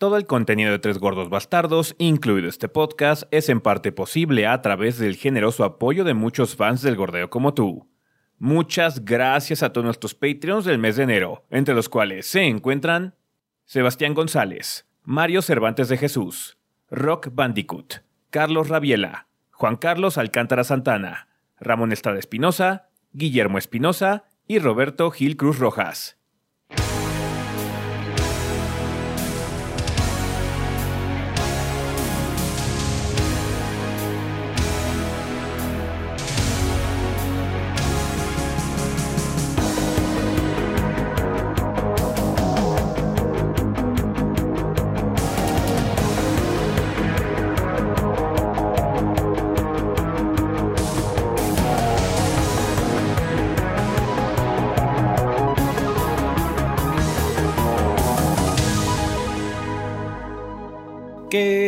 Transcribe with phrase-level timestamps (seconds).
[0.00, 4.62] Todo el contenido de Tres Gordos Bastardos, incluido este podcast, es en parte posible a
[4.62, 7.86] través del generoso apoyo de muchos fans del gordeo como tú.
[8.38, 13.14] Muchas gracias a todos nuestros Patreons del mes de enero, entre los cuales se encuentran
[13.66, 16.56] Sebastián González, Mario Cervantes de Jesús,
[16.90, 17.96] Rock Bandicoot,
[18.30, 21.28] Carlos Rabiela, Juan Carlos Alcántara Santana,
[21.58, 26.19] Ramón Estrada Espinosa, Guillermo Espinosa y Roberto Gil Cruz Rojas.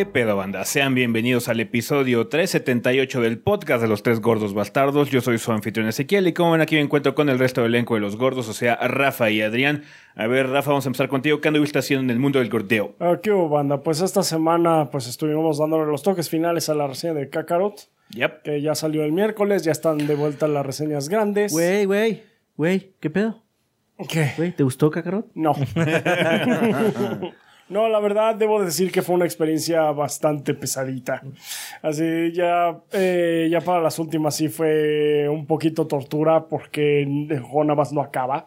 [0.03, 0.65] ¿Qué pedo, banda?
[0.65, 5.11] Sean bienvenidos al episodio 378 del podcast de los tres gordos bastardos.
[5.13, 7.73] Yo soy su anfitrión Ezequiel y como ven aquí me encuentro con el resto del
[7.77, 9.85] elenco de los gordos, o sea, Rafa y Adrián.
[10.17, 11.41] A ver, Rafa, vamos a empezar contigo.
[11.41, 12.97] ¿Qué anduviste haciendo en el mundo del gordeo?
[12.99, 13.81] Ah, ¿Qué hubo, banda?
[13.81, 18.43] Pues esta semana pues estuvimos dándole los toques finales a la reseña de Kakarot, Yep.
[18.43, 21.53] que ya salió el miércoles, ya están de vuelta las reseñas grandes.
[21.53, 22.25] Güey, güey,
[22.57, 23.41] güey, ¿qué pedo?
[24.09, 24.33] ¿Qué?
[24.37, 25.29] Güey, ¿te gustó Kakarot?
[25.37, 25.55] No.
[27.73, 31.23] no, la verdad debo decir que fue una experiencia bastante pesadita.
[31.83, 37.65] Así ya, eh, ya para las últimas sí fue un poquito tortura porque el juego
[37.65, 38.47] nada más no acaba.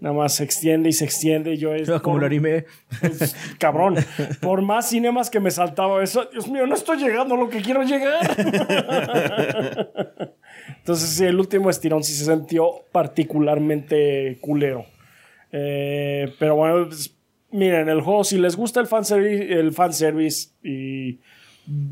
[0.00, 1.88] Nada más se extiende y se extiende y yo es...
[1.88, 2.64] Como por- lo anime.
[3.00, 3.96] Pues, cabrón,
[4.40, 7.60] por más cinemas que me saltaba eso, Dios mío, no estoy llegando a lo que
[7.60, 8.20] quiero llegar.
[10.78, 14.84] Entonces, sí, el último estirón sí se sintió particularmente culero.
[15.52, 17.14] Eh, pero bueno, pues,
[17.52, 21.18] miren, el juego, si les gusta el fanservice, el fanservice y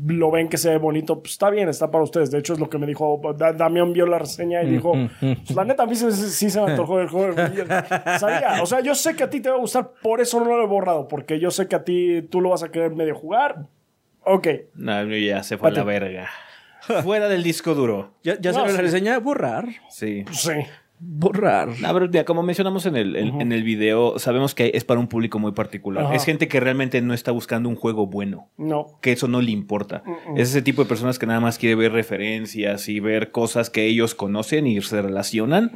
[0.07, 2.31] lo ven que se ve bonito, pues está bien, está para ustedes.
[2.31, 5.51] De hecho, es lo que me dijo Da- Damián, vio la reseña y dijo: pues,
[5.55, 7.35] La neta, a mí sí, sí se me antojó el juego.
[8.19, 10.45] Sabía, o sea, yo sé que a ti te va a gustar, por eso no
[10.57, 13.15] lo he borrado, porque yo sé que a ti tú lo vas a querer medio
[13.15, 13.67] jugar.
[14.25, 14.47] Ok.
[14.75, 16.29] No, ya se fue a la verga.
[17.03, 18.13] Fuera del disco duro.
[18.23, 19.19] ¿Ya, ya No, salió la reseña?
[19.19, 19.65] Borrar.
[19.89, 20.25] Sí.
[20.31, 20.51] Sí.
[20.99, 21.69] Borrar.
[21.85, 24.99] A ver, ya, como mencionamos en el, en, en el video, sabemos que es para
[24.99, 26.05] un público muy particular.
[26.05, 26.15] Ajá.
[26.15, 28.49] Es gente que realmente no está buscando un juego bueno.
[28.57, 28.97] No.
[29.01, 30.03] que eso no le importa.
[30.35, 33.85] Es ese tipo de personas que nada más quiere ver referencias y ver cosas que
[33.85, 35.71] ellos conocen y se relacionan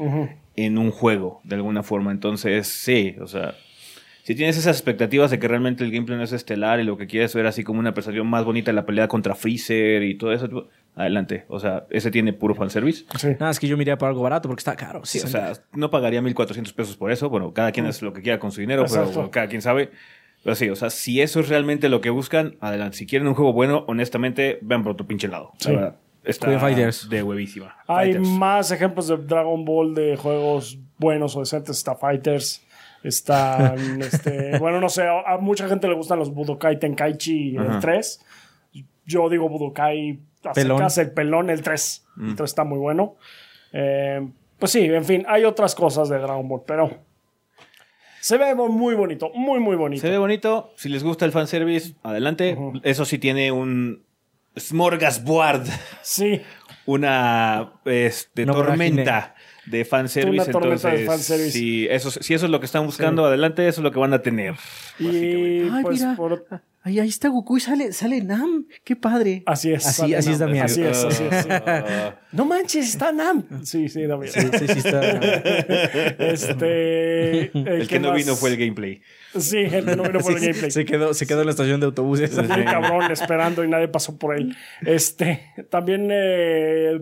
[0.56, 2.11] en un juego, de alguna forma.
[2.11, 3.55] Entonces, sí, o sea,
[4.23, 7.07] si tienes esas expectativas de que realmente el gameplay no es estelar y lo que
[7.07, 10.31] quieres ver así como una percepción más bonita de la pelea contra Freezer y todo
[10.34, 11.45] eso, tipo, adelante.
[11.50, 13.06] O sea, ese tiene puro fanservice.
[13.19, 13.28] Sí.
[13.39, 15.01] Nada, es que yo miré por algo barato porque está caro.
[15.03, 17.29] Sí, o sea, no pagaría 1400 pesos por eso.
[17.29, 19.91] Bueno, cada quien hace lo que quiera con su dinero, pero bueno, cada quien sabe.
[20.44, 22.97] Pero sí, o sea, si eso es realmente lo que buscan, adelante.
[22.97, 25.51] Si quieren un juego bueno, honestamente, vean por otro pinche lado.
[25.53, 25.72] La Sí.
[25.72, 25.95] verdad,
[26.25, 27.09] Está Cuiden Fighters.
[27.09, 27.75] de huevísima.
[27.88, 28.28] Hay Fighters.
[28.29, 31.75] más ejemplos de Dragon Ball de juegos buenos o decentes.
[31.78, 32.62] Está Fighters.
[33.03, 37.80] Están, este, bueno, no sé, a, a mucha gente le gustan los Budokai Tenkaichi el
[37.80, 38.25] 3.
[39.06, 40.19] Yo digo Budokai
[40.53, 40.81] Pelón.
[40.97, 42.06] el pelón, el 3.
[42.22, 43.16] El 3 está muy bueno.
[43.72, 44.25] Eh,
[44.58, 46.90] pues sí, en fin, hay otras cosas de Dragon Ball, pero
[48.19, 50.02] se ve muy bonito, muy, muy bonito.
[50.02, 50.72] Se ve bonito.
[50.78, 52.58] Si les gusta el fanservice, adelante.
[52.84, 54.06] Eso sí tiene un
[54.58, 55.66] smorgasbord.
[56.02, 56.41] Sí,
[56.85, 59.33] Una este, No tormenta
[59.66, 60.44] de fanservice.
[60.44, 61.51] Una tormenta de entonces, fanservice.
[61.51, 64.13] Si eso, si eso es lo que están buscando, adelante, eso es lo que van
[64.13, 64.56] a tener.
[65.00, 66.16] y Ay, pues mira.
[66.16, 66.46] por-
[66.85, 68.66] Ay, ahí está Goku y sale, sale Nam.
[68.84, 69.44] Qué padre.
[69.46, 69.85] así es.
[69.88, 70.40] Así, así es.
[70.40, 70.66] Damián.
[70.66, 71.47] Así es, así es.
[72.34, 73.44] No manches, está Nam.
[73.63, 74.29] Sí, sí, Damián.
[74.34, 75.00] Sí, sí, sí está.
[76.19, 77.52] Este.
[77.57, 79.02] el que no vino fue el gameplay.
[79.38, 80.72] Sí, el que no vino fue el gameplay.
[80.72, 82.35] Se quedó, se quedó en la estación de autobuses.
[82.35, 84.56] Bien cabrón esperando y nadie pasó por él.
[84.85, 87.00] Este, también eh,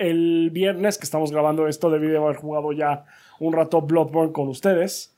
[0.00, 3.04] el, viernes que estamos grabando esto, debí de haber jugado ya
[3.38, 5.16] un rato Bloodborne con ustedes.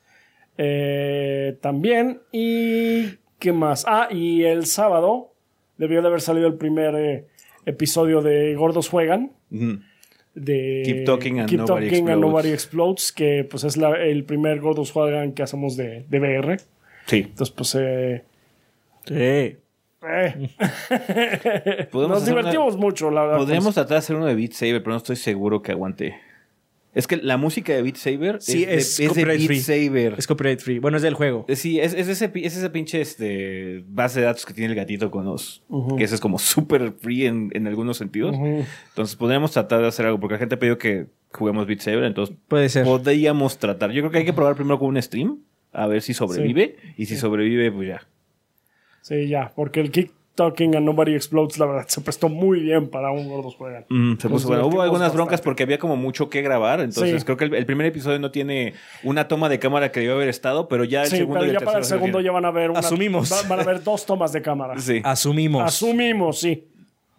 [0.57, 2.21] Eh, también.
[2.31, 3.15] Y.
[3.39, 3.83] ¿Qué más?
[3.87, 5.33] Ah, y el sábado
[5.77, 7.25] debió de haber salido el primer eh,
[7.65, 9.31] episodio de Gordos Juegan.
[10.35, 12.21] De Keep Talking and Keep Nobody Talking and Explodes.
[12.21, 16.57] Nobody Explodes, que pues es la- el primer Gordos Juegan que hacemos de, de VR.
[17.07, 17.17] Sí.
[17.17, 17.75] Entonces, pues.
[17.79, 18.23] eh,
[19.05, 19.57] Sí.
[20.09, 23.37] Eh, Nos una- divertimos mucho, la verdad.
[23.37, 26.15] Podríamos tratar de hacer uno de Beat Saber, pero no estoy seguro que aguante.
[26.93, 29.59] Es que la música de Beat Saber Sí, es, es, de, es de Beat free.
[29.59, 30.15] Saber.
[30.15, 30.77] Es copyright free.
[30.77, 31.43] Bueno, es del juego.
[31.47, 34.75] Eh, Sí, es, es ese, es esa pinche este, base de datos que tiene el
[34.75, 35.63] gatito con los...
[35.97, 38.35] Que ese es como súper free en, en algunos sentidos.
[38.89, 42.03] Entonces podríamos tratar de hacer algo, porque la gente ha pedido que juguemos Beat Saber,
[42.03, 42.83] entonces Puede ser.
[42.85, 43.89] podríamos tratar.
[43.91, 45.39] Yo creo que hay que probar primero con un stream,
[45.71, 48.07] a ver si sobrevive, y si sobrevive, pues ya.
[49.03, 52.89] Sí, ya, porque el Keep Talking and Nobody Explodes, la verdad, se prestó muy bien
[52.89, 53.85] para un gordos juegan.
[53.89, 54.65] Mm, se puso bueno.
[54.65, 55.43] Hubo algunas broncas bastante.
[55.45, 56.79] porque había como mucho que grabar.
[56.79, 57.25] Entonces Sí.
[57.25, 58.73] creo que el, el primer episodio no tiene
[59.03, 61.53] una toma de cámara que debió haber estado, pero ya el Sí, segundo pero y
[61.53, 63.31] ya el para el segundo ya van a ver una- Asumimos.
[63.31, 64.79] va- van a ver dos tomas de cámara.
[64.79, 65.61] Sí, Asumimos.
[65.63, 66.67] Asumimos, sí.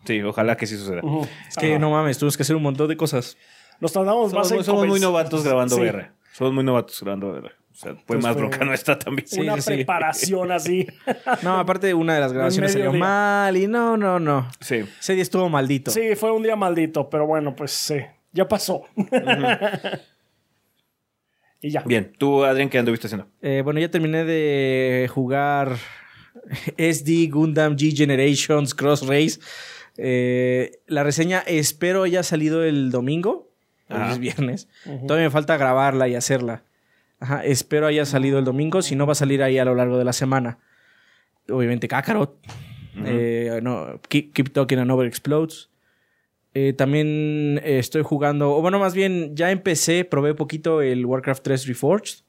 [0.04, 1.02] sí, ojalá que sí suceda.
[1.48, 1.78] Es que Ajá.
[1.78, 3.36] no mames, tuvimos que hacer un montón de cosas.
[3.78, 5.82] Nos tardamos Somos, más en somos muy novatos grabando Sí.
[5.82, 6.08] VR.
[6.32, 7.52] Somos muy novatos grabando VR.
[7.74, 9.26] O sea, pues Pues más fue- bronca no está también.
[9.26, 9.70] Sí, Una sí, sí.
[9.74, 10.86] preparación así.
[11.42, 13.00] No, aparte una de las grabaciones salió día.
[13.00, 14.48] mal y no, no, no.
[14.60, 14.84] Sí.
[15.00, 15.90] Ese día estuvo maldito.
[15.90, 17.96] Sí, fue un día maldito, pero bueno, pues sí,
[18.32, 18.84] ya pasó.
[21.60, 21.82] y ya.
[21.82, 23.26] Bien, tú, Adrián, ¿qué anduviste haciendo?
[23.42, 25.76] Eh, bueno, ya terminé de jugar
[26.76, 29.40] SD Gundam G Generations Cross Race.
[29.96, 33.50] Eh, la reseña espero haya salido el domingo.
[33.88, 34.68] Es viernes.
[35.06, 36.62] Todavía me falta grabarla y hacerla.
[37.24, 38.82] Ajá, espero haya salido el domingo.
[38.82, 40.58] Si no, va a salir ahí a lo largo de la semana.
[41.48, 42.36] Obviamente, Kakarot.
[43.02, 45.70] Eh, no, keep, Keep Talking and Over Explodes.
[46.52, 51.42] Eh, también eh, estoy jugando, o bueno, más bien ya empecé, probé poquito el Warcraft
[51.42, 52.24] 3 Reforged.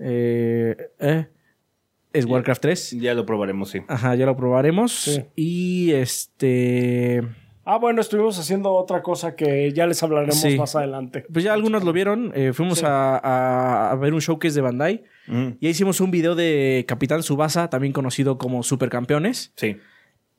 [0.00, 1.26] Eh, eh,
[2.12, 2.90] es Warcraft 3.
[3.00, 3.82] Ya lo probaremos, sí.
[3.86, 4.92] Ajá, ya lo probaremos.
[4.92, 5.22] Sí.
[5.36, 7.22] Y este.
[7.64, 10.56] Ah, bueno, estuvimos haciendo otra cosa que ya les hablaremos Sí.
[10.56, 11.24] más adelante.
[11.32, 12.32] Pues ya algunos lo vieron.
[12.34, 12.84] eh, fuimos Sí.
[12.86, 15.04] a, a- a ver un showcase de Bandai.
[15.28, 15.56] Ujú.
[15.60, 19.52] Ya hicimos un video de Capitán Subasa, también conocido como Supercampeones.
[19.56, 19.76] Sí.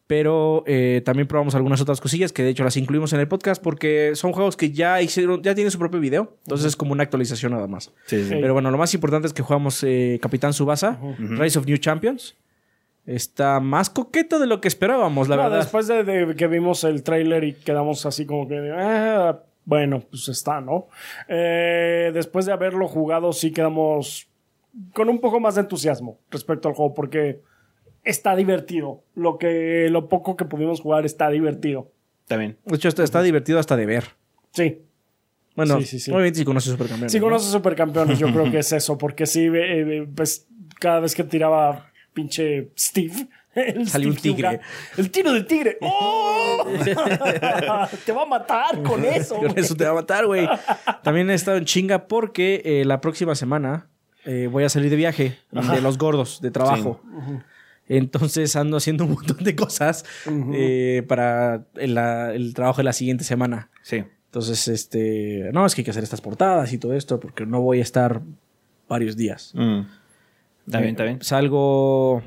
[0.07, 3.63] Pero eh, también probamos algunas otras cosillas que de hecho las incluimos en el podcast
[3.63, 6.35] porque son juegos que ya hicieron, ya tienen su propio video.
[6.43, 7.93] Entonces es como una actualización nada más.
[8.07, 8.29] Sí, sí.
[8.29, 8.35] Sí.
[8.41, 12.35] Pero bueno, lo más importante es que jugamos eh, Capitán Subasa, Rise of New Champions.
[13.05, 15.57] Está más coqueto de lo que esperábamos, la No, verdad.
[15.59, 20.27] después de, de que vimos el tráiler y quedamos así como que, ah, bueno, pues
[20.29, 20.87] está, ¿no?
[21.27, 24.27] Eh, después de haberlo jugado, sí quedamos
[24.93, 27.41] con un poco más de entusiasmo respecto al juego, porque
[28.03, 29.03] está divertido.
[29.15, 31.91] Lo que, lo poco que pudimos jugar está divertido.
[32.27, 32.57] También.
[32.65, 34.03] De hecho, está, está divertido hasta de ver.
[34.53, 34.81] Sí.
[35.55, 36.11] Bueno, Sí, sí, sí.
[36.11, 37.11] obviamente si conoces Supercampeones.
[37.11, 37.25] Si ¿no?
[37.25, 40.47] conoces Supercampeones, yo creo que es eso, porque sí, eh, eh, pues
[40.79, 44.59] cada vez que tiraba pinche Steve, el Salió un tigre.
[44.97, 45.77] El tiro de tigre.
[45.81, 46.65] ¡Oh!
[48.05, 49.35] Te va a matar con eso.
[49.37, 50.47] Con eso te va a matar, güey.
[51.03, 53.87] También he estado en chinga porque eh, la próxima semana
[54.25, 57.01] eh, voy a salir de viaje de los gordos, de trabajo.
[57.87, 60.05] Entonces ando haciendo un montón de cosas
[60.53, 63.69] eh, para el, la- el trabajo de la siguiente semana.
[63.81, 64.03] Sí.
[64.25, 65.49] Entonces, este.
[65.51, 67.81] No, es que hay que hacer estas portadas y todo esto porque no voy a
[67.81, 68.21] estar
[68.87, 69.51] varios días.
[69.55, 69.81] Mm.
[70.65, 71.21] Está bien, Eh, está bien.
[71.21, 72.21] Salgo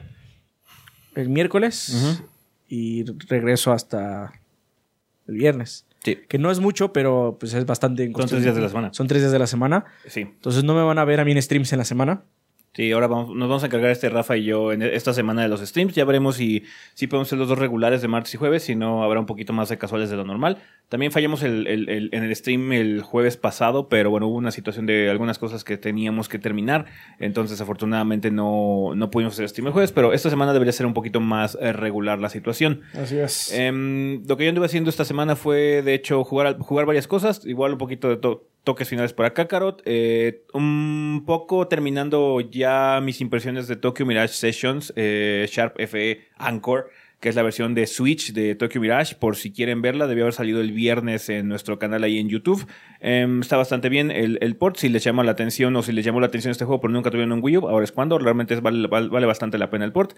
[1.15, 2.23] el miércoles
[2.69, 4.33] y regreso hasta
[5.27, 5.87] el viernes.
[6.03, 6.19] Sí.
[6.29, 8.11] Que no es mucho, pero pues es bastante.
[8.15, 8.93] Son tres días de la semana.
[8.93, 9.85] Son tres días de la semana.
[10.07, 10.21] Sí.
[10.21, 12.25] Entonces no me van a ver a mí en streams en la semana.
[12.75, 15.49] Sí, ahora vamos, nos vamos a encargar este Rafa y yo en esta semana de
[15.49, 15.95] los streams.
[15.95, 19.05] Ya veremos si, si podemos ser los dos regulares de martes y jueves, si no
[19.05, 20.59] habrá un poquito más de casuales de lo normal.
[20.89, 24.51] También fallamos el, el- el- en el stream el jueves pasado, pero bueno, hubo una
[24.51, 26.87] situación de algunas cosas que teníamos que terminar.
[27.21, 30.95] Entonces, afortunadamente no, no pudimos hacer stream el jueves, pero esta semana debería ser un
[30.95, 32.81] poquito más eh, regular la situación.
[33.01, 33.53] Así es.
[33.53, 37.47] Em, lo que yo anduve haciendo esta semana fue, de hecho, jugar, jugar varias cosas.
[37.47, 39.83] Igual un poquito de to- toques finales para Kakarot.
[39.85, 46.91] eh, un poco terminando ya mis impresiones de Tokyo Mirage Sessions, eh, Sharp FE Anchor,
[47.21, 49.15] que es la versión de Switch de Tokyo Mirage.
[49.15, 52.67] Por si quieren verla, debió haber salido el viernes en nuestro canal ahí en YouTube.
[53.01, 54.77] Em, está bastante bien el, el port.
[54.77, 57.11] Si les llama la atención o si les llamó la atención este juego, pero nunca
[57.11, 58.19] tuvieron un Wii U, ahora es cuando.
[58.19, 60.17] Realmente vale, vale- vale bastante la pena el port.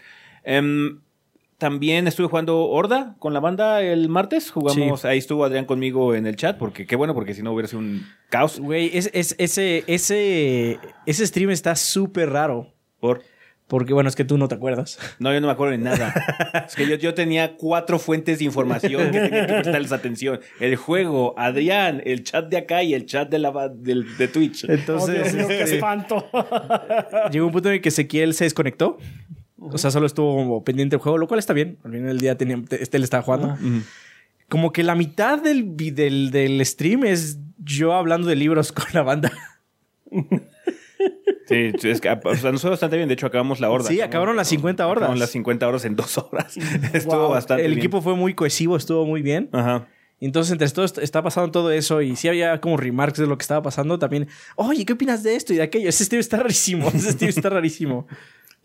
[1.59, 4.51] También estuve jugando Horda con la banda el martes.
[4.51, 7.67] Jugamos, ahí estuvo Adrián conmigo en el chat, porque qué bueno, porque si no hubiera
[7.69, 8.61] sido un caos.
[8.61, 12.75] Güey, es, es- ese, ese, ese stream está súper raro.
[13.01, 13.23] Por...
[13.69, 14.97] Porque, bueno, es que tú no te acuerdas.
[15.19, 16.15] No, yo no me acuerdo de nada.
[16.69, 20.39] es que yo, yo tenía cuatro fuentes de información que tenía que prestarles atención.
[20.61, 24.67] El juego, Adrián, el chat de acá y el chat de, la, del- de Twitch.
[24.69, 26.29] oh, Entonces, Dios mío, qué este, espanto.
[27.33, 28.99] llegó un punto en el que Ezequiel se desconectó.
[29.73, 31.79] O sea, solo estuvo como pendiente del juego, lo cual está bien.
[31.85, 33.49] Al final del día tenía, este le estaba jugando.
[33.55, 33.83] Ujú.
[34.49, 39.03] Como que la mitad del, del, del stream es yo hablando de libros con la
[39.03, 39.33] banda.
[41.49, 43.09] Sí, es que o sea, nos fue bastante bien.
[43.09, 43.89] De hecho, acabamos la horda.
[43.89, 45.03] Sí, acabaron las 50 hordas.
[45.03, 46.57] Acabaron las 50 horas en dos horas.
[46.93, 47.31] Estuvo Wow.
[47.31, 47.79] bastante El bien.
[47.79, 49.49] equipo fue muy cohesivo, estuvo muy bien.
[49.53, 49.87] Ajá.
[50.19, 53.37] Entonces, entre todo est- está pasando todo eso y sí había como remarks de lo
[53.39, 54.27] que estaba pasando también.
[54.57, 55.89] Oye, ¿qué opinas de esto y de aquello?
[55.89, 56.89] Ese stream está rarísimo.
[56.89, 58.07] Ese stream está rarísimo.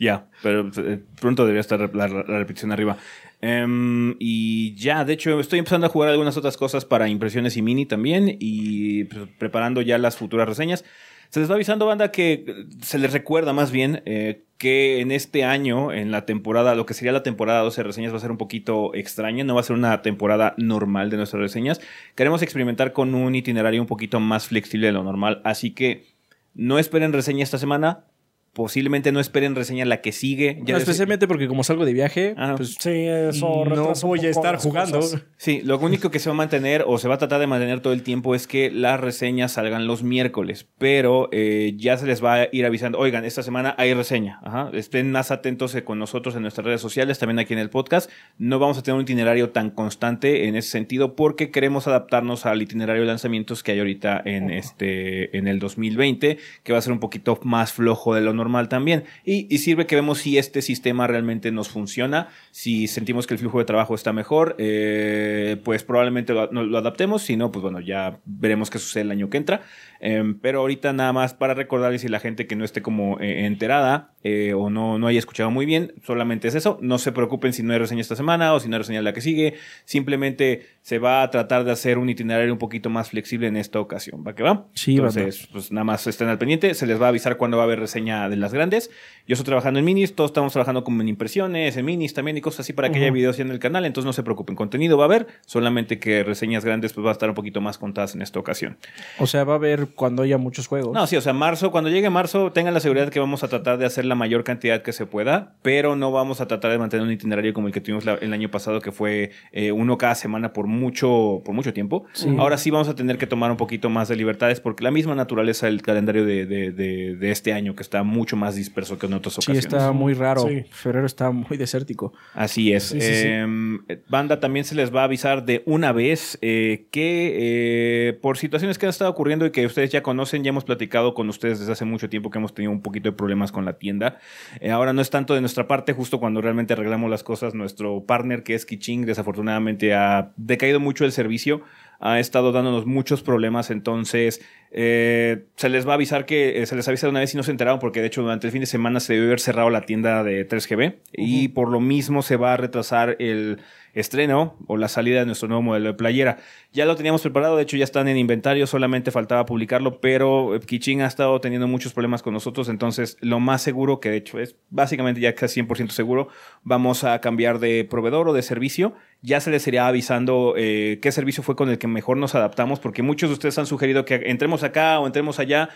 [0.02, 2.98] Ya, pero eh, pronto debería estar la, repetición arriba.
[3.40, 7.62] Em, y ya, de hecho, estoy empezando a jugar algunas otras cosas para impresiones y
[7.62, 10.84] mini también y pues, preparando ya las futuras reseñas.
[11.30, 15.44] Se les va avisando, banda, que se les recuerda más bien eh, que en este
[15.44, 18.40] año, en la temporada, lo que sería la temporada 12 reseñas va a ser un
[18.40, 21.80] poquito extraña, no va a ser una temporada normal de nuestras reseñas.
[22.16, 26.08] Queremos experimentar con un itinerario un poquito más flexible de lo normal, así que
[26.56, 28.06] no esperen reseña esta semana,
[28.54, 30.60] posiblemente no esperen reseña la que sigue.
[30.64, 34.30] Ya no, especialmente porque como salgo de viaje, ah, pues sí, eso no voy a
[34.30, 35.00] estar jugando.
[35.38, 37.80] Sí, lo único que se va a mantener o se va a tratar de mantener
[37.80, 42.24] todo el tiempo es que las reseñas salgan los miércoles, pero eh, ya se les
[42.24, 44.70] va a ir avisando, oigan, esta semana hay reseña, Ajá.
[44.74, 48.12] estén más atentos con nosotros en nuestras redes sociales, también aquí en el podcast.
[48.38, 52.62] No vamos a tener un itinerario tan constante en ese sentido porque queremos adaptarnos al
[52.62, 56.92] itinerario de lanzamientos que hay ahorita en, este, en el 2020, que va a ser
[56.92, 59.04] un poquito más flojo de lo normal también.
[59.26, 63.60] Y, sirve que vemos si este sistema realmente nos funciona, si sentimos que el flujo
[63.60, 68.20] de trabajo está mejor, eh, pues probablemente lo, lo, adaptemos, si no, pues bueno, ya
[68.26, 69.62] veremos qué sucede el año que entra.
[70.04, 73.46] Em, pero ahorita nada más para recordarles y la gente que no esté como eh,
[73.46, 76.80] enterada eh, o no, no haya escuchado muy bien, solamente es eso.
[76.82, 79.14] No se preocupen si no hay reseña esta semana o si no hay reseña la
[79.14, 79.54] que sigue.
[79.86, 83.80] Simplemente se va a tratar de hacer un itinerario un poquito más flexible en esta
[83.80, 84.24] ocasión.
[84.26, 84.66] ¿Va que va?
[84.74, 86.74] Sí, Entonces, pues nada más estén al pendiente.
[86.74, 88.90] Se les va a avisar cuando va a haber reseña de las grandes.
[89.28, 92.42] Yo estoy trabajando en minis, todos estamos trabajando como en impresiones, en minis también y
[92.42, 93.86] cosas así para que haya videos en el canal.
[93.86, 97.14] Entonces no se preocupen, contenido va a haber, solamente que reseñas grandes pues va a
[97.14, 98.78] estar un poquito más contadas en esta ocasión.
[99.20, 100.94] O sea, va a haber cuando haya muchos juegos.
[100.94, 103.78] No, sí, o sea, marzo, cuando llegue marzo, tengan la seguridad que vamos a tratar
[103.78, 107.06] de hacer la mayor cantidad que se pueda, pero no vamos a tratar de mantener
[107.06, 110.54] un itinerario como el que tuvimos el año pasado, que fue eh, uno cada semana
[110.54, 112.06] por mucho, por mucho tiempo.
[112.38, 115.16] Ahora sí vamos a tener que tomar un poquito más de libertades, porque la misma
[115.16, 119.14] naturaleza del calendario de, de, de, este año, que está mucho más disperso que en
[119.14, 119.64] otras ocasiones.
[119.64, 120.48] Sí, está muy raro.
[120.70, 122.14] Febrero está muy desértico.
[122.36, 122.94] Así es.
[122.94, 128.38] Em, banda también se les va a avisar de una vez eh, que eh, por
[128.38, 131.60] situaciones que han estado ocurriendo y que ustedes ya conocen, ya hemos platicado con ustedes
[131.60, 134.20] desde hace mucho tiempo que hemos tenido un poquito de problemas con la tienda.
[134.60, 138.06] Eh, ahora no es tanto de nuestra parte, justo cuando realmente arreglamos las cosas, nuestro
[138.06, 141.64] partner que es Kiching desafortunadamente ha decaído mucho el servicio,
[142.00, 144.42] ha estado dándonos muchos problemas, entonces
[144.74, 147.38] eh, se les va a avisar que eh, se les avisa de una vez si
[147.38, 149.70] no se enteraron, porque de hecho durante el fin de semana se debe haber cerrado
[149.70, 153.60] la tienda de 3GB y por lo mismo se va a retrasar el
[153.94, 156.38] estreno o la salida de nuestro nuevo modelo de playera.
[156.72, 161.02] Ya lo teníamos preparado, de hecho ya están en inventario, solamente faltaba publicarlo, pero Kiching
[161.02, 164.56] ha estado teniendo muchos problemas con nosotros, entonces lo más seguro, que de hecho es
[164.70, 166.30] básicamente ya casi 100% seguro,
[166.64, 168.94] vamos a cambiar de proveedor o de servicio.
[169.24, 172.80] Ya se les iría avisando eh, qué servicio fue con el que mejor nos adaptamos,
[172.80, 175.70] porque muchos de ustedes han sugerido que entremos acá o entremos allá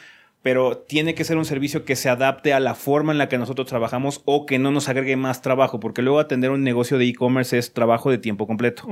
[0.46, 3.40] pero tiene que ser un servicio que se adapte a la forma en la que
[3.40, 7.06] nosotros trabajamos o que no nos agregue más trabajo, porque luego atender un negocio de
[7.06, 8.88] e-commerce es trabajo de tiempo completo.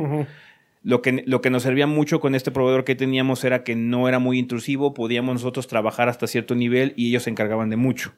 [0.82, 4.10] Lo que, lo que nos servía mucho con este proveedor que teníamos era que no
[4.10, 8.14] era muy intrusivo, podíamos nosotros trabajar hasta cierto nivel y ellos se encargaban de mucho.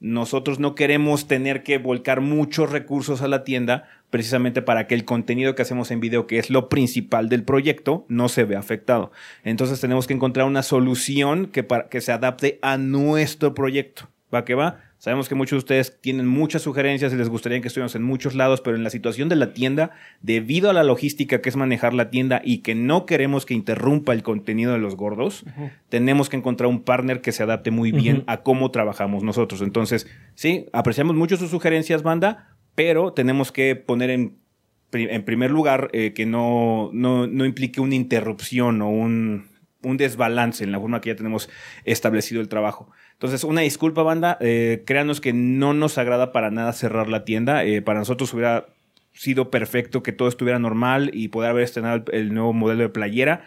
[0.00, 5.04] Nosotros no queremos tener que volcar muchos recursos a la tienda precisamente para que el
[5.04, 9.10] contenido que hacemos en video, que es lo principal del proyecto, no se vea afectado.
[9.44, 14.08] Entonces tenemos que encontrar una solución que, para, que se adapte a nuestro proyecto.
[14.32, 14.87] ¿Va que va?
[14.98, 18.34] Sabemos que muchos de ustedes tienen muchas sugerencias y les gustaría que estuviéramos en muchos
[18.34, 21.94] lados, pero en la situación de la tienda, debido a la logística que es manejar
[21.94, 25.44] la tienda y que no queremos que interrumpa el contenido de los gordos,
[25.88, 29.62] tenemos que encontrar un partner que se adapte muy bien a cómo trabajamos nosotros.
[29.62, 34.38] Entonces, sí, apreciamos mucho sus sugerencias, banda, pero tenemos que poner en,
[34.92, 39.46] en primer lugar eh, que no, no, no implique una interrupción o un,
[39.82, 41.48] un desbalance en la forma que ya tenemos
[41.84, 42.90] establecido el trabajo.
[43.12, 44.36] Entonces, una disculpa, banda.
[44.40, 47.64] Eh, créanos que no nos agrada para nada cerrar la tienda.
[47.64, 48.66] Eh, para nosotros hubiera
[49.12, 53.44] sido perfecto que todo estuviera normal y poder haber estrenado el nuevo modelo de playera.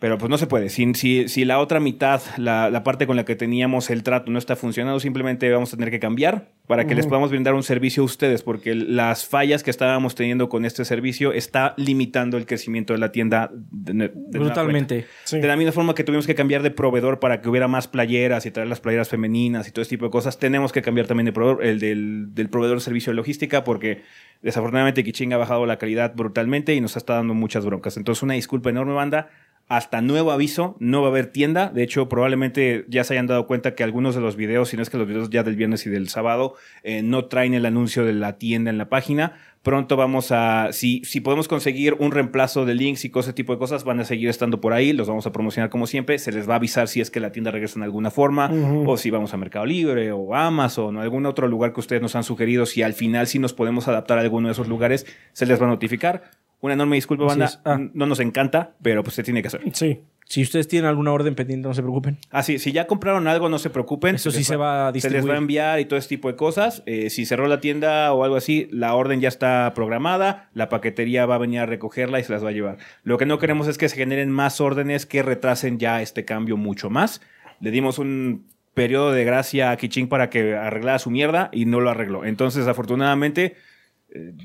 [0.00, 0.68] Pero pues no se puede.
[0.68, 4.30] Si, si, si la otra mitad, la, la, parte con la que teníamos el trato
[4.30, 7.62] no está funcionando, simplemente vamos a tener que cambiar para que les podamos brindar un
[7.62, 12.46] servicio a ustedes, porque las fallas que estábamos teniendo con este servicio está limitando el
[12.46, 13.50] crecimiento de la tienda.
[13.52, 15.06] Brutalmente.
[15.30, 18.46] De la misma forma que tuvimos que cambiar de proveedor para que hubiera más playeras
[18.46, 21.26] y traer las playeras femeninas y todo ese tipo de cosas, tenemos que cambiar también
[21.26, 24.02] de proveedor, el del, del proveedor de servicio de logística, porque
[24.40, 27.98] desafortunadamente Kiching ha bajado la calidad brutalmente y nos está dando muchas broncas.
[27.98, 29.28] Entonces, una disculpa enorme, banda
[29.68, 31.70] hasta nuevo aviso, no va a haber tienda.
[31.70, 34.82] De hecho, probablemente ya se hayan dado cuenta que algunos de los videos, si no
[34.82, 38.04] es que los videos ya del viernes y del sábado, eh, no traen el anuncio
[38.04, 39.32] de la tienda en la página.
[39.62, 43.58] Pronto vamos a, si, si podemos conseguir un reemplazo de links y ese tipo de
[43.58, 46.18] cosas, van a seguir estando por ahí, los vamos a promocionar como siempre.
[46.18, 48.50] Se les va a avisar si es que la tienda regresa en alguna forma,
[48.84, 52.14] o si vamos a Mercado Libre, o Amazon, o algún otro lugar que ustedes nos
[52.14, 52.66] han sugerido.
[52.66, 55.64] Si al final sí nos podemos adaptar a alguno de esos lugares, se les va
[55.64, 57.50] a notificar una enorme disculpa, banda.
[57.64, 57.78] Ah.
[57.92, 59.60] No nos encanta, pero pues se tiene que hacer.
[59.72, 60.00] Sí.
[60.26, 62.16] Si ustedes tienen alguna orden pendiente, no se preocupen.
[62.30, 64.14] Ah, sí, si ya compraron algo, no se preocupen.
[64.14, 65.34] Eso sí les se va a Se les va distribuir.
[65.34, 66.82] a enviar y todo ese tipo de cosas.
[66.86, 71.26] Eh, si cerró la tienda o algo así, la orden ya está programada, la paquetería
[71.26, 72.78] va a venir a recogerla y se las va a llevar.
[73.02, 76.56] Lo que no queremos es que se generen más órdenes que retrasen ya este cambio
[76.56, 77.20] mucho más.
[77.60, 81.80] Le dimos un periodo de gracia a Kiching para que arreglara su mierda y no
[81.80, 82.24] lo arregló.
[82.24, 83.56] Entonces, afortunadamente,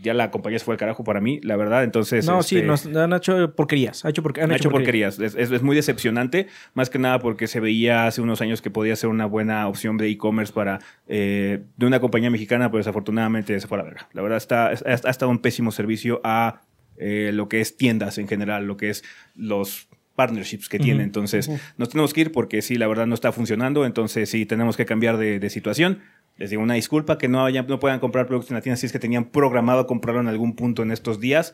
[0.01, 1.83] ya la compañía se fue al carajo para mí, la verdad.
[1.83, 4.03] Entonces, no, sí, este, nos han hecho porquerías.
[4.03, 5.19] Ha hecho porque- han han hecho porquerías.
[5.19, 8.71] Es, es- es muy decepcionante, más que nada porque se veía hace unos años que
[8.71, 13.59] podía ser una buena opción de e-commerce para eh, de una compañía mexicana, pero desafortunadamente
[13.59, 14.09] se fue a la verga.
[14.13, 16.61] La verdad está, ha, ha estado un pésimo servicio a
[16.97, 19.03] eh, lo que es tiendas en general, lo que es
[19.35, 21.03] los partnerships que tiene.
[21.03, 23.85] Entonces, nos tenemos que ir porque sí, la verdad no está funcionando.
[23.85, 25.99] Entonces, sí, tenemos que cambiar de, de situación.
[26.39, 28.91] Les digo una disculpa que no, no puedan comprar productos en la tienda si es
[28.93, 31.53] que tenían programado comprarlo en algún punto en estos días.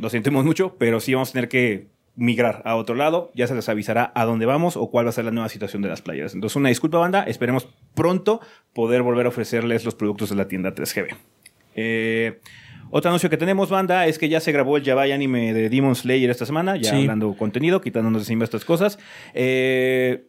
[0.00, 3.32] Lo sentimos mucho, pero sí vamos a tener que migrar a otro lado.
[3.34, 5.82] Ya se les avisará a dónde vamos o cuál va a ser la nueva situación
[5.82, 6.34] de las playas.
[6.34, 7.24] Entonces, una disculpa, banda.
[7.24, 8.40] Esperemos pronto
[8.72, 11.16] poder volver a ofrecerles los productos de la tienda 3GB.
[11.74, 12.38] Eh,
[12.90, 15.96] otro anuncio que tenemos, banda, es que ya se grabó el Yabai anime de Demon
[15.96, 16.96] Slayer esta semana, ya Sí.
[17.02, 18.98] hablando contenido, quitándonos de estas cosas.
[19.34, 20.26] Eh,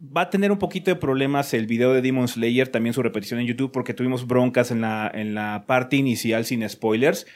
[0.00, 3.40] va a tener un poquito de problemas el video de Demon Slayer, también su repetición
[3.40, 7.26] en YouTube, porque tuvimos broncas en la, en la parte inicial sin spoilers.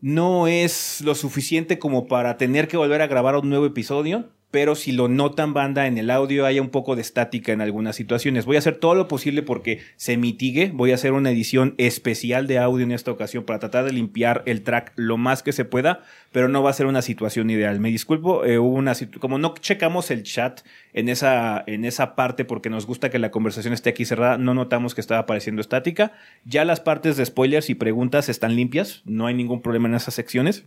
[0.00, 4.74] No es lo suficiente como para tener que volver a grabar un nuevo episodio, pero
[4.74, 8.46] si lo notan, banda, en el audio hay un poco de estática en algunas situaciones.
[8.46, 10.70] Voy a hacer todo lo posible porque se mitigue.
[10.72, 14.42] Voy a hacer una edición especial de audio en esta ocasión para tratar de limpiar
[14.46, 17.80] el track lo más que se pueda, pero no va a ser una situación ideal.
[17.80, 20.60] Me disculpo, eh, hubo una como no checamos el chat
[20.92, 24.54] en esa, en esa parte porque nos gusta que la conversación esté aquí cerrada, no
[24.54, 26.12] notamos que estaba apareciendo estática.
[26.44, 30.14] Ya las partes de spoilers y preguntas están limpias, no hay ningún problema en esas
[30.14, 30.66] secciones.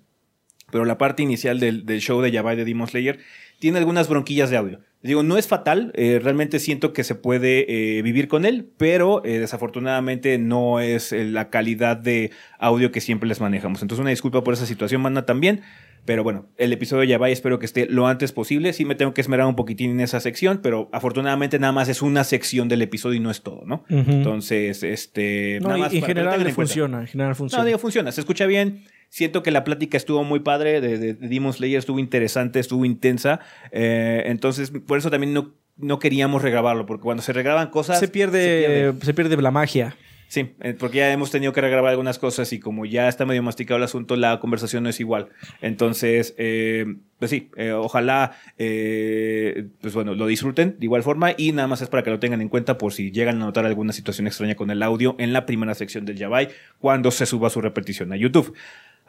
[0.72, 3.20] Pero la parte inicial del, del show de Yabai de Demon Slayer
[3.60, 4.80] tiene algunas bronquillas de audio.
[5.02, 9.24] Digo, no es fatal, eh, realmente siento que se puede eh, vivir con él, pero
[9.24, 13.82] eh, desafortunadamente no es la calidad de audio que siempre les manejamos.
[13.82, 15.62] Entonces, una disculpa por esa situación, manda también.
[16.06, 18.74] Pero bueno, el episodio de Yabai espero que esté lo antes posible.
[18.74, 22.02] Sí me tengo que esmerar un poquitín en esa sección, pero afortunadamente nada más es
[22.02, 23.84] una sección del episodio y no es todo, ¿no?
[23.90, 24.12] Ujú.
[24.12, 25.60] Entonces, este...
[25.62, 27.02] No, nada y más en general en funciona.
[27.02, 27.64] En general funciona.
[27.64, 28.86] No, digo, funciona, se escucha bien.
[29.10, 32.86] Siento que la plática estuvo muy padre de, de, de Demon Slayer, estuvo interesante, estuvo
[32.86, 33.40] intensa.
[33.72, 38.00] Eh, entonces, por eso también no, no queríamos regrabarlo, porque cuando se regraban cosas.
[38.00, 39.96] se, pierde, se pierde la magia.
[40.30, 43.42] Sí, eh, porque ya hemos tenido que regrabar algunas cosas y como ya está medio
[43.42, 45.30] masticado el asunto, la conversación no es igual.
[45.60, 46.86] Entonces, eh,
[47.18, 51.82] pues sí, eh, ojalá, eh, pues bueno, lo disfruten de igual forma y nada más
[51.82, 54.54] es para que lo tengan en cuenta por si llegan a notar alguna situación extraña
[54.54, 58.16] con el audio en la primera sección del Yabai cuando se suba su repetición a
[58.16, 58.56] YouTube.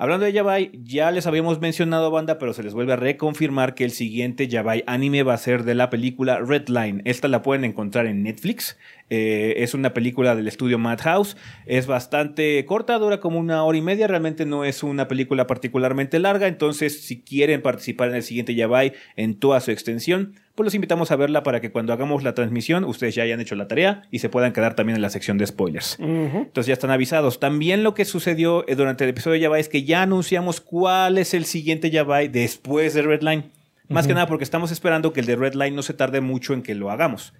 [0.03, 3.85] Hablando de Yabai, ya les habíamos mencionado banda, pero se les vuelve a reconfirmar que
[3.85, 7.03] el siguiente Yabai anime va a ser de la película Red Line.
[7.05, 8.79] Esta la pueden encontrar en Netflix.
[9.11, 11.37] Eh, es una película del estudio Madhouse.
[11.67, 14.07] Es bastante corta, dura como una hora y media.
[14.07, 16.47] Realmente no es una película particularmente larga.
[16.47, 21.11] Entonces, si quieren participar en el siguiente Yabai en toda su extensión, pues los invitamos
[21.11, 24.19] a verla para que cuando hagamos la transmisión ustedes ya hayan hecho la tarea y
[24.19, 25.99] se puedan quedar también en la sección de spoilers.
[25.99, 27.41] Entonces ya están avisados.
[27.41, 31.19] También lo que sucedió eh, durante el episodio de Yabai es que ya anunciamos cuál
[31.19, 33.51] es el siguiente Yabai después de Redline.
[33.89, 36.63] Más que nada porque estamos esperando que el de Redline no se tarde mucho en
[36.63, 37.33] que lo hagamos.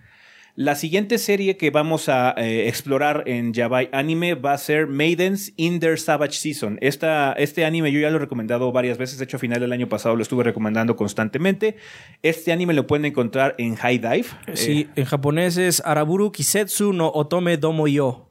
[0.61, 5.55] La siguiente serie que vamos a eh, explorar en Yabai Anime va a ser Maidens
[5.57, 6.77] in Their Savage Season.
[6.83, 9.73] Esta, este anime yo ya lo he recomendado varias veces, de hecho a final del
[9.73, 11.77] año pasado lo estuve recomendando constantemente.
[12.23, 14.27] Este anime lo pueden encontrar en High Dive.
[14.49, 18.30] Eh, Sí, en japonés es Araburu Kisetsu no Otome Domo Yo.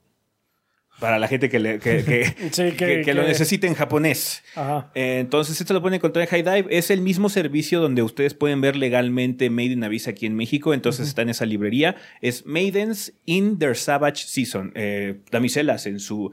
[0.99, 4.43] Para la gente que, le- que, que- Sí, que- lo necesite en japonés.
[4.55, 4.91] Ajá.
[4.95, 6.77] Eh, Entonces, esto lo pueden encontrar en High Dive.
[6.77, 10.73] Es el mismo servicio donde ustedes pueden ver legalmente Made in Abyss aquí en México.
[10.73, 11.95] Entonces, está en esa librería.
[12.21, 14.71] Es Maidens in Their Savage Season.
[14.75, 16.31] Eh, damiselas en su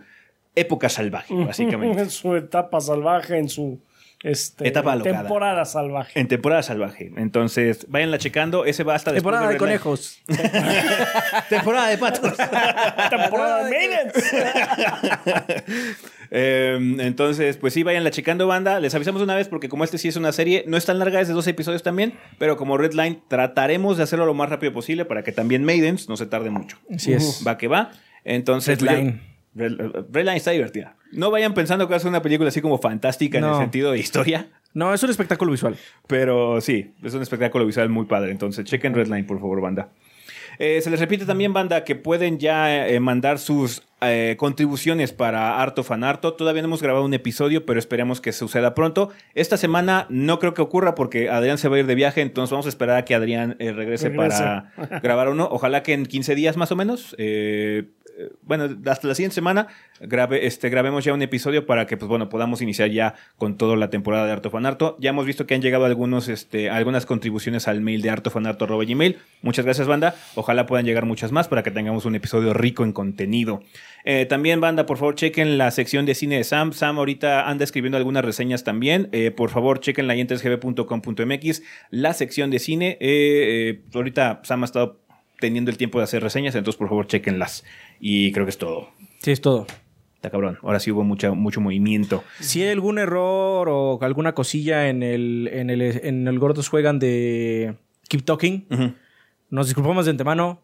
[0.55, 2.00] época salvaje, básicamente.
[2.02, 3.79] En su etapa salvaje, en su
[4.26, 5.20] este, Etapa alocada.
[5.20, 6.18] temporada salvaje.
[6.18, 7.12] En temporada salvaje.
[7.16, 8.64] Entonces, váyanla checando.
[8.64, 10.20] Ese va hasta después Temporada de conejos.
[11.48, 12.36] temporada de patos.
[13.10, 14.12] temporada de Maidens.
[16.32, 18.80] Eh, entonces, pues sí, váyanla checando, banda.
[18.80, 21.20] Les avisamos una vez porque como este sí es una serie, no es tan larga,
[21.20, 25.04] es de 12 episodios también, pero como Redline trataremos de hacerlo lo más rápido posible
[25.04, 26.78] para que también Maidens no se tarde mucho.
[26.92, 27.44] Así es.
[27.46, 27.92] Va que va.
[28.24, 29.22] Entonces, Redline.
[29.56, 29.72] pues,
[30.10, 30.95] Redline está divertida.
[31.12, 33.92] No vayan pensando que va a ser una película así como fantástica en el sentido
[33.92, 35.76] de historia, No, es un espectáculo visual.
[36.06, 38.30] pero sí, es un espectáculo visual muy padre.
[38.32, 39.88] Entonces, chequen Redline, por favor, banda.
[40.58, 45.60] Eh, se les repite también, banda, que pueden ya eh, mandar sus eh, contribuciones para
[45.60, 46.32] Arto Fanarto.
[46.32, 49.10] Todavía no hemos grabado un episodio, pero esperemos que suceda pronto.
[49.34, 52.50] Esta semana no creo que ocurra porque Adrián se va a ir de viaje, entonces
[52.52, 54.38] vamos a esperar a que Adrián eh, regrese, Regrese.
[54.38, 55.46] para grabar uno.
[55.50, 57.14] Ojalá que en 15 días más o menos.
[58.42, 59.68] Bueno, hasta la siguiente semana
[60.00, 63.76] grabe, este, grabemos ya un episodio para que pues bueno podamos iniciar ya con toda
[63.76, 64.96] la temporada de Arto Fanarto.
[65.00, 69.18] Ya hemos visto que han llegado algunos, este, algunas contribuciones al mail de artofanarto.gmail.
[69.42, 70.14] Muchas gracias, banda.
[70.35, 73.62] Ojalá puedan llegar muchas más para que tengamos un episodio rico en contenido.
[74.05, 76.72] Eh, también, banda, por favor, chequen la sección de cine de Sam.
[76.72, 79.09] Sam ahorita anda escribiendo algunas reseñas también.
[79.12, 82.96] Eh, por favor, chequen la en 3gb.com.mx, la sección de cine.
[83.00, 85.05] Eh, ahorita Sam ha estado
[85.38, 87.64] teniendo el tiempo de hacer reseñas, entonces por favor, chequenlas.
[88.01, 88.90] Y creo que es todo.
[89.22, 89.66] Sí, es todo.
[90.16, 90.59] Está cabrón.
[90.62, 92.25] Ahora sí hubo mucha, mucho movimiento.
[92.40, 96.99] Si hay algún error o alguna cosilla en el, en el, en el Gordos Juegan
[96.99, 97.77] de
[98.09, 98.66] Keep Talking,
[99.51, 100.62] nos disculpamos de antemano.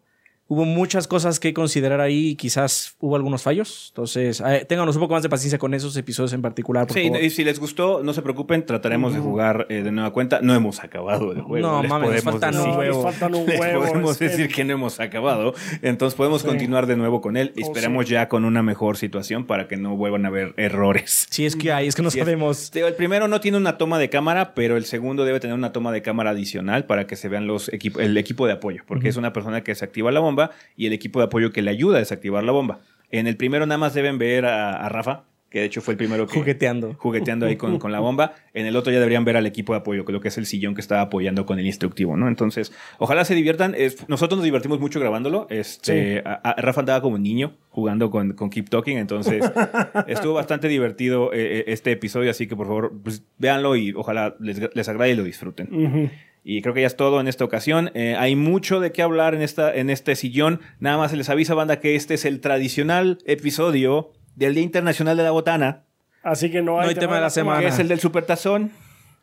[0.53, 3.87] Hubo muchas cosas que considerar ahí y quizás hubo algunos fallos.
[3.89, 7.07] Entonces, eh, ténganos un poco más de paciencia con esos episodios en particular, por Sí,
[7.07, 7.23] favor.
[7.23, 10.41] y si les gustó, no se preocupen, trataremos de jugar eh, de nueva cuenta.
[10.43, 11.67] No hemos acabado el juego.
[11.67, 12.69] No, les mames, nos podemos faltan decir.
[12.69, 13.03] un les huevo.
[13.03, 15.55] faltan un Les podemos es decir que no hemos acabado.
[15.81, 16.47] Entonces podemos Sí.
[16.47, 17.51] continuar de nuevo con él.
[17.55, 18.11] Oh, Esperamos sí.
[18.11, 21.25] ya con una mejor situación para que no vuelvan a haber errores.
[21.31, 22.71] Sí, es que hay, es que no Sí, es- sabemos.
[22.71, 25.71] Digo, El primero no tiene una toma de cámara, pero el segundo debe tener una
[25.71, 29.09] toma de cámara adicional para que se vean los equipo- el equipo de apoyo, porque
[29.09, 30.42] es una persona que desactiva la bomba
[30.75, 32.79] y el equipo de apoyo que le ayuda a desactivar la bomba.
[33.09, 35.99] En el primero nada más deben ver a, a Rafa, que de hecho fue el
[35.99, 36.95] primero que Jugueteando.
[36.97, 38.33] jugueteando ahí con, con la bomba.
[38.55, 40.47] En el otro ya deberían ver al equipo de apoyo, que lo que es el
[40.47, 42.27] sillón que estaba apoyando con el instructivo, ¿no?
[42.27, 43.75] Entonces, ojalá se diviertan.
[43.77, 45.45] Es- nosotros nos divertimos mucho grabándolo.
[45.51, 46.21] Este, Sí.
[46.25, 49.43] a- a- Rafa andaba como un niño jugando con, con Keep Talking, entonces
[50.07, 54.35] estuvo bastante divertido eh, eh, este episodio, así que por favor, pues, véanlo y ojalá
[54.39, 56.09] les, les agrade y lo disfruten.
[56.43, 57.91] Y creo que ya es todo en esta ocasión.
[57.93, 60.59] Eh, hay mucho de qué hablar en, esta, en este sillón.
[60.79, 65.15] Nada más se les avisa, banda, que este es el tradicional episodio del Día Internacional
[65.15, 65.83] de la Botana
[66.23, 67.59] Así que no hay, No hay tema de la semana.
[67.59, 68.71] que es el del Supertazón.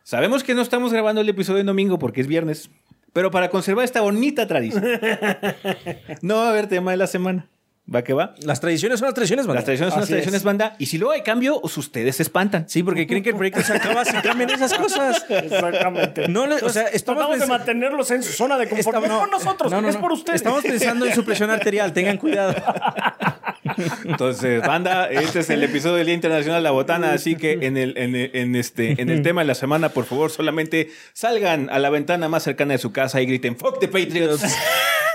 [0.03, 2.69] Sabemos que no estamos grabando el episodio en domingo porque es viernes,
[3.11, 4.83] pero para conservar esta bonita tradición,
[6.21, 7.49] no va a haber tema de la semana.
[7.93, 8.35] ¿Va que va?
[8.43, 9.59] Las tradiciones son las tradiciones, banda.
[9.59, 10.43] Las tradiciones son las tradiciones, es.
[10.45, 10.75] banda.
[10.79, 12.69] Y si luego hay cambio, ustedes se espantan.
[12.69, 15.25] Sí, porque creen que el proyecto se acaba si cambian esas cosas.
[15.29, 16.27] Exactamente.
[16.29, 18.95] No, le- o sea, estamos tratamos de pens- mantenerlos en su zona de confort.
[18.97, 20.01] Estamos- no, es por nosotros, no, no, es no.
[20.01, 20.37] por ustedes.
[20.37, 22.55] Estamos pensando en su presión arterial, tengan cuidado.
[24.05, 27.77] Entonces, banda, este es el episodio del Día Internacional de la Botana, así que en
[27.77, 31.69] el, en, el- en este, en el tema de la semana, por favor, solamente salgan
[31.69, 34.43] a la ventana más cercana de su casa y griten ¡Fuck the Patriots!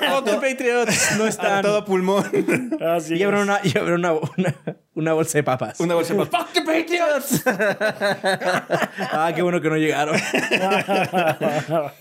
[0.00, 1.62] The Patriots no a están.
[1.62, 2.24] todo pulmón.
[2.80, 4.54] Así Y habrá una, y habrá una, una,
[4.96, 5.78] una bolsa de papas.
[5.78, 7.44] Una bolsa más ¡Fuck the Patriots!
[8.98, 10.16] Ah, qué bueno que no llegaron.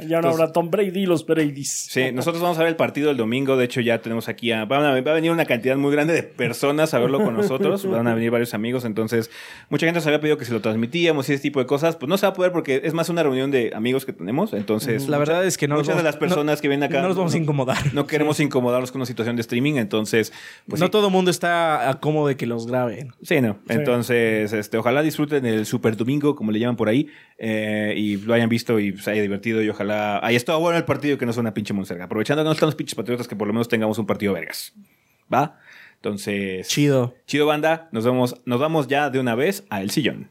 [0.08, 1.88] ya no habrá Tom Brady y los Brady's.
[1.90, 3.58] Sí, nosotros vamos a ver el partido el domingo.
[3.58, 4.66] De hecho, ya tenemos aquí a.
[4.66, 7.86] van a- va a venir una cantidad muy grande de personas a verlo con nosotros.
[7.96, 8.86] Van a venir varios amigos.
[8.86, 9.30] Entonces,
[9.70, 11.96] mucha gente nos había pedido que se lo transmitíamos y ese tipo de cosas.
[11.96, 14.54] Pues no se va a poder porque es más una reunión de amigos que tenemos.
[14.54, 17.02] Entonces, La verdad es que no muchas de vamos- las personas no- que vienen acá.
[17.02, 17.94] no nos vamos a incomodar.
[17.94, 19.76] No queremos incomodarlos con una situación de streaming.
[19.76, 20.32] Entonces,
[20.68, 20.92] pues no sí.
[20.92, 23.14] todo el mundo está a cómodo de que los graben.
[23.22, 23.60] Sí, no.
[23.70, 28.34] Entonces, este, ojalá disfruten el Super Domingo, como le llaman por ahí, eh, y lo
[28.34, 29.62] hayan visto y se haya divertido.
[29.62, 32.06] Y ojalá haya estado bueno el partido que no sea una pinche monserga.
[32.06, 34.74] Aprovechando que no están los pinches patriotas, que por lo menos tengamos un partido vergas.
[35.34, 35.60] ¿Va?
[35.96, 36.68] Entonces.
[36.68, 37.16] Chido.
[37.26, 37.90] Chido, banda.
[37.92, 40.30] Nos vemos, nos vamos ya de una vez a El Sillón.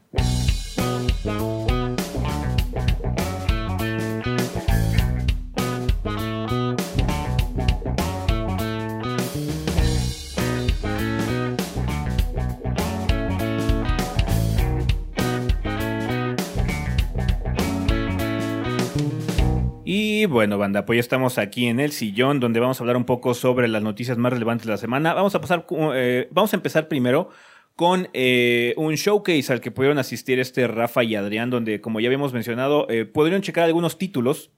[20.24, 23.04] Y bueno, banda, pues ya estamos aquí en el sillón donde vamos a hablar un
[23.04, 25.12] poco sobre las noticias más relevantes de la semana.
[25.12, 27.28] Vamos a pasar, eh, vamos a empezar primero
[27.76, 32.08] con eh, un showcase al que pudieron asistir este Rafa y Adrián, donde como ya
[32.08, 34.50] habíamos mencionado, eh, pudieron checar algunos títulos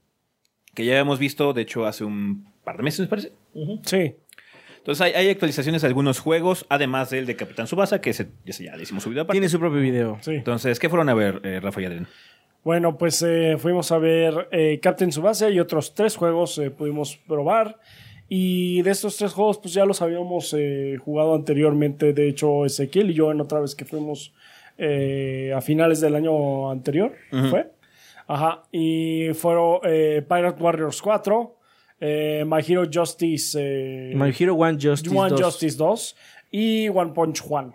[0.73, 3.33] que ya habíamos visto, de hecho, hace un par de meses, me parece.
[3.83, 4.15] Sí.
[4.77, 8.67] Entonces hay, hay actualizaciones de algunos juegos, además del de Capitán Subasa, que ese, ese
[8.67, 9.35] ya le hicimos su video aparte.
[9.35, 10.19] Tiene su propio video.
[10.21, 10.31] Sí.
[10.35, 12.07] Entonces, ¿qué fueron a ver, eh, Rafa y Adrián?
[12.67, 17.17] Bueno, pues eh, fuimos a ver eh, Captain Subasa y otros tres juegos eh, pudimos
[17.17, 17.79] probar.
[18.29, 22.13] Y de estos tres juegos, pues ya los habíamos eh, jugado anteriormente.
[22.13, 24.35] De hecho, Ezequiel y yo en otra vez que fuimos
[24.81, 27.15] a finales del año anterior,
[27.51, 27.71] ¿fue?
[28.27, 28.65] Ajá.
[28.73, 31.57] Y fueron Pirate Warriors 4,
[32.01, 35.41] eh, My Hero Justice, My Hero One Justice One 2.
[35.41, 36.17] Justice 2
[36.51, 37.75] y One Punch One.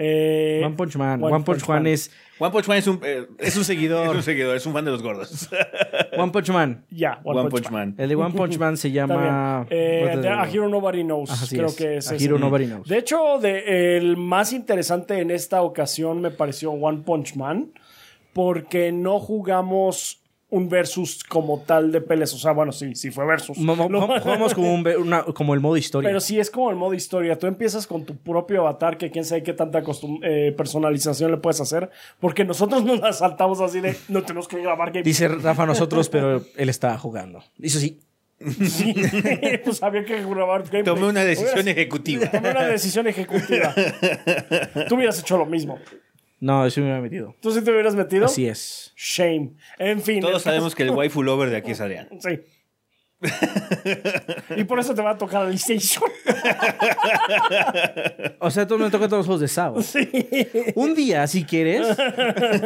[0.00, 1.20] Eh, One Punch Man.
[1.22, 4.14] One, Punch, Man, es, One Punch Man es un, eh, es un es seguidor.
[4.14, 5.48] un seguidor, es un fan de los gordos.
[6.16, 6.84] One Punch Man.
[6.90, 7.94] Ya, One, Punch, Man.
[7.98, 9.66] El de One Punch Man se llama.
[9.70, 11.30] Eh, the- A Hero Nobody Knows.
[11.30, 11.76] Ajá, así creo es.
[11.76, 12.24] que es A ese.
[12.24, 12.88] Hero Nobody Knows.
[12.88, 17.72] De hecho, de- el más interesante en esta ocasión me pareció One Punch Man,
[18.32, 22.32] porque no jugamos un versus como tal de peleas.
[22.32, 23.58] O sea, bueno, sí, sí fue versus.
[23.58, 26.08] Lo- Jugamos como, un, una- como el modo historia.
[26.08, 27.38] Pero sí es como el modo historia.
[27.38, 31.36] Tú empiezas con tu propio avatar, que quién sabe qué tanta costum- eh, personalización le
[31.36, 31.90] puedes hacer.
[32.18, 35.02] Porque nosotros nos la saltamos así de no tenemos que grabar gameplay.
[35.02, 37.42] Dice Rafa nosotros, pero él estaba jugando.
[37.58, 38.00] Dice sí.
[38.68, 38.94] Sí,
[39.64, 40.84] pues había que grabar gameplay.
[40.84, 42.30] Tomé una decisión Hubieras- ejecutiva.
[42.30, 43.74] Tomé una decisión ejecutiva.
[44.88, 45.78] Tú hubieras hecho lo mismo.
[46.40, 47.34] No, eso me había metido.
[47.40, 48.26] ¿Tú sí te hubieras metido?
[48.26, 48.92] Así es.
[48.96, 49.54] Shame.
[49.78, 50.20] En fin.
[50.20, 52.08] Todos el sabemos que el waifu lover de aquí es Adrián.
[52.20, 52.40] Sí.
[54.56, 56.04] y por eso te va a tocar la PlayStation.
[58.38, 59.74] O sea, tú me toca todos los juegos de Sao.
[60.76, 61.96] Un día, si quieres,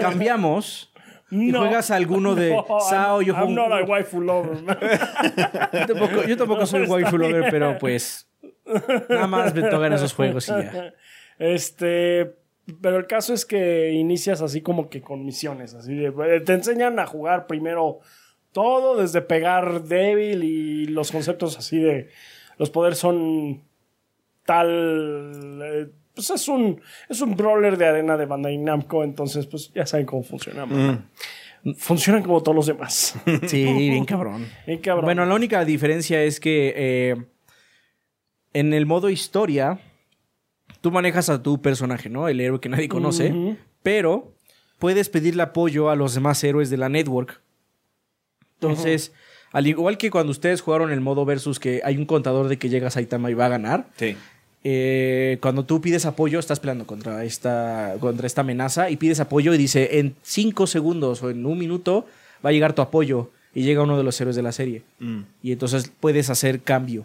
[0.01, 0.93] cambiamos
[1.31, 1.61] y No.
[1.61, 3.23] juegas alguno de No, Sao.
[3.23, 4.63] Yo, I'm juego- not a waifu lover.
[4.63, 4.77] man.
[5.73, 8.29] yo tampoco, yo tampoco soy waifu lover, pero pues
[9.09, 10.93] nada más me tocan esos juegos y ya.
[11.39, 12.35] Este,
[12.81, 16.53] pero el caso es que inicias así como que con misiones, así de, eh, te
[16.53, 17.99] enseñan a jugar primero
[18.53, 22.11] todo desde pegar débil y los conceptos así de
[22.59, 23.63] los poderes son
[24.45, 29.73] tal eh, pues es un es un brawler de arena de Bandai Namco, entonces pues
[29.75, 30.67] ya saben cómo funciona.
[30.67, 31.09] man.
[31.77, 33.15] Funcionan como todos los demás.
[33.47, 34.47] Sí, bien cabrón.
[34.67, 35.05] Bien cabrón.
[35.05, 37.17] Bueno, la única diferencia es que eh,
[38.53, 39.79] en el modo historia,
[40.83, 42.29] tú manejas a tu personaje, ¿no?
[42.29, 44.35] El héroe que nadie conoce, pero
[44.79, 47.41] puedes pedirle apoyo a los demás héroes de la network.
[48.61, 49.13] Entonces,
[49.53, 52.69] al igual que cuando ustedes jugaron el modo versus que hay un contador de que
[52.69, 54.17] llega Saitama y va a ganar, Sí.
[54.65, 59.53] eh, cuando tú pides apoyo, estás peleando contra esta, contra esta amenaza y pides apoyo
[59.55, 62.07] y dice en cinco segundos o en un minuto
[62.45, 64.83] va a llegar tu apoyo y llega uno de los héroes de la serie.
[65.01, 65.21] Mm.
[65.43, 67.05] Y entonces puedes hacer cambio.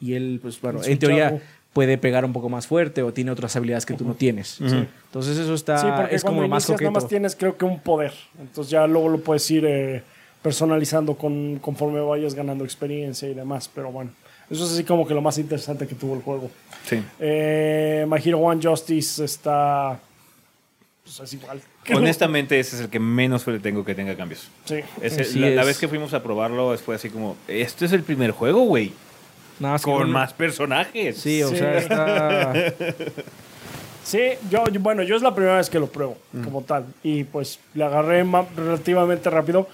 [0.00, 1.40] Y él, pues bueno, en teoría chavo.
[1.72, 4.60] Puede pegar un poco más fuerte o tiene otras habilidades que tú no tienes.
[4.60, 7.00] Entonces eso está, Sí, porque es como lo más inicias nada coqueto.
[7.04, 8.12] más tienes creo que un poder.
[8.40, 10.02] Entonces ya luego lo puedes ir eh,
[10.42, 13.70] personalizando con, conforme vayas ganando experiencia y demás.
[13.72, 14.10] Pero bueno,
[14.50, 16.50] eso es así como que lo más interesante que tuvo el juego.
[16.88, 17.00] Sí.
[17.20, 20.00] Eh, My Hero One Justice está...
[21.04, 21.60] Pues es igual.
[21.94, 24.48] Honestamente, ese es el que menos le tengo que tenga cambios.
[24.64, 24.76] Sí.
[25.00, 28.32] Ese- la, la vez que fuimos a probarlo fue así como, este es el primer
[28.32, 28.92] juego, güey.
[29.60, 31.16] Nada más que Con más personajes.
[31.18, 31.56] Sí, o Sí.
[31.56, 32.52] sea, está...
[34.02, 34.18] Sí,
[34.50, 36.84] yo, yo- bueno, yo es la primera vez que lo pruebo como tal.
[37.02, 38.24] Y pues le agarré
[38.56, 39.68] relativamente rápido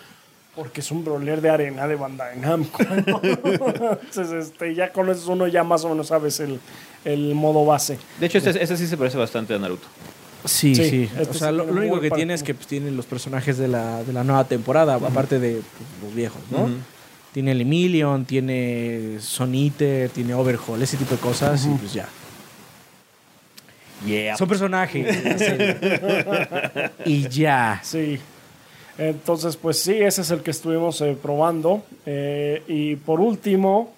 [0.55, 2.83] porque es un brawler de arena de Bandai Namco.
[3.23, 6.59] Entonces, este, ya con eso uno ya más o menos sabes el,
[7.05, 7.99] el modo base.
[8.19, 9.87] De hecho, este, este sí se parece bastante a Naruto.
[10.45, 11.11] Sí, Sí, sí.
[11.19, 14.03] este o sea, lo, único que tiene es que pues, tiene los personajes de la,
[14.05, 16.69] de la nueva temporada, aparte de pues, los viejos, ¿no?
[17.37, 22.09] Tiene el Emilion, tiene Soniter, tiene Overhaul, ese tipo de cosas, y pues ya.
[24.07, 24.39] Yeah.
[24.39, 25.07] Son personajes.
[27.05, 27.79] y ya.
[27.83, 28.19] Sí.
[28.97, 31.85] Entonces, pues sí, ese es el que estuvimos eh, probando.
[32.07, 33.93] Eh, y por último,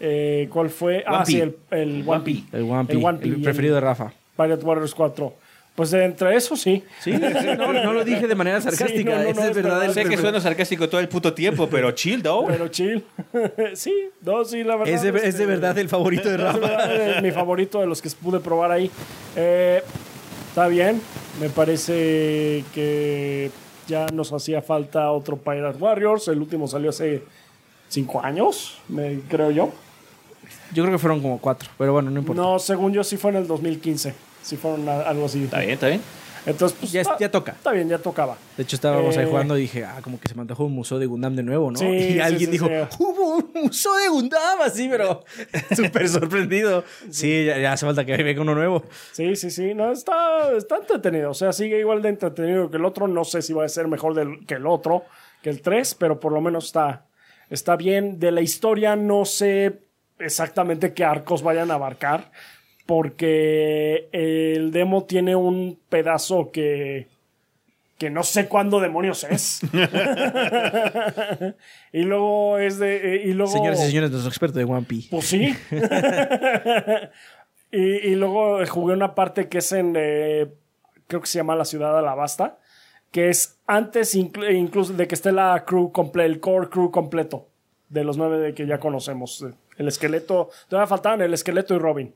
[0.00, 1.04] eh, ¿cuál fue?
[1.06, 1.42] ah, One sí, P.
[1.42, 2.42] el, el One P.
[2.56, 4.12] El One P, El One P el- preferido de Rafa.
[4.36, 5.32] Pirate Warriors 4.
[5.80, 6.84] Pues entre eso sí.
[7.00, 9.16] Sí, no, no lo dije de manera sarcástica.
[9.16, 9.78] no, no, ese no, es es verdad.
[9.78, 9.84] verdad.
[9.86, 12.46] el Sé que suena sarcástico todo el puto tiempo, pero chill, though.
[12.46, 13.02] Pero chill.
[13.72, 14.92] sí, no, sí, la verdad.
[14.94, 16.58] es, de, es de este, verdad el favorito de Rafa.
[16.58, 18.90] verdad, eh, mi favorito de los que pude probar ahí.
[19.34, 19.82] Eh,
[20.50, 21.00] está bien.
[21.40, 23.50] Me parece que
[23.88, 26.28] ya nos hacía falta otro Pirate Warriors.
[26.28, 27.22] El último salió hace
[27.88, 29.72] cinco años, me, creo yo.
[30.74, 32.42] Yo creo que fueron como cuatro, pero bueno, no importa.
[32.42, 34.28] No, según yo sí fue en el 2015.
[34.42, 35.44] Sí fueron a- algo así.
[35.44, 36.00] Está bien, está bien.
[36.46, 37.52] Entonces, pues, Ya- está- ya toca.
[37.52, 38.38] Está bien, ya tocaba.
[38.56, 40.72] De hecho, estábamos ahí Eh, jugando y dije, ah, como que se me antojó un
[40.72, 41.78] museo de Gundam de nuevo, ¿no?
[41.78, 41.84] Sí,
[42.16, 42.96] y alguien sí, dijo, sí.
[42.98, 45.22] hubo un museo de Gundam, así, pero
[45.76, 46.82] súper sorprendido.
[47.10, 48.84] Sí, ya, ya hace falta que venga uno nuevo.
[49.12, 51.30] Sí, sí, sí, no, está, está entretenido.
[51.30, 53.06] O sea, sigue igual de entretenido que el otro.
[53.06, 55.04] No sé si va a ser mejor del- que el otro,
[55.42, 57.04] que el 3, pero por lo menos está,
[57.50, 58.18] está bien.
[58.18, 59.82] De la historia no sé
[60.18, 62.30] exactamente qué arcos vayan a abarcar,
[62.90, 67.06] porque el demo tiene un pedazo que,
[67.98, 69.60] que no sé cuándo demonios es.
[71.92, 73.14] y luego es de...
[73.14, 75.06] eh, Y luego, Señoras y señores, nuestro experto de One Piece.
[75.08, 75.54] pues sí.
[77.70, 80.48] y, y luego jugué una parte que es en, eh,
[81.06, 82.58] creo que se llama la ciudad de Alabasta,
[83.12, 87.46] que es antes inclu- incluso de que esté la crew comple el core crew completo
[87.88, 89.46] de los nueve de que ya conocemos.
[89.76, 92.14] El esqueleto, todavía faltaban el esqueleto y Robin.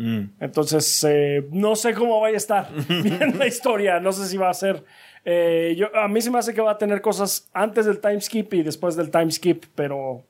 [0.00, 0.30] Mm.
[0.40, 2.70] Entonces, eh, no sé cómo vaya a estar
[3.02, 3.98] bien la historia.
[3.98, 4.84] No sé si va a ser.
[5.24, 8.20] eh, yo, a mí se me hace que va a tener cosas antes del time
[8.20, 10.22] skip y después del time skip, pero.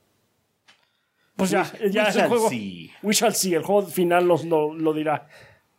[1.37, 2.49] Pues ya, ya we el juego.
[2.49, 2.91] see.
[3.03, 3.55] We shall see.
[3.55, 5.29] El juego final los- lo, lo dirá.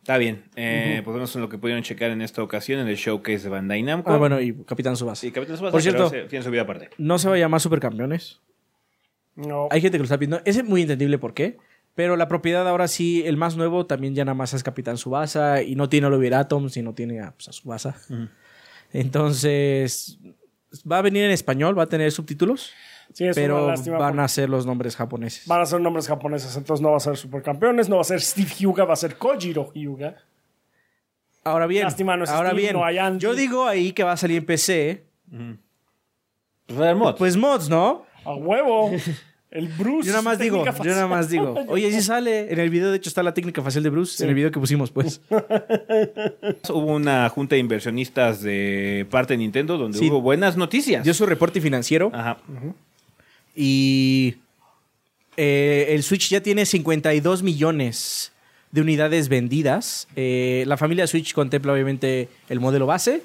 [0.00, 0.44] Está bien.
[0.56, 3.40] Eh, Pues bueno, eso es lo que pudieron checar en esta ocasión en el showcase
[3.40, 4.10] de Bandai Namco.
[4.10, 5.20] Ah, bueno, y Capitán Subasa.
[5.20, 6.88] Sí, Capitán Tsubasa, Por cierto- se- tiene su vida aparte.
[6.96, 8.40] No se va a llamar Supercampeones.
[9.36, 9.68] No.
[9.70, 10.40] Hay gente que lo está pidiendo.
[10.46, 11.58] Es muy entendible por qué.
[11.94, 15.62] Pero la propiedad ahora sí, el más nuevo también ya nada más es Capitán Subasa
[15.62, 17.96] y no tiene a Oliver Atom, sino tiene a, pues, a Subasa.
[18.92, 20.18] Entonces,
[20.90, 22.72] va a venir en español, va a tener subtítulos,
[23.12, 23.98] Sí, es pero una lástima.
[23.98, 25.46] van a ser los nombres japoneses.
[25.48, 28.20] Van a ser nombres japoneses, entonces no va a ser supercampeones, no va a ser
[28.20, 30.16] Steve Hyuga, va a ser Kojiro Hyuga.
[31.42, 33.18] Ahora bien, Lástima, no es ahora Steve, bien, no hay Andy.
[33.20, 37.18] yo digo ahí que va a salir en PC, Pues va a haber mods.
[37.18, 38.04] pues mods, ¿no?
[38.24, 38.90] A huevo.
[39.50, 40.06] El Bruce.
[40.06, 41.54] Yo nada más digo, yo nada más digo.
[41.68, 42.52] Oye, sí sale.
[42.52, 44.22] En el video, de hecho, está la técnica facial de Bruce.
[44.22, 45.20] En el video que pusimos, pues.
[46.68, 50.08] Hubo una junta de inversionistas de parte de Nintendo donde Sí.
[50.08, 51.02] hubo buenas noticias.
[51.02, 52.12] Dio su reporte financiero.
[52.14, 52.38] Ajá.
[53.56, 54.36] Y
[55.36, 58.32] eh, el Switch ya tiene 52 millones
[58.70, 60.06] de unidades vendidas.
[60.14, 63.22] Eh, la familia Switch contempla obviamente el modelo base,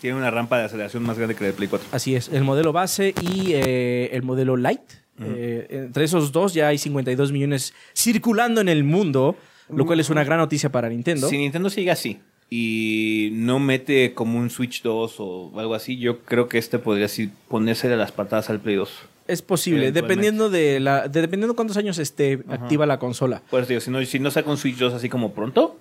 [0.00, 1.88] Tiene una rampa de aceleración más grande que la del Play 4.
[1.92, 5.04] así es, el modelo base y eh, el modelo Lite.
[5.20, 9.36] Eh, entre esos dos ya hay 52 millones circulando en el mundo,
[9.68, 11.28] lo cual es una gran noticia para Nintendo.
[11.28, 12.18] Si Nintendo sigue así
[12.50, 17.06] y no mete como un Switch 2 o algo así, yo creo que este podría
[17.06, 18.90] así ponerse de las patadas al Play 2.
[19.28, 23.42] Es posible, dependiendo de la, de- dependiendo cuántos años esté activa la consola.
[23.50, 25.76] Por eso digo, si no, si no saca un Switch 2 así como pronto,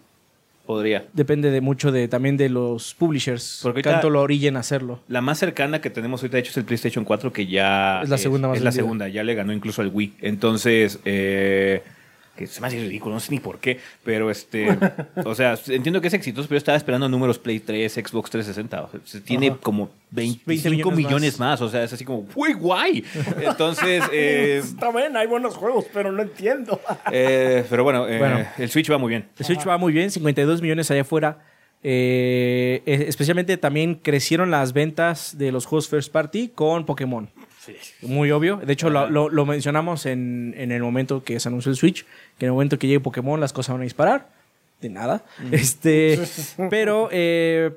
[0.65, 1.05] podría.
[1.13, 3.59] Depende de mucho de también de los publishers.
[3.63, 4.99] Porque tanto lo orillen a hacerlo.
[5.07, 8.09] La más cercana que tenemos ahorita, de hecho, es el PlayStation 4, que ya Es
[8.09, 10.15] la segunda más Es la segunda, ya le ganó incluso al Wii.
[10.21, 11.83] Entonces, eh,
[12.35, 14.77] que se me hace ridículo, no sé ni por qué, pero este,
[15.23, 18.81] o sea, entiendo que es exitoso, pero yo estaba esperando números Play 3, Xbox 360.
[18.83, 19.57] O sea, se tiene Ajá.
[19.61, 21.59] como 25 millones millones, más.
[21.59, 21.61] más.
[21.61, 23.03] o sea, es así como, ¡muy guay!
[23.41, 26.79] Entonces, eh, Está bien, hay buenos juegos, pero no entiendo.
[27.11, 28.45] eh, pero bueno, eh, Bueno.
[28.57, 29.25] el Switch va muy bien.
[29.37, 31.39] El Switch va muy bien, 52 millones allá afuera.
[31.87, 37.29] Eh, especialmente también crecieron las ventas de los juegos First Party con Pokémon.
[38.01, 38.57] Muy obvio.
[38.57, 42.05] De hecho, lo, lo- lo mencionamos en, en el momento que se anunció el Switch,
[42.37, 44.29] que en el momento que llegue Pokémon las cosas van a disparar.
[44.81, 45.23] De nada.
[45.51, 46.19] Este,
[46.69, 47.71] pero eh,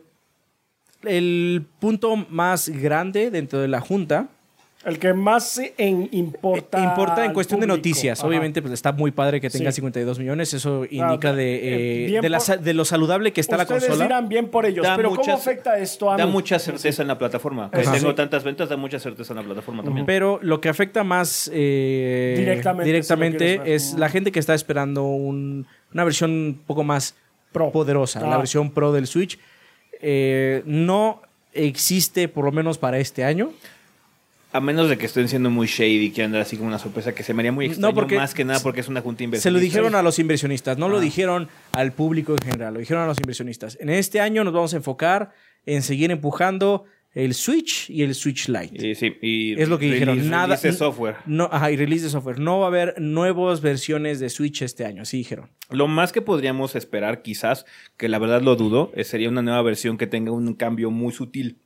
[1.05, 4.29] el punto más grande dentro de la junta
[4.85, 6.83] El que más en- importa.
[6.83, 8.21] importa en cuestión de noticias.
[8.21, 8.29] Ajá.
[8.29, 9.77] Obviamente, pues está muy padre que tenga Sí.
[9.77, 10.55] 52 millones.
[10.55, 13.65] Eso indica de, eh, eh, de, la por- sa- de lo saludable que está la
[13.65, 14.05] Ustedes consola.
[14.05, 16.33] dirán bien por ellos, Da pero ¿cómo afecta esto a Da mí?
[16.33, 17.71] mucha certeza en la plataforma.
[17.73, 18.15] Que tengo Sí.
[18.15, 20.07] tantas ventas, da mucha certeza en la plataforma también.
[20.07, 26.05] Pero lo que afecta más eh, Directamente, es la gente que está esperando un- una
[26.05, 27.17] versión un poco más
[27.53, 27.73] Pro.
[27.73, 28.29] poderosa, Ah.
[28.31, 29.39] la versión Pro del Switch.
[30.01, 33.51] Eh, no existe, por lo menos para este año.
[34.53, 37.15] A menos de que estén siendo muy shady y quieran dar así como una sorpresa
[37.15, 39.49] que se me haría muy extraño, porque- más que nada porque es una junta inversionista.
[39.49, 40.89] Se lo dijeron a los inversionistas, no Ah.
[40.89, 43.77] lo dijeron al público en general, lo dijeron a los inversionistas.
[43.81, 45.33] En este año nos vamos a enfocar
[45.67, 48.87] en seguir empujando el Switch y el Switch Lite.
[48.89, 50.17] Y, sí, y Es lo que dijeron.
[50.19, 50.47] release- Nada.
[50.47, 51.17] release de software.
[51.27, 52.39] No, ajá, y release de software.
[52.39, 55.51] No va a haber nuevas versiones de Switch este año, así dijeron.
[55.71, 57.67] Lo más que podríamos esperar, quizás,
[57.99, 61.13] que la verdad lo dudo, eh, sería una nueva versión que tenga un cambio muy
[61.13, 61.59] sutil.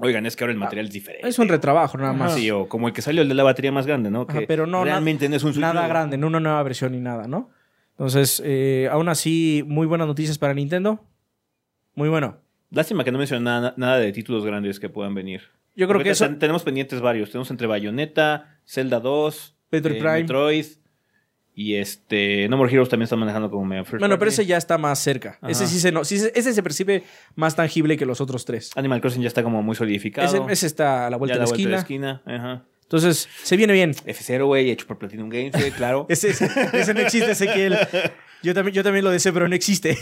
[0.00, 1.28] Oigan, es que ahora el material es diferente.
[1.28, 2.34] Es un retrabajo, nada más.
[2.34, 4.26] Sí, o como el que salió el de la batería más grande, ¿no?
[4.28, 7.00] Ajá, Que pero no, realmente no es un nada grande, no una nueva versión ni
[7.00, 7.50] nada, ¿no?
[7.92, 11.04] Entonces, eh, aún así, muy buenas noticias para Nintendo.
[11.94, 12.36] Muy bueno.
[12.70, 15.42] Lástima que no mencioné nada, nada de títulos grandes que puedan venir.
[15.74, 16.26] Yo creo Porque que eso.
[16.26, 17.30] ten- tenemos pendientes varios.
[17.30, 20.20] Tenemos entre Bayonetta, Zelda 2, Metroid eh, Prime.
[20.20, 20.66] Metroid
[21.60, 24.42] y este No More Heroes también están manejando como media first Bueno, pero party.
[24.42, 25.38] ese ya está más cerca.
[25.40, 25.50] Ajá.
[25.50, 27.02] Ese sí se, no, sí ese se percibe
[27.34, 28.70] más tangible que los otros tres.
[28.76, 30.24] Animal Crossing ya está como muy solidificado.
[30.28, 32.06] Ese, ese está a la vuelta ya de la la vuelta esquina.
[32.16, 32.36] de esquina.
[32.46, 32.64] Ajá.
[32.82, 33.92] Entonces, se viene bien.
[33.92, 36.06] F0, güey, hecho por Platinum Games, güey, claro.
[36.08, 37.76] Ese, ese no existe, Ezequiel.
[38.44, 39.98] Yo también, yo también lo deseo, pero no existe.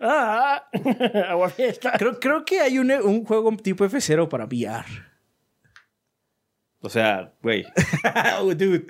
[0.00, 0.64] Ah,
[1.28, 1.92] agua fiesta.
[1.98, 4.86] Creo, creo que hay un, un juego tipo F0 para VR.
[6.80, 7.64] O sea, güey,
[8.40, 8.86] Oh, dude.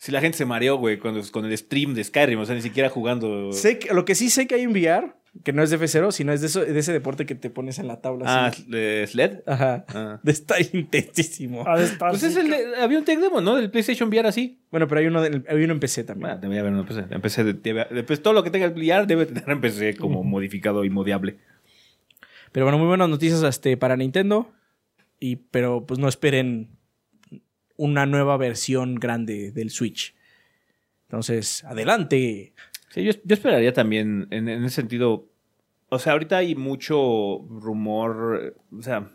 [0.00, 2.62] Si la gente se mareó, güey, con, con el stream de Skyrim, o sea, ni
[2.62, 3.52] siquiera jugando...
[3.52, 5.12] Sé que- lo que sí sé que hay un VR,
[5.44, 7.78] que no es de F0, sino es de, eso- de ese deporte que te pones
[7.80, 8.24] en la tabla.
[8.26, 8.64] Ah, así.
[8.68, 9.40] ¿de SLED?
[9.46, 9.84] Ajá.
[9.88, 10.20] Ah.
[10.24, 11.64] Está intensísimo.
[11.76, 13.56] De estar Pues es el de- había un tech demo, ¿no?
[13.56, 14.60] Del PlayStation VR así.
[14.70, 16.28] Bueno, pero hay uno, de- hay uno en PC también.
[16.28, 17.06] Bueno, debería haber uno en PC.
[17.14, 20.22] En PC debe- pues todo lo que tenga el VR debe tener en PC como
[20.24, 21.38] modificado y modiable.
[22.52, 24.52] Pero bueno, muy buenas noticias este, para Nintendo.
[25.20, 26.77] Y, pero pues no esperen
[27.78, 30.14] una nueva versión grande del Switch.
[31.04, 32.52] Entonces, adelante.
[32.90, 35.30] Sí, yo, esperaría también en, en ese sentido.
[35.88, 38.54] O sea, ahorita hay mucho rumor.
[38.76, 39.10] O sea.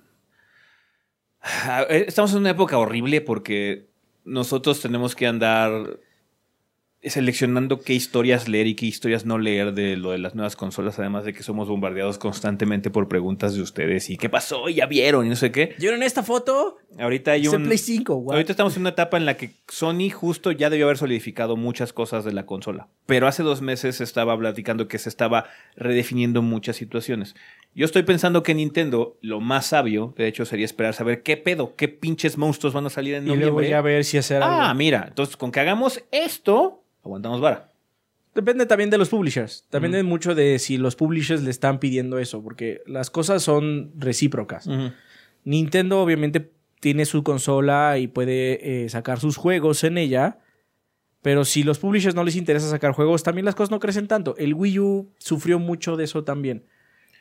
[1.89, 3.89] Estamos en una época horrible porque
[4.25, 5.99] nosotros tenemos que andar
[7.05, 10.97] seleccionando qué historias leer y qué historias no leer de lo de las nuevas consolas,
[10.99, 14.85] además de que somos bombardeados constantemente por preguntas de ustedes y qué pasó, y ya
[14.85, 15.75] vieron y no sé qué.
[15.79, 16.77] ¿Vieron esta foto?
[16.97, 18.35] Ahorita hay un Play 5, what?
[18.35, 21.91] Ahorita estamos en una etapa en la que Sony justo ya debió haber solidificado muchas
[21.93, 22.87] cosas de la consola.
[23.05, 25.45] Pero hace dos meses estaba platicando que se estaba
[25.75, 27.35] redefiniendo muchas situaciones.
[27.75, 31.75] Yo estoy pensando que Nintendo, lo más sabio, de hecho, sería esperar saber qué pedo,
[31.75, 33.69] qué pinches monstruos van a salir en Y luego noviembre.
[33.69, 34.55] ya ver si hacer algo.
[34.61, 37.69] ah, mira, entonces con que hagamos esto, aguantamos vara.
[38.33, 39.65] Depende también de los publishers.
[39.69, 43.91] También depende mucho de si los publishers le están pidiendo eso, porque las cosas son
[43.95, 44.67] recíprocas.
[45.43, 50.39] Nintendo obviamente tiene su consola y puede eh, sacar sus juegos en ella,
[51.21, 54.35] pero si los publishers no les interesa sacar juegos, también las cosas no crecen tanto.
[54.37, 56.65] El Wii U sufrió mucho de eso también.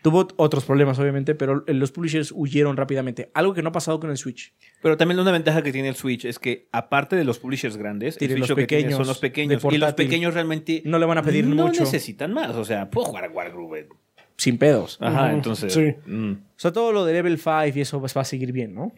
[0.03, 3.31] Tuvo otros problemas, obviamente, pero los publishers huyeron rápidamente.
[3.35, 4.53] Algo que no ha pasado con el Switch.
[4.83, 8.19] Pero también una ventaja que tiene el Switch es que, aparte de los publishers grandes,
[8.19, 9.65] Tiene el los Switch lo que tiene pequeños son los pequeños.
[9.71, 11.85] Y los pequeños realmente No le van a pedir no mucho.
[11.85, 12.57] necesitan más.
[12.57, 13.89] O sea, puedo jugar a Wargroove.
[14.37, 14.99] Sin pedos.
[15.01, 15.73] Ajá, entonces.
[15.73, 15.95] sí.
[16.05, 16.33] mm.
[16.33, 18.93] O sea, todo lo de Level 5 y eso pues, va a seguir bien, ¿no?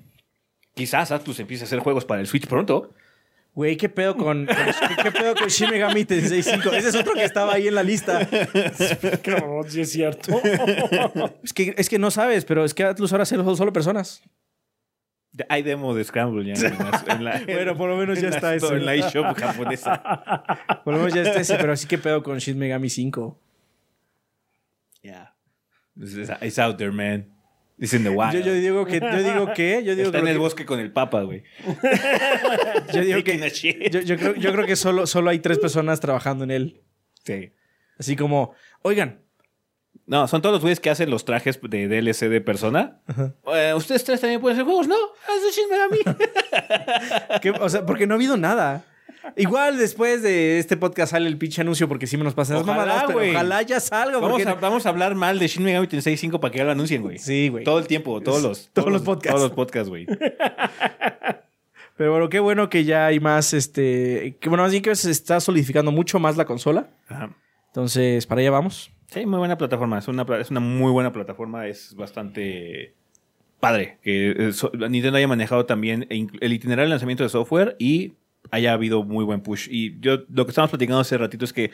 [0.74, 2.94] Quizás Atlus empiece a hacer juegos para el Switch pronto.
[3.54, 4.56] Güey, ¿qué pedo con, con-
[5.02, 6.72] ¿qué pedo con Shin Megami Tensei 5?
[6.72, 8.28] Ese es otro que estaba ahí en la lista.
[9.22, 10.40] Cabrón, sí es cierto.
[11.42, 14.22] Es que, es que no sabes, pero es que Atlus ahora hace solo personas.
[15.48, 18.54] Hay demo de Scramble ya en la, en la- Bueno, por lo menos ya está
[18.56, 18.74] eso.
[18.74, 20.02] En la eShop japonesa.
[20.84, 23.40] Por lo menos ya está ese, pero sí que pedo con Shin Megami 5.
[25.02, 25.32] Yeah.
[25.96, 27.33] It's, it's out there, man.
[27.78, 28.32] In the wild.
[28.32, 30.78] Yo, yo digo que, yo digo que, yo digo Está en que- el bosque con
[30.80, 31.42] el papa, güey.
[32.94, 35.98] yo digo que, a yo, yo creo, yo creo que solo, solo hay tres personas
[36.00, 36.82] trabajando en él.
[37.24, 37.52] Sí.
[37.98, 39.20] Así como, oigan,
[40.06, 43.00] No, son todos los güeyes que hacen los trajes de DLC de persona.
[43.54, 44.94] Eh, Ustedes tres también pueden hacer juegos, ¿no?
[45.26, 47.40] Haz de Shin Megami.
[47.40, 48.84] ¿qué- o sea, porque no ha habido nada.
[49.36, 52.62] Igual después de este podcast sale el pinche anuncio porque sí me nos pasan las
[52.64, 53.30] Ojalá, mamadas, pero güey.
[53.30, 54.18] ojalá ya salga.
[54.18, 56.64] Vamos porque- a, vamos a hablar mal de Shin Megami Tensei 5 para que ya
[56.64, 57.18] lo anuncien, güey.
[57.18, 57.64] Sí, güey.
[57.64, 59.34] Todo el tiempo, todos los, Todos los podcasts.
[59.36, 60.06] Todos los podcasts, güey.
[61.96, 64.36] Pero bueno, qué bueno que ya hay más, este...
[64.40, 66.90] Que bueno, más bien que se está solidificando mucho más la consola.
[67.08, 67.30] Ajá.
[67.68, 68.90] Entonces, para allá vamos.
[69.06, 69.98] Sí, muy buena plataforma.
[69.98, 71.68] Es una, pla- es una muy buena plataforma.
[71.68, 72.94] Es bastante
[73.60, 77.28] padre que eh, so- Nintendo haya manejado también e inc- el itinerario de lanzamiento de
[77.28, 78.14] software y
[78.54, 79.68] haya habido muy buen push.
[79.70, 81.70] Y yo lo que estábamos platicando hace ratito es que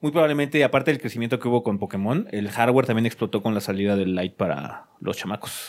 [0.00, 3.60] muy probablemente, aparte del crecimiento que hubo con Pokémon, el hardware también explotó con la
[3.60, 5.68] salida del Lite para los chamacos.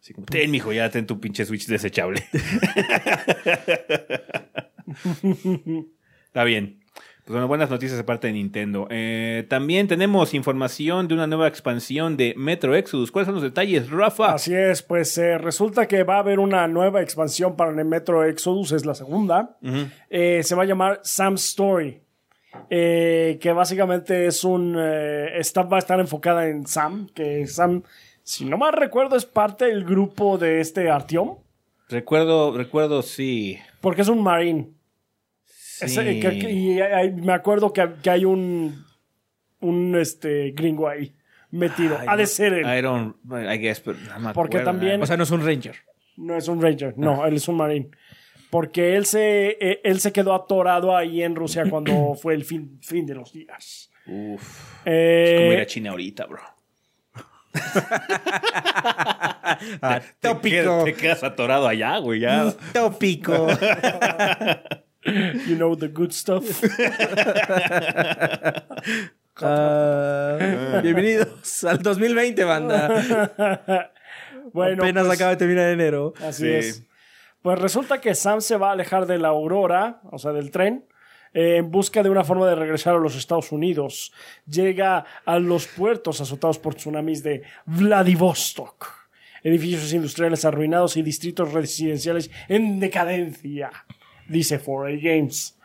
[0.00, 2.24] Así como, ten, mijo, ya ten tu pinche Switch desechable.
[6.26, 6.80] Está bien.
[7.26, 8.86] Pues bueno, buenas noticias de parte de Nintendo.
[8.88, 13.10] Eh, también tenemos información de una nueva expansión de Metro Exodus.
[13.10, 14.34] ¿Cuáles son los detalles, Rafa?
[14.34, 18.22] Así es, pues eh, resulta que va a haber una nueva expansión para el Metro
[18.22, 19.56] Exodus, es la segunda.
[20.08, 22.00] Eh, se va a llamar Sam's Story.
[22.70, 24.78] que básicamente es un.
[24.78, 27.08] está, va a estar enfocada en Sam.
[27.12, 27.82] Que Sam,
[28.22, 31.38] si no mal recuerdo, es parte del grupo de este Artyom.
[31.88, 33.58] Recuerdo, recuerdo, sí.
[33.80, 34.75] Porque es un Marine.
[35.78, 35.84] Sí.
[35.86, 38.84] Ese- que- que- y hay- me acuerdo que, que hay un.
[39.60, 41.14] Un este, gringo ahí
[41.50, 41.96] metido.
[41.98, 42.66] Ay, ha de ser él.
[42.66, 44.64] I don't, I guess, no me Porque acuerdo.
[44.64, 45.74] también- O sea, no es un Ranger.
[46.18, 47.88] No es un Ranger, no, él es un Marine.
[48.50, 52.78] Porque él se, eh, él se quedó atorado ahí en Rusia cuando fue el fin,
[52.82, 53.90] fin de los días.
[54.06, 54.82] Uf.
[54.84, 56.40] Eh, Como ir a China ahorita, bro.
[59.80, 60.50] Ah, Te tópico.
[60.50, 62.20] quedas, te quedas atorado allá, güey.
[62.20, 62.52] Ya.
[62.72, 63.46] Tópico.
[65.46, 66.44] you know the good stuff.
[69.42, 73.90] Ah, bienvenidos al 2020, banda.
[74.52, 76.14] bueno, Apenas pues, acaba de terminar enero.
[76.26, 76.48] así Sí.
[76.50, 76.82] es.
[77.42, 80.86] Pues resulta que Sam se va a alejar de la aurora, o sea, del tren,
[81.34, 84.12] eh, en busca de una forma de regresar a los Estados Unidos.
[84.46, 88.86] Llega a los puertos azotados por tsunamis de Vladivostok.
[89.44, 93.70] Edificios industriales arruinados y distritos residenciales en decadencia,
[94.28, 95.58] dice 4A Games.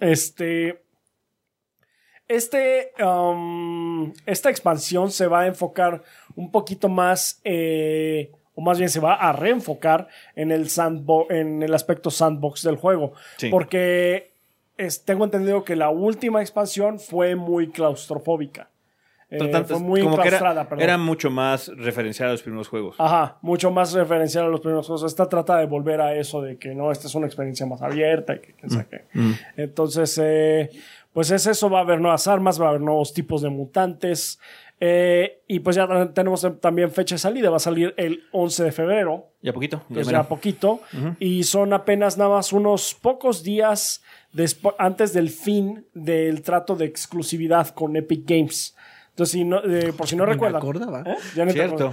[0.00, 0.82] Este.
[2.26, 6.02] Este, um, esta expansión se va a enfocar
[6.36, 11.62] un poquito más, eh, o más bien se va a reenfocar en el, sandbo en
[11.62, 13.14] el aspecto sandbox del juego.
[13.38, 13.48] Sí.
[13.48, 14.32] Porque
[14.76, 18.68] es- tengo entendido que la última expansión fue muy claustrofóbica.
[19.30, 22.96] Eh, Tanto- fue muy como que enclaustrada, era, mucho más referencial a los primeros juegos.
[22.98, 25.02] Ajá, mucho más referencial a los primeros juegos.
[25.04, 28.34] Esta trata de volver a eso de que no, esta es una experiencia más abierta
[28.36, 29.04] y que quién sabe qué.
[29.56, 30.70] Entonces, eh,
[31.12, 34.38] pues es eso, va a haber nuevas armas, va a haber nuevos tipos de mutantes.
[34.80, 38.70] eh, y pues ya tenemos también fecha de salida, va a salir el 11 de
[38.72, 39.82] febrero, Ya poquito.
[39.88, 40.80] Ya pues poquito.
[41.18, 44.02] Y son apenas nada más unos pocos días
[44.78, 48.76] antes del fin del trato de exclusividad con Epic Games.
[49.18, 50.62] Entonces, si no, eh, por si no me recuerdan.
[50.62, 51.00] acordaba.
[51.00, 51.16] ¿Eh?
[51.34, 51.92] Ya no te Cierto.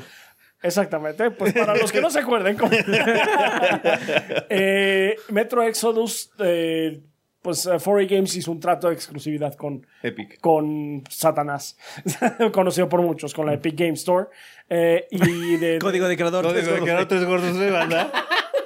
[0.61, 1.31] Exactamente.
[1.31, 2.71] Pues para los que no se acuerden, como-
[4.49, 7.01] Eh, Metro Exodus, eh,
[7.41, 10.39] pues eh, 4A Games hizo un trato de exclusividad con, Epic.
[10.39, 11.77] con Satanás,
[12.53, 14.27] conocido por muchos, con la Epic Game Store.
[14.69, 16.45] Eh, y de, Código de creador.
[16.45, 18.11] Código de creador, tres gordos de banda.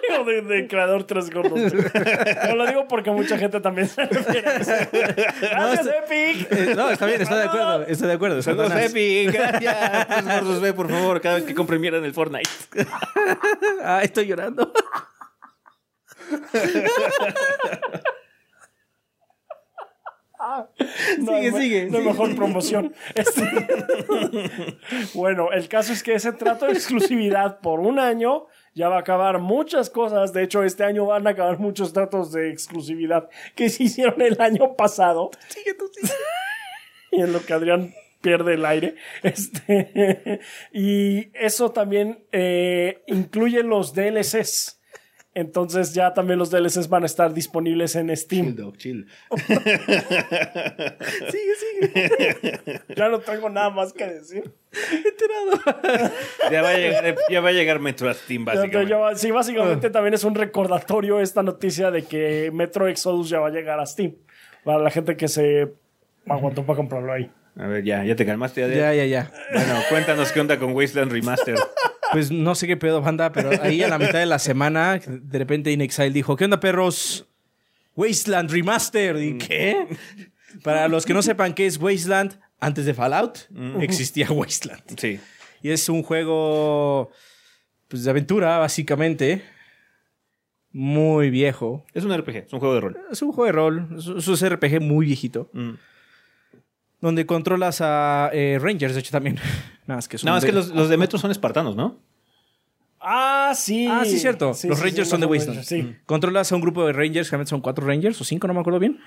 [0.26, 1.60] de, de creador tres gordos.
[2.47, 4.72] No lo digo porque mucha gente también se refiere a eso.
[5.41, 6.51] Gracias, Epic.
[6.51, 7.84] Eh, no, está bien, está de acuerdo.
[7.86, 8.41] Está de acuerdo.
[8.41, 8.72] Saludos.
[8.76, 9.32] Epic.
[9.34, 10.07] Gracias.
[10.07, 11.53] Tres gordos ve, por favor, cada vez que
[11.97, 12.49] en el Fortnite.
[13.84, 14.72] Ah, estoy llorando.
[21.20, 22.10] No Sigue, me- sigue, No sigue.
[22.10, 22.93] mejor promoción.
[23.14, 23.68] Este-
[25.14, 28.99] bueno, el caso es que ese trato de exclusividad por un año ya va a
[28.99, 30.34] acabar muchas cosas.
[30.34, 34.39] De hecho, este año van a acabar muchos tratos de exclusividad que se hicieron el
[34.41, 35.32] año pasado.
[35.47, 36.13] Sigue tú, sigue.
[37.11, 38.95] y en lo que Adrián pierde el aire.
[39.24, 40.39] Este,
[40.74, 44.78] y eso también eh, incluye los DLCs.
[45.39, 48.55] Entonces ya también los DLCs van a estar disponibles en Chill, Steam.
[48.55, 49.07] dog, chill.
[51.31, 52.81] Sigue, sigue.
[52.95, 54.51] Ya no tengo nada más que decir.
[56.51, 58.89] Ya va a llegar, ya va a llegar Metro a Steam, Ya- ya- básicamente.
[58.91, 63.47] ya sí, básicamente también es un recordatorio esta noticia de que Metro Exodus ya va
[63.47, 64.15] a llegar a Steam.
[64.63, 65.71] Para la gente que se
[66.27, 67.31] aguantó para comprarlo ahí.
[67.57, 68.63] A ver, ya, ya te calmaste.
[68.63, 68.79] Adrián?
[68.81, 69.31] Ya, ya, ya.
[69.53, 71.55] Bueno, cuéntanos qué onda con Wasteland Remaster.
[72.12, 75.38] Pues no sé qué pedo, banda, pero ahí a la mitad de la semana, de
[75.38, 77.28] repente InXile dijo, ¿qué onda, perros?
[77.95, 79.18] Wasteland Remaster.
[79.18, 79.88] ¿Y qué?
[80.64, 83.49] Para los que no sepan qué es Wasteland, antes de Fallout,
[83.82, 84.82] existía Wasteland.
[84.97, 85.20] Sí.
[85.62, 87.12] Y es un juego
[87.88, 89.43] pues, de aventura, básicamente.
[90.72, 91.86] Muy viejo.
[91.93, 92.97] Es un RPG, es un juego de rol.
[93.12, 93.88] Es un juego de rol.
[93.97, 95.49] Es es un RPG muy viejito.
[95.53, 95.72] Mm.
[97.01, 99.39] Donde controlas a eh, Rangers, de hecho, también.
[99.89, 101.97] Nada más que son No, es de- que los, los de Metro son espartanos, ¿no?
[103.01, 103.87] Ah, sí.
[103.89, 104.47] Ah, sí, cierto.
[104.49, 105.63] los sí, Rangers sí, son de Wasteland.
[105.63, 105.95] Sí.
[106.05, 108.77] Controlas a un grupo de Rangers, generalmente son cuatro Rangers o cinco, no me acuerdo
[108.79, 108.99] bien.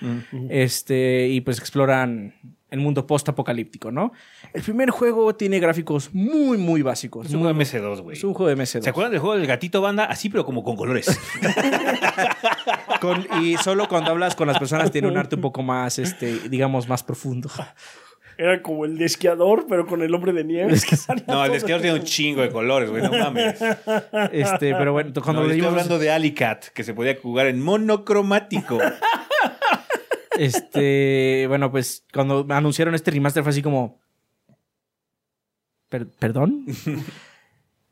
[0.50, 2.34] Este, y pues exploran
[2.70, 4.12] el mundo post-apocalíptico, ¿no?
[4.54, 7.26] El primer juego tiene gráficos muy, muy básicos.
[7.26, 8.16] Es un juego de MS2, güey.
[8.16, 8.82] Es un juego de MS2.
[8.82, 10.06] ¿Se acuerdan del juego del gatito banda?
[10.06, 11.06] Así, pero como con colores.
[13.00, 16.48] Con- y solo cuando hablas con las personas tiene un arte un poco más, este,
[16.48, 17.50] digamos, más profundo.
[18.42, 20.72] Era como el de esquiador, pero con el hombre de nieve.
[20.72, 23.60] Es que salía No, el esquiador tiene un chingo de colores, güey, no mames.
[24.32, 27.60] Este, pero bueno, cuando No, lo estoy hablando de Alicat, que se podía jugar en
[27.62, 28.78] monocromático.
[30.38, 34.00] este, bueno, pues cuando anunciaron este remaster fue así como,
[35.88, 36.66] "Per- ¿perdón?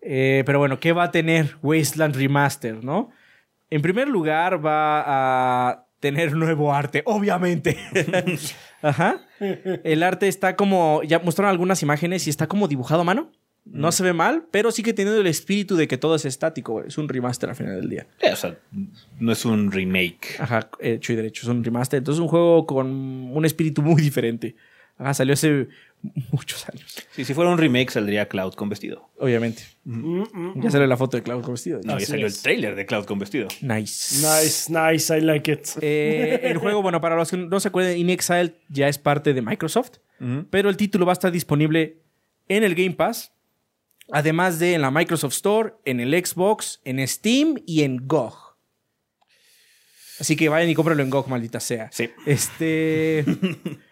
[0.00, 3.10] Eh, pero bueno, ¿qué va a tener Wasteland Remaster, no?
[3.68, 5.04] En primer lugar, va
[5.70, 7.78] a tener nuevo arte, obviamente.
[8.82, 9.20] Ajá.
[9.38, 11.02] El arte está como.
[11.04, 13.30] Ya mostraron algunas imágenes y está como dibujado a mano.
[13.66, 16.82] No se ve mal, pero sí que teniendo el espíritu de que todo es estático.
[16.82, 18.06] Es un remaster al final del día.
[18.20, 18.58] Eh, o sea,
[19.20, 20.40] no es un remake.
[20.40, 21.42] Ajá, hecho y derecho.
[21.42, 21.98] Es un remaster.
[21.98, 24.56] Entonces es un juego con un espíritu muy diferente.
[24.96, 25.68] Ajá, salió hace
[26.30, 27.06] muchos años.
[27.12, 29.10] Sí, si fuera un remake saldría Cloud con vestido.
[29.18, 29.62] Obviamente.
[29.84, 30.62] Mm, mm.
[30.62, 31.80] Ya salió la foto de Cloud con vestido.
[31.84, 32.36] No, ya salió es.
[32.36, 33.48] el trailer de Cloud con vestido.
[33.60, 34.16] Nice.
[34.16, 35.68] Nice, nice, I like it.
[35.80, 39.34] Eh, el juego, bueno, para los que no se acuerdan, In Exile ya es parte
[39.34, 39.98] de Microsoft,
[40.50, 42.02] pero el título va a estar disponible
[42.48, 43.32] en el Game Pass,
[44.12, 48.50] además de en la Microsoft Store, en el Xbox, en Steam y en GOG.
[50.18, 51.88] Así que vayan y cómprenlo en GOG, maldita sea.
[51.92, 52.10] Sí.
[52.26, 53.24] Este.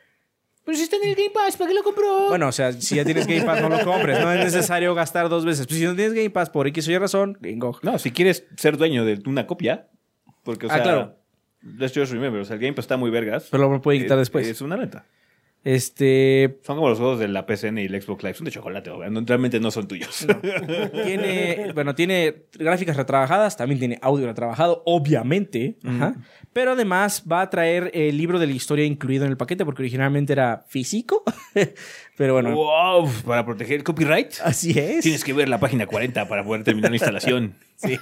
[0.68, 2.28] Pero si está en el Game Pass, ¿para qué lo compró?
[2.28, 4.20] Bueno, o sea, si ya tienes Game Pass, no lo compres.
[4.20, 5.66] No es necesario gastar dos veces.
[5.66, 7.82] Pues si no tienes Game Pass por X o Y razón, GOG.
[7.82, 9.88] No, si quieres ser dueño de una copia,
[10.42, 11.16] porque, o Ah, sea, claro.
[11.62, 13.48] Let's just remember, o sea, el Game Pass está muy vergas.
[13.50, 14.46] Pero lo puede quitar Eh, después.
[14.46, 15.06] Es una neta.
[15.68, 16.60] Este.
[16.62, 18.34] Son como los juegos de la PCN y el Xbox Live.
[18.36, 18.90] Son de chocolate.
[19.10, 20.26] No, realmente no son tuyos.
[21.04, 25.76] Tiene, bueno, tiene gráficas retrabajadas, también tiene audio retrabajado, obviamente.
[25.84, 26.14] Ajá.
[26.54, 29.82] Pero además va a traer el libro de la historia incluido en el paquete, porque
[29.82, 31.22] originalmente era físico.
[32.18, 34.34] Pero bueno, wow, para proteger el copyright.
[34.42, 35.04] así es.
[35.04, 37.54] Tienes que ver la página 40 para poder terminar la instalación.
[37.78, 37.96] Sí.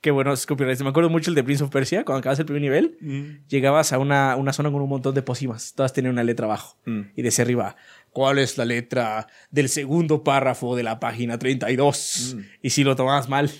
[0.00, 0.82] Qué buenos copyrights.
[0.82, 4.00] Me acuerdo mucho el de Prince of Persia, cuando acabas el primer nivel, llegabas a
[4.00, 5.72] una, una zona con un montón de pócimas.
[5.76, 6.76] Todas tenían una letra abajo.
[6.86, 7.02] Mm.
[7.14, 7.76] Y decía arriba,
[8.10, 12.38] ¿cuál es la letra del segundo párrafo de la página 32?
[12.60, 13.52] Y si lo tomabas mal,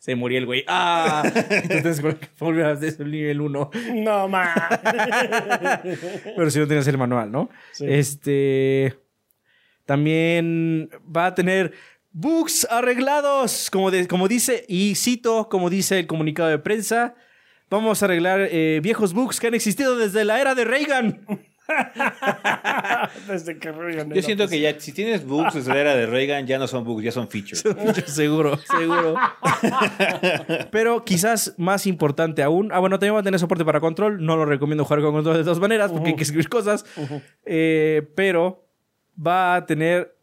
[0.00, 0.64] Se murió el güey.
[0.66, 1.22] ¡Ah!
[1.50, 2.02] Entonces
[2.38, 3.70] volvías el nivel 1.
[3.96, 4.54] No, ma.
[6.36, 7.50] Pero si no tenías el manual, ¿no?
[7.72, 7.84] Sí.
[7.88, 8.98] Este.
[9.84, 11.72] También va a tener
[12.12, 17.14] bugs arreglados, como, de- como dice, y cito, como dice el comunicado de prensa.
[17.68, 21.26] Vamos a arreglar eh, viejos bugs que han existido desde la era de Reagan.
[23.28, 26.46] Desde que Reagan Yo siento que ya, si tienes bugs desde la era de Reagan,
[26.46, 27.62] ya no son bugs, ya son features.
[28.06, 29.14] seguro, seguro.
[30.70, 32.70] Pero quizás más importante aún.
[32.72, 34.24] Ah, bueno, también va a tener soporte para control.
[34.24, 36.84] No lo recomiendo jugar con control de todas maneras porque hay que escribir cosas.
[37.44, 38.64] Eh, pero
[39.24, 40.14] va a tener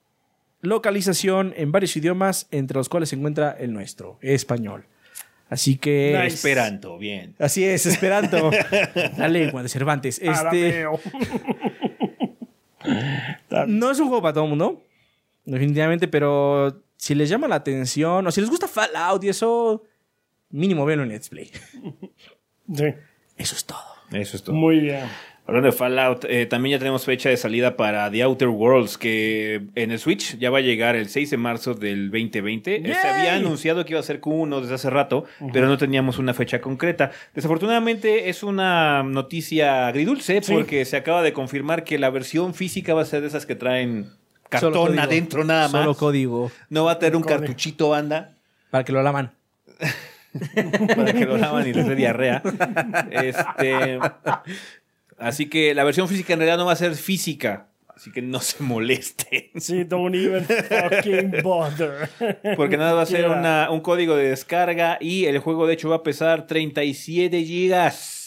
[0.62, 4.86] localización en varios idiomas, entre los cuales se encuentra el nuestro, español.
[5.50, 6.18] Así que.
[6.22, 6.36] Nice.
[6.36, 7.36] Esperanto, bien.
[7.40, 8.52] Así es, Esperanto.
[9.18, 10.20] La lengua de Cervantes.
[10.20, 11.00] Este, Arameo.
[13.68, 14.84] no es un juego para todo el mundo,
[15.46, 19.84] definitivamente, pero si les llama la atención o si les gusta Fallout y eso,
[20.50, 21.52] mínimo véanlo en Let's Play.
[22.74, 22.94] Sí,
[23.38, 23.80] Eso es todo.
[24.12, 24.56] Eso es todo.
[24.56, 25.06] muy bien.
[25.48, 29.62] Hablando de Fallout, eh, también ya tenemos fecha de salida para The Outer Worlds, que
[29.76, 32.76] en el Switch ya va a llegar el 6 de marzo del 2020.
[32.76, 35.24] Eh, Se había anunciado que iba a ser Q1 desde hace rato,
[35.54, 37.12] pero no teníamos una fecha concreta.
[37.34, 40.54] Desafortunadamente es una noticia agridulce Sí.
[40.54, 43.56] porque se acaba de confirmar que la versión física va a ser de esas que
[43.56, 44.10] traen
[44.50, 45.82] cartón adentro nada más.
[45.84, 46.52] Solo código.
[46.70, 47.40] No va a tener un Código.
[47.40, 48.36] cartuchito banda
[48.70, 49.32] Para que lo laman.
[50.96, 52.42] para que lo lavan y les dé diarrea.
[53.12, 54.00] Este,
[55.18, 57.68] así que la versión física en realidad no va a ser física.
[57.96, 59.50] Así que no se moleste.
[59.58, 62.08] Sí, don't even fucking bother.
[62.56, 63.32] Porque nada va a ser Yeah.
[63.32, 68.27] una- un código de descarga y el juego de hecho va a pesar 37 gigas.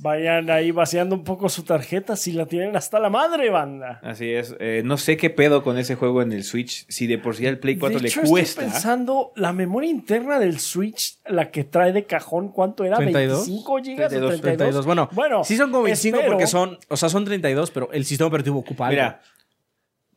[0.00, 3.98] Vayan ahí vaciando un poco su tarjeta si la tienen hasta la madre, banda.
[4.02, 4.54] Así es.
[4.60, 6.86] Eh, no sé qué pedo con ese juego en el Switch.
[6.88, 8.38] Si de por sí al Play 4 de le cuesta.
[8.40, 12.96] estoy pensando, la memoria interna del Switch, la que trae de cajón, ¿cuánto era?
[12.96, 13.48] 32.
[13.48, 14.40] ¿25 gigas 32, o 32?
[14.40, 14.86] 32.
[14.86, 18.04] Bueno, bueno sí son como 25 espero- porque son, o sea, son 32, pero el
[18.04, 18.94] sistema operativo ocupa algo.
[18.96, 19.20] Mira.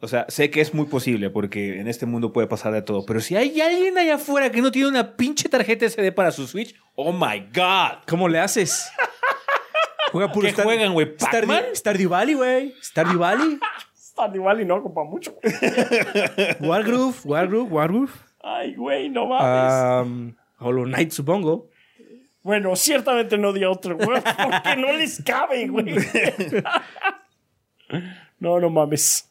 [0.04, 3.06] O sea, sé que es muy posible porque en este mundo puede pasar de todo.
[3.06, 6.48] Pero si hay alguien allá afuera que no tiene una pinche tarjeta SD para su
[6.48, 8.04] Switch, oh my god.
[8.08, 8.92] ¿Cómo le haces?
[10.12, 11.16] Juega puro ¿Qué juegan, güey?
[11.20, 11.76] Stardew.
[11.76, 12.76] Stardew Valley, güey.
[12.82, 13.59] Stardew Valley.
[13.95, 15.38] Está igual y no ocupa mucho.
[16.59, 18.12] Wargroove, Wargroove, Wargroove.
[18.43, 20.05] Ay, güey, no mames.
[20.05, 21.70] Um, Hollow Knight, supongo.
[22.43, 25.95] Bueno, ciertamente no di otro, güey, porque no les cabe, güey.
[28.39, 29.30] no, no mames.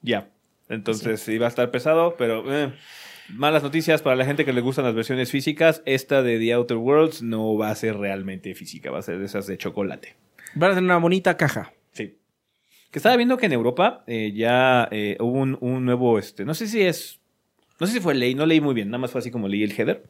[0.00, 0.28] Ya.
[0.68, 1.38] Entonces sí.
[1.38, 2.72] va a estar pesado, pero eh,
[3.32, 5.82] malas noticias para la gente que le gustan las versiones físicas.
[5.86, 9.26] Esta de The Outer Worlds no va a ser realmente física, va a ser de
[9.26, 10.14] esas de chocolate.
[10.54, 11.72] Van a tener una bonita caja.
[11.92, 12.18] Sí.
[12.90, 16.54] Que estaba viendo que en Europa eh, ya eh, hubo un, un nuevo, este, no
[16.54, 17.20] sé si es,
[17.80, 19.62] no sé si fue ley, no leí muy bien, nada más fue así como leí
[19.62, 20.04] el header.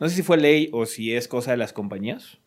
[0.00, 2.38] No sé si fue ley o si es cosa de las compañías,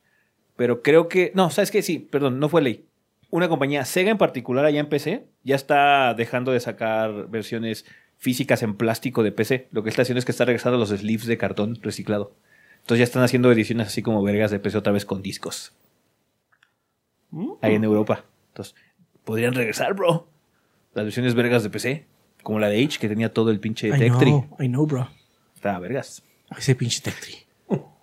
[0.56, 2.86] pero creo que, no, sabes que sí, perdón, no fue ley.
[3.30, 7.86] Una compañía, Sega en particular, allá en PC, ya está dejando de sacar versiones
[8.24, 9.68] físicas en plástico de PC.
[9.72, 12.34] Lo que está haciendo es que está regresando los sleeves de cartón reciclado.
[12.80, 15.74] Entonces ya están haciendo ediciones así como vergas de PC otra vez con discos.
[17.62, 18.24] Ahí en Europa.
[18.52, 18.76] Entonces,
[19.26, 20.28] podrían regresar, bro.
[20.94, 22.06] Las versiones vergas de PC.
[22.44, 24.32] Como la de H, que tenía todo el pinche I Tech Tree.
[24.32, 25.10] know, I know, bro.
[25.56, 26.24] Estaba vergas.
[26.58, 27.40] Ese pinche Tech Tree.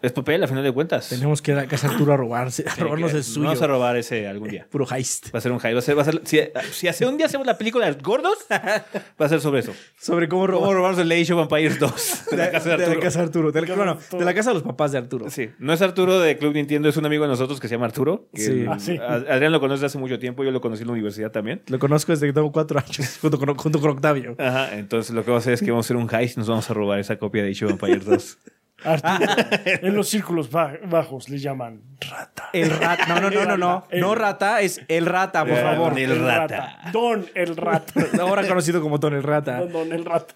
[0.02, 1.10] Es papel, a final de cuentas.
[1.10, 3.44] Tenemos que ir a casa de Arturo a robarse, a robarnos el suyo.
[3.48, 4.66] Vamos a robar ese algún día.
[4.70, 5.26] Puro heist.
[5.34, 5.74] Va a ser un hype.
[5.74, 6.40] Va a ser, va a ser, si,
[6.72, 9.74] si hace un día hacemos la película de los gordos, va a ser sobre eso.
[10.00, 10.72] Sobre cómo Cómo robar.
[10.72, 12.98] robarnos el Age of Empires 2 de la casa de de Arturo.
[12.98, 13.52] la casa de Arturo.
[13.52, 15.28] De la, bueno, de la casa de los papás de Arturo.
[15.28, 17.84] Sí, no es Arturo de Club Nintendo, es un amigo de nosotros que se llama
[17.84, 18.26] Arturo.
[18.32, 18.50] que Sí.
[18.52, 18.96] el- Ah, sí.
[18.96, 21.60] Adrián lo conoce hace mucho tiempo, yo lo conocí en la universidad también.
[21.66, 24.34] Lo conozco desde que tengo cuatro años, junto con, junto con Octavio.
[24.38, 26.40] Ajá, entonces lo que vamos a hacer es que vamos a hacer un heist y
[26.40, 28.38] nos vamos a robar esa copia de Age of Empires 2.
[28.84, 29.30] Arturo,
[29.64, 32.48] en los círculos ba- bajos le llaman rata.
[32.52, 33.06] El rata.
[33.06, 33.86] No, no, no, no, no.
[33.90, 35.90] El- No rata, es el rata, por Eh, favor.
[35.90, 36.78] don el rata.
[36.92, 37.92] Don el rata.
[38.20, 39.58] Ahora conocido como Don el rata.
[39.58, 40.34] Don, don el rata.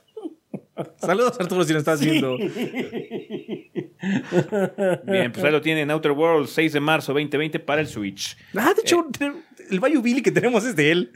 [0.99, 2.37] Saludos, Arturo, si lo estás viendo.
[2.37, 2.51] Bien,
[5.33, 8.37] pues ahí lo tienen Outer Worlds, 6 de marzo 2020 para el Switch.
[8.57, 9.07] Ah, de hecho,
[9.71, 11.13] el Bayou Billy que tenemos es de él.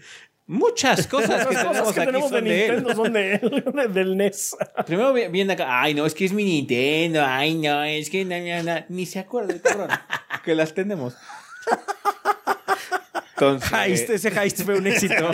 [0.50, 2.72] Muchas cosas que Las tenemos cosas que aquí tenemos de son de él.
[2.72, 4.56] Nintendo son de él, del NES.
[4.86, 8.24] Primero vi- viene acá, ay no, es que es mi Nintendo, ay no, es que
[8.24, 8.86] na, na, na".
[8.88, 9.90] ni se acuerda el cabrón
[10.44, 11.14] que las tenemos.
[13.34, 15.30] Entonces, Heist, ese heist fue un éxito.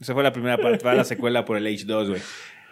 [0.00, 2.20] esa fue la primera parte, va la secuela por el H2, güey.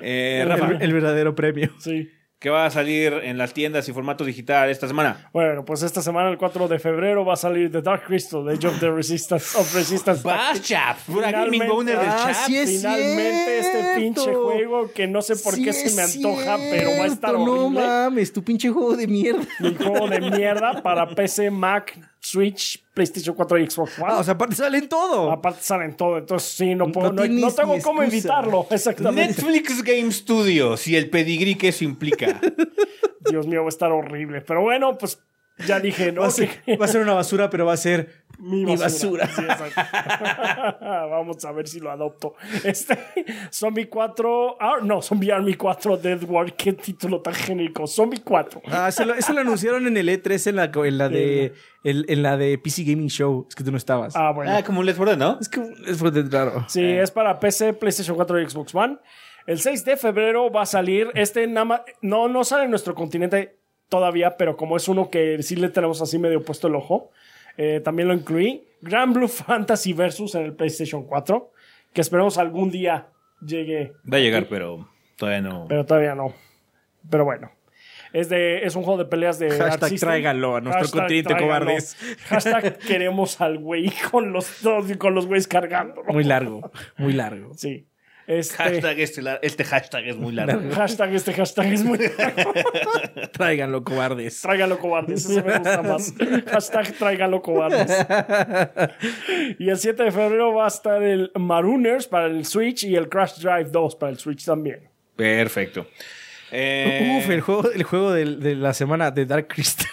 [0.00, 0.44] Eh,
[0.80, 1.70] el verdadero premio.
[1.78, 2.10] Sí.
[2.42, 5.28] ¿Qué va a salir en las tiendas y formatos digital esta semana?
[5.32, 8.66] Bueno, pues esta semana, el 4 de febrero, va a salir The Dark Crystal, Age
[8.66, 10.24] of the Resistance of Resistance.
[10.62, 10.96] chap!
[11.06, 12.46] Finalmente- gaming boner del Ah, chat.
[12.46, 16.56] sí es Finalmente este pinche juego que no sé por Sí qué se me antoja,
[16.56, 17.80] pero va a estar No horrible.
[17.86, 19.46] mames, tu pinche juego de mierda.
[19.60, 24.08] Mi juego de mierda para PC, Mac, Switch, PlayStation 4 y Xbox One.
[24.08, 25.32] Ah, o sea, aparte salen todo.
[25.32, 28.66] Aparte salen todo, entonces sí, no, puedo, no, no tengo cómo evitarlo.
[28.70, 29.42] Exactamente.
[29.42, 32.40] Netflix Game Studios y el pedigrí que eso implica.
[33.30, 34.40] Dios mío, va a estar horrible.
[34.40, 35.20] Pero bueno, pues
[35.66, 36.22] ya dije, ¿no?
[36.22, 38.76] Va a, ser, Que- va a ser una basura, pero va a ser mi mi
[38.76, 39.26] basura.
[39.28, 39.42] Sí.
[40.80, 42.34] Vamos a ver si lo adopto.
[42.64, 42.98] Este,
[43.52, 44.56] Zombie 4.
[44.60, 46.52] Ah, no, Zombie Army 4 Dead War.
[46.54, 47.86] Qué título tan genérico.
[47.86, 48.62] Zombie 4.
[48.66, 51.52] Ah, eso lo, eso lo anunciaron en el E3 en la, en la de
[51.84, 53.46] el- en la de PC Gaming Show.
[53.48, 54.14] Es que tú no estabas.
[54.16, 54.52] Ah, bueno.
[54.56, 55.38] ah, como un Let's Play, ¿no?
[55.40, 56.64] Es que es fue de raro.
[56.68, 58.98] Sí, es para PC, PlayStation 4 y Xbox One.
[59.46, 61.08] El 6 de febrero va a salir.
[61.14, 63.58] Este nada más- no, no sale en nuestro continente
[63.92, 67.10] todavía, pero como es uno que sí le tenemos así medio puesto el ojo,
[67.58, 68.66] eh, también lo incluí.
[68.80, 71.52] Grand Blue Fantasy Versus en el PlayStation 4,
[71.92, 73.08] que esperemos algún día
[73.46, 75.66] llegue, Va a llegar, pero todavía no.
[75.68, 76.32] pero todavía no.
[77.10, 77.50] Pero bueno.
[78.14, 81.64] Es, de, es un juego de peleas de Hashtag tráigalo a nuestro Hashtag continente, tráigalo.
[81.64, 81.96] cobardes.
[82.28, 84.62] Hashtag queremos al güey con los,
[84.98, 86.02] con los güeyes cargando.
[86.08, 87.52] Muy largo, muy largo.
[87.54, 87.86] Sí.
[88.38, 90.60] Este, Hashtag este, la- este hashtag es muy largo.
[90.74, 91.98] Hashtag este hashtag es muy.
[93.32, 94.40] Tráiganlo, cobardes.
[94.42, 96.14] tráigalo cobardes, ese me gusta más.
[96.50, 97.90] Hashtag tráigalo cobardes.
[99.58, 103.08] Y el 7 de febrero va a estar el Marooners para el Switch y el
[103.08, 104.80] Crash Drive 2 para el Switch también.
[105.16, 105.86] Perfecto.
[106.50, 109.88] Eh, Uf, el juego, el juego de, la semana de Dark Crystal.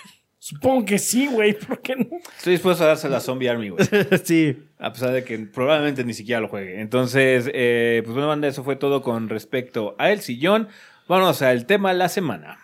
[0.50, 2.08] Supongo que sí, güey, ¿por qué no?
[2.36, 3.86] Estoy dispuesto a dársela a Zombie Army, güey.
[4.24, 4.58] sí.
[4.80, 6.82] A pesar de que probablemente ni siquiera lo juegue.
[6.82, 10.68] Entonces, eh, pues bueno, banda, eso fue todo con respecto a El Sillón.
[11.08, 12.58] Vámonos al tema de la semana.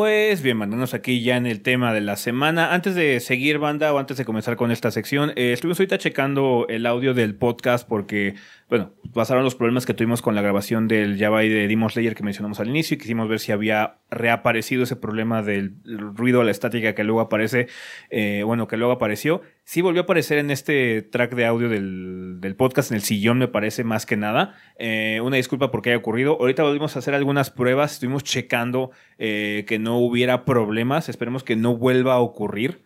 [0.00, 2.72] Pues bien, mandándonos aquí ya en el tema de la semana.
[2.72, 6.64] Antes de seguir, banda, o antes de comenzar con esta sección, eh, estuvimos ahorita checando
[6.70, 8.34] el audio del podcast porque,
[8.70, 12.14] bueno, pasaron los problemas que tuvimos con la grabación del Java y de Demon Slayer
[12.14, 16.50] que mencionamos al inicio y quisimos ver si había reaparecido ese problema del ruido, la
[16.50, 17.68] estática que luego aparece,
[18.08, 19.42] eh, bueno, que luego apareció.
[19.70, 23.38] Sí volvió a aparecer en este track de audio del, del podcast, en el sillón,
[23.38, 24.56] me parece más que nada.
[24.80, 26.36] Eh, una disculpa porque haya ocurrido.
[26.40, 31.08] Ahorita volvimos a hacer algunas pruebas, estuvimos checando eh, que no hubiera problemas.
[31.08, 32.82] Esperemos que no vuelva a ocurrir.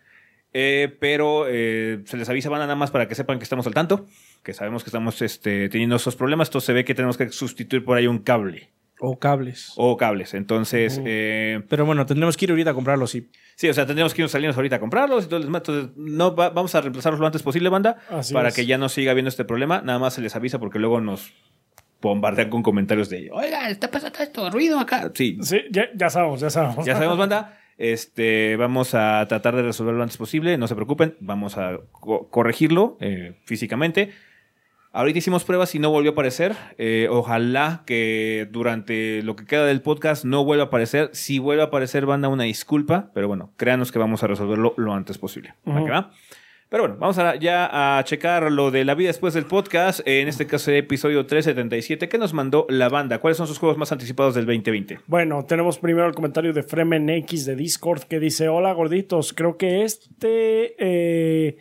[0.53, 4.05] Eh, pero se les avisa, banda, nada más para que sepan que estamos al tanto,
[4.43, 6.49] que sabemos que estamos este, teniendo esos problemas.
[6.49, 8.69] Entonces se ve que tenemos que sustituir por ahí un cable
[8.99, 9.73] O cables.
[9.75, 10.33] o cables.
[10.33, 13.29] Entonces, eh, Pero bueno, tendremos que ir ahorita a comprarlos, sí.
[13.55, 15.61] Sí, o sea, tendríamos que irnos salirnos ahorita a comprarlos y todo el demás.
[15.67, 18.55] Entonces, no, va- vamos a reemplazarlos lo antes posible, banda, Así para es.
[18.55, 19.81] que ya no siga habiendo este problema.
[19.81, 21.33] Nada más se les avisa porque luego nos
[22.01, 25.11] bombardean con comentarios de Oiga, está pasando esto, ruido acá.
[25.13, 26.85] Sí, Sí, ya, ya sabemos, ya sabemos.
[26.85, 27.59] ya sabemos, banda.
[27.77, 30.57] Este, vamos a tratar de resolverlo lo antes posible.
[30.57, 34.11] No se preocupen, vamos a co- corregirlo eh, físicamente.
[34.95, 36.55] Ahorita hicimos pruebas y no volvió a aparecer.
[36.77, 41.09] Eh, ojalá que durante lo que queda del podcast no vuelva a aparecer.
[41.11, 43.11] Si vuelve a aparecer, banda, una disculpa.
[43.13, 45.53] Pero bueno, créanos que vamos a resolverlo lo antes posible.
[45.67, 46.11] ¿Va que va?
[46.69, 49.99] Pero bueno, vamos a, ya a checar lo de la vida después del podcast.
[50.05, 53.19] En este caso, episodio 377 que nos mandó la banda.
[53.19, 55.01] ¿Cuáles son sus juegos más anticipados del 2020?
[55.07, 59.57] Bueno, tenemos primero el comentario de Fremen X de Discord que dice: Hola gorditos, creo
[59.57, 61.57] que este eh,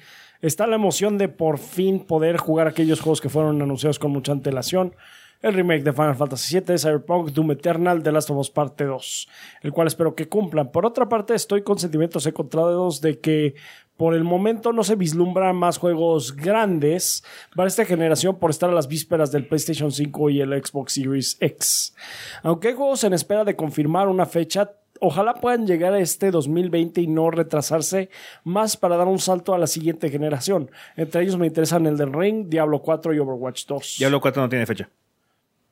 [0.46, 4.32] está la emoción de por fin poder jugar aquellos juegos que fueron anunciados con mucha
[4.32, 4.94] antelación.
[5.40, 9.28] El remake de Final Fantasy VII, Cyberpunk, Doom Eternal, The Last of Us Parte 2,
[9.62, 10.70] el cual espero que cumplan.
[10.70, 13.54] Por otra parte, estoy con sentimientos encontrados de que
[13.96, 17.24] por el momento no se vislumbran más juegos grandes
[17.54, 21.36] para esta generación por estar a las vísperas del PlayStation 5 y el Xbox Series
[21.40, 21.94] X.
[22.42, 24.72] Aunque hay juegos en espera de confirmar una fecha,
[25.04, 28.10] ojalá puedan llegar a este 2020 y no retrasarse
[28.42, 30.70] más para dar un salto a la siguiente generación.
[30.96, 33.96] Entre ellos me interesan el del Ring, Diablo 4 y Overwatch 2.
[33.98, 34.88] Diablo 4 no tiene fecha.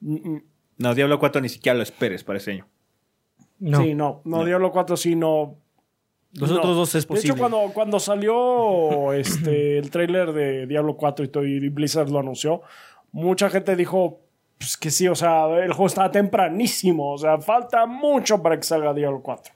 [0.01, 2.67] No, Diablo 4 ni siquiera lo esperes para ese año.
[3.59, 3.83] No.
[3.83, 5.57] Sí, no, no, Diablo 4 sí, no.
[6.35, 6.59] Los no.
[6.59, 7.33] otros dos es De posible.
[7.33, 12.19] hecho, cuando, cuando salió este, el tráiler de Diablo 4 y, todo, y Blizzard lo
[12.19, 12.63] anunció,
[13.13, 14.21] mucha gente dijo
[14.63, 18.63] pues, que sí, o sea, el juego estaba tempranísimo, o sea, falta mucho para que
[18.63, 19.53] salga Diablo 4.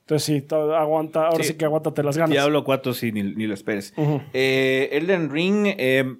[0.00, 1.58] Entonces sí, aguanta, ahora sí, Sí.
[1.58, 2.30] que aguántate las ganas.
[2.30, 3.92] Diablo 4 sí, ni, ni lo esperes.
[4.32, 6.14] Eh, Elden Ring, eh,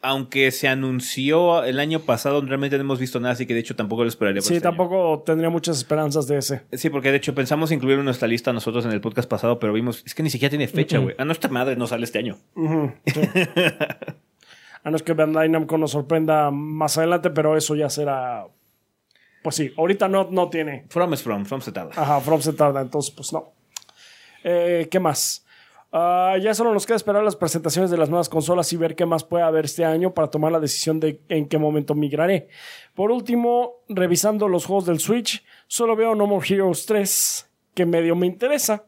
[0.00, 3.76] aunque se anunció el año pasado, realmente no hemos visto nada, así que de hecho
[3.76, 4.40] tampoco lo esperaría.
[4.40, 4.74] Sí, este año.
[4.78, 6.62] tampoco tendría muchas esperanzas de ese.
[6.72, 9.74] Sí, porque de hecho pensamos incluirlo en nuestra lista nosotros en el podcast pasado, pero
[9.74, 11.14] vimos, es que ni siquiera tiene fecha, güey.
[11.18, 12.38] A nuestra madre no sale este año.
[13.06, 13.20] Sí.
[14.82, 18.46] A no es que Bandai Namco nos sorprenda más adelante, pero eso ya será.
[19.42, 20.86] Pues sí, ahorita no, no tiene.
[20.88, 21.92] From is from, from se tarda.
[21.96, 23.52] Ajá, From se tarda, entonces pues no.
[24.44, 25.44] Eh, ¿Qué más?
[25.92, 29.06] Ah, ya solo nos queda esperar las presentaciones de las nuevas consolas y ver qué
[29.06, 32.48] más puede haber este año para tomar la decisión de en qué momento migraré.
[32.94, 38.14] Por último, revisando los juegos del Switch, solo veo No More Heroes 3, que medio
[38.14, 38.84] me interesa.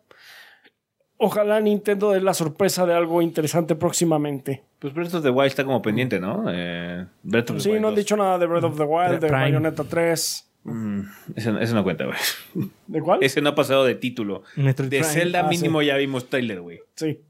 [1.24, 4.62] Ojalá Nintendo dé la sorpresa de algo interesante próximamente.
[4.80, 6.44] Pues Breath of the Wild está como pendiente, ¿no?
[6.48, 7.98] Eh, Breath of the Sí, Wild no han 2.
[8.04, 9.42] dicho nada de Breath of the Wild, de Prime.
[9.42, 10.48] Bayonetta 3.
[10.64, 11.00] Mm,
[11.36, 12.70] ese, ese no cuenta, güey.
[12.88, 13.18] ¿De cuál?
[13.22, 14.42] Ese no ha pasado de título.
[14.56, 15.12] Metroid De Prime.
[15.12, 16.80] Zelda Ah, mínimo ya vimos trailer, güey.
[16.96, 17.20] Sí,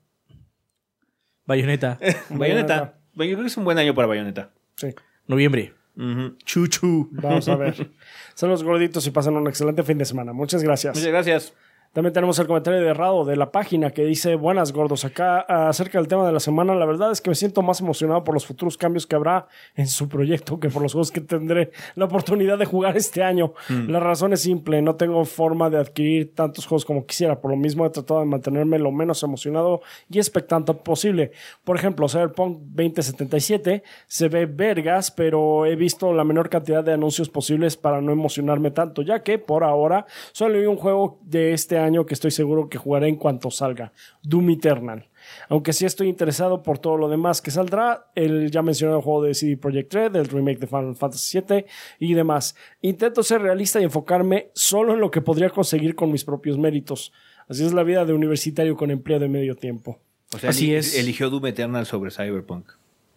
[1.46, 1.98] Bayonetta.
[2.30, 2.94] Bayonetta.
[3.14, 4.50] Yo creo que es un buen año para Bayonetta.
[4.76, 4.88] sí.
[5.26, 5.72] Noviembre.
[5.96, 6.36] Ujú.
[6.44, 7.08] Chuchu.
[7.12, 7.90] Vamos a ver.
[8.34, 10.32] Son los gorditos y pasan un excelente fin de semana.
[10.32, 10.96] Muchas gracias.
[10.96, 11.54] Muchas gracias.
[11.92, 15.98] También tenemos el comentario de Rado de la página que dice, buenas gordos, acá acerca
[15.98, 18.46] del tema de la semana, la verdad es que me siento más emocionado por los
[18.46, 22.56] futuros cambios que habrá en su proyecto que por los juegos que tendré la oportunidad
[22.56, 23.52] de jugar este año.
[23.68, 27.58] La razón es simple, no tengo forma de adquirir tantos juegos como quisiera, por lo
[27.58, 31.32] mismo he tratado de mantenerme lo menos emocionado y expectante posible.
[31.62, 37.28] Por ejemplo, Cyberpunk 2077 se ve vergas, pero he visto la menor cantidad de anuncios
[37.28, 41.76] posibles para no emocionarme tanto, ya que por ahora solo hay un juego de este
[41.76, 45.08] año que estoy seguro que jugaré en cuanto salga, Doom Eternal.
[45.48, 49.34] Aunque sí estoy interesado por todo lo demás que saldrá, el ya mencionado juego de
[49.34, 51.64] CD Projekt Red, el remake de Final Fantasy VII
[51.98, 52.54] y demás.
[52.82, 57.12] Intento ser realista y enfocarme solo en lo que podría conseguir con mis propios méritos.
[57.48, 59.98] Así es la vida de universitario con empleo de medio tiempo.
[60.34, 60.96] O sea, Así es.
[60.96, 62.70] eligió Doom Eternal sobre Cyberpunk.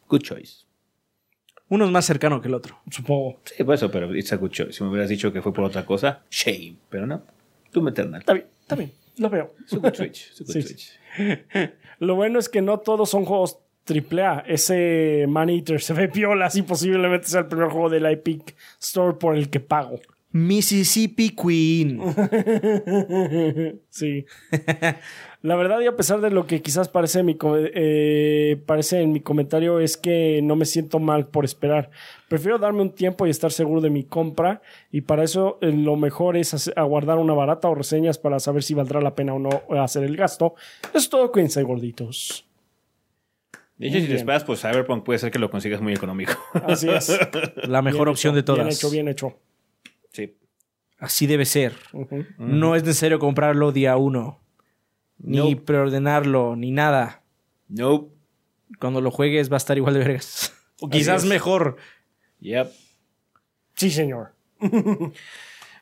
[0.09, 0.65] Good choice.
[1.69, 2.77] Uno es más cercano que el otro.
[2.91, 3.39] Supongo.
[3.45, 4.73] Sí, por eso, pero it's a good choice.
[4.73, 6.75] Si me hubieras dicho que fue por otra cosa, shame.
[6.89, 7.23] Pero no.
[7.73, 8.21] Doom Eternal.
[8.21, 8.91] Está bien, está bien.
[9.17, 9.53] Lo veo.
[9.71, 10.99] Un good Sí, switch.
[11.99, 14.43] Lo bueno es que no todos son juegos AAA.
[14.47, 18.55] Ese Man Eater se ve piola y posiblemente sea el primer juego de la Epic
[18.81, 19.99] Store por el que pago.
[20.35, 22.01] Mississippi Queen.
[23.89, 24.25] Sí.
[25.41, 29.13] La verdad, y a pesar de lo que quizás parece, en mi eh, parece en
[29.13, 31.89] mi comentario, es que no me siento mal por esperar.
[32.27, 34.61] Prefiero darme un tiempo y estar seguro de mi compra.
[34.91, 38.73] Y para eso eh, lo mejor es aguardar una barata o reseñas para saber si
[38.73, 40.55] valdrá la pena o no hacer el gasto.
[40.89, 42.45] Eso es todo, cuídense, gorditos.
[43.77, 46.33] De hecho, Muy si te esperas, pues Cyberpunk puede ser que lo consigas muy económico.
[46.65, 47.17] Así es.
[47.67, 48.65] La mejor Bien opción hecho, de todas.
[48.65, 49.33] Bien hecho, bien hecho.
[50.15, 50.37] Sí.
[50.97, 51.75] Así debe ser.
[52.37, 54.39] No es necesario comprarlo día uno.
[55.17, 57.23] Ni preordenarlo, ni nada.
[57.67, 58.13] Nope.
[58.79, 60.53] Cuando lo juegues va a estar igual de vergas.
[60.81, 61.77] O quizás mejor.
[62.39, 62.71] Yep.
[63.75, 64.33] Sí, señor.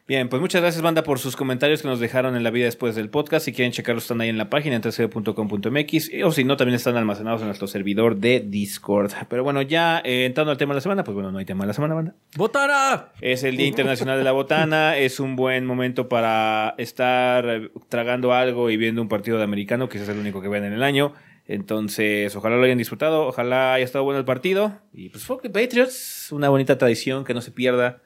[0.06, 2.94] Bien, pues muchas gracias, banda, por sus comentarios que nos dejaron en la vida después
[2.94, 3.46] del podcast.
[3.46, 6.12] Si quieren checarlos, están ahí en la página, en tcb.com.mx.
[6.26, 9.14] O si no, también están almacenados en nuestro servidor de Discord.
[9.30, 11.64] Pero bueno, ya eh, entrando al tema de la semana, pues bueno, no hay tema
[11.64, 12.16] de la semana, banda.
[12.36, 13.14] ¡Botana!
[13.22, 14.98] Es el Día Internacional de la Botana.
[14.98, 20.10] Es un buen momento para estar tragando algo y viendo un partido de americano, es
[20.10, 21.14] el único que ven en el año.
[21.46, 24.80] Entonces, ojalá lo hayan disfrutado, ojalá haya estado bueno el partido.
[24.92, 28.02] Y pues, fuck the Patriots, una bonita tradición que no se pierda.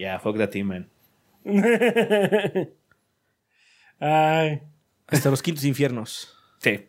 [0.00, 0.88] Yeah, fuck that team, man.
[4.00, 4.62] Ay,
[5.06, 6.34] Hasta los quintos infiernos.
[6.56, 6.86] Sí,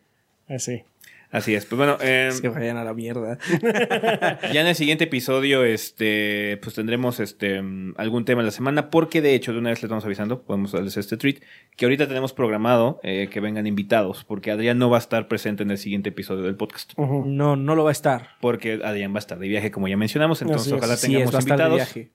[0.48, 0.84] así.
[1.30, 1.66] así es.
[1.66, 3.38] Pues bueno, eh, Se vayan a la mierda.
[4.54, 8.90] ya en el siguiente episodio, este, pues tendremos este mm, algún tema en la semana,
[8.90, 11.42] porque de hecho, de una vez les estamos avisando, podemos darles este tweet,
[11.76, 15.64] que ahorita tenemos programado eh, que vengan invitados, porque Adrián no va a estar presente
[15.64, 16.98] en el siguiente episodio del podcast.
[16.98, 18.30] No, no lo va a estar.
[18.40, 20.78] Porque Adrián va a estar de viaje, como ya mencionamos, entonces Así es.
[20.78, 22.12] ojalá Sí, tengamos es, va a estar de invitados viaje.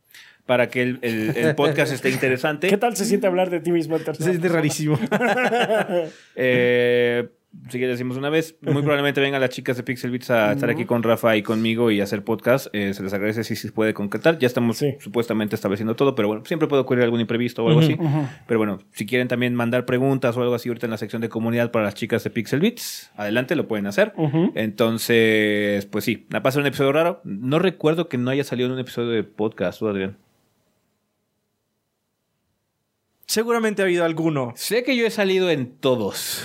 [0.46, 2.68] Para que el, el- el podcast esté interesante.
[2.70, 4.98] ¿Qué tal se siente hablar de ti mismo tercera Es rarísimo.
[6.36, 7.28] Eh,
[7.70, 10.68] si ya decimos una vez, muy probablemente vengan las chicas de Pixel Beats a estar
[10.68, 12.66] aquí con Rafa y conmigo y hacer podcast.
[12.74, 14.38] Eh, se les agradece si se puede concretar.
[14.38, 14.94] Ya estamos Sí.
[15.00, 17.96] supuestamente estableciendo todo, pero bueno, siempre puede ocurrir algún imprevisto o algo así.
[18.46, 21.30] Pero bueno, si quieren también mandar preguntas o algo así ahorita en la sección de
[21.30, 24.12] comunidad para las chicas de Pixel Beats, adelante, lo pueden hacer.
[24.54, 27.20] Entonces, pues sí, me pasa un episodio raro.
[27.24, 30.16] No recuerdo que no haya salido en un episodio de podcast, ¿tú, Adrián?
[33.26, 34.52] Seguramente ha habido alguno.
[34.56, 36.44] Sé que yo he salido en todos.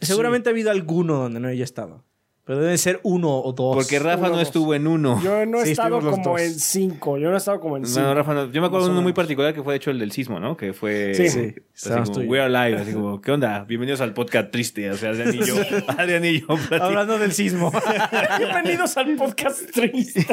[0.00, 2.04] Seguramente ha habido alguno donde no haya estado.
[2.44, 3.76] Pero deben ser uno o dos.
[3.76, 4.42] Porque Rafa Uno, no dos.
[4.48, 5.20] estuvo en uno.
[5.22, 6.40] Yo no he Sí, estado como dos.
[6.40, 7.16] en cinco.
[7.16, 8.00] Yo no he estado como en cinco.
[8.00, 8.50] No, Rafa no.
[8.50, 10.56] Yo me acuerdo de uno muy particular que fue de hecho el del sismo, ¿no?
[10.56, 11.14] Que fue.
[11.14, 11.28] Sí.
[11.28, 12.80] Sí, así como, tú y- We're alive.
[12.82, 13.62] Así como, ¿qué onda?
[13.62, 14.90] Bienvenidos al podcast triste.
[14.90, 15.54] O sea, Adrián y yo.
[15.96, 16.46] Adrián y yo.
[16.80, 17.70] Hablando del sismo.
[18.38, 20.26] Bienvenidos al podcast triste.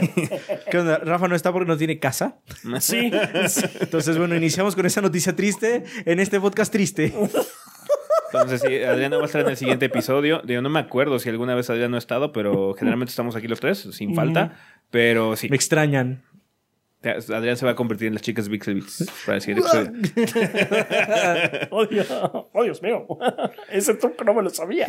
[0.71, 0.97] ¿Qué onda?
[0.97, 2.39] Rafa no está porque no tiene casa.
[2.79, 3.11] Sí.
[3.49, 3.61] sí.
[3.81, 7.13] Entonces, bueno, iniciamos con esa noticia triste en este podcast triste.
[8.31, 10.41] Entonces, sí, Adrián va a estar en el siguiente episodio.
[10.45, 13.47] Yo no me acuerdo si alguna vez Adrián no ha estado, pero generalmente estamos aquí
[13.47, 14.57] los tres, sin falta.
[14.91, 16.23] Pero sí, Me extrañan.
[17.01, 19.91] Adrián se va a convertir en las chicas Pixelbits para el siguiente episodio.
[21.71, 23.07] Oh, Dios, oh, Dios mío.
[23.69, 24.85] Ese truco no me lo sabía.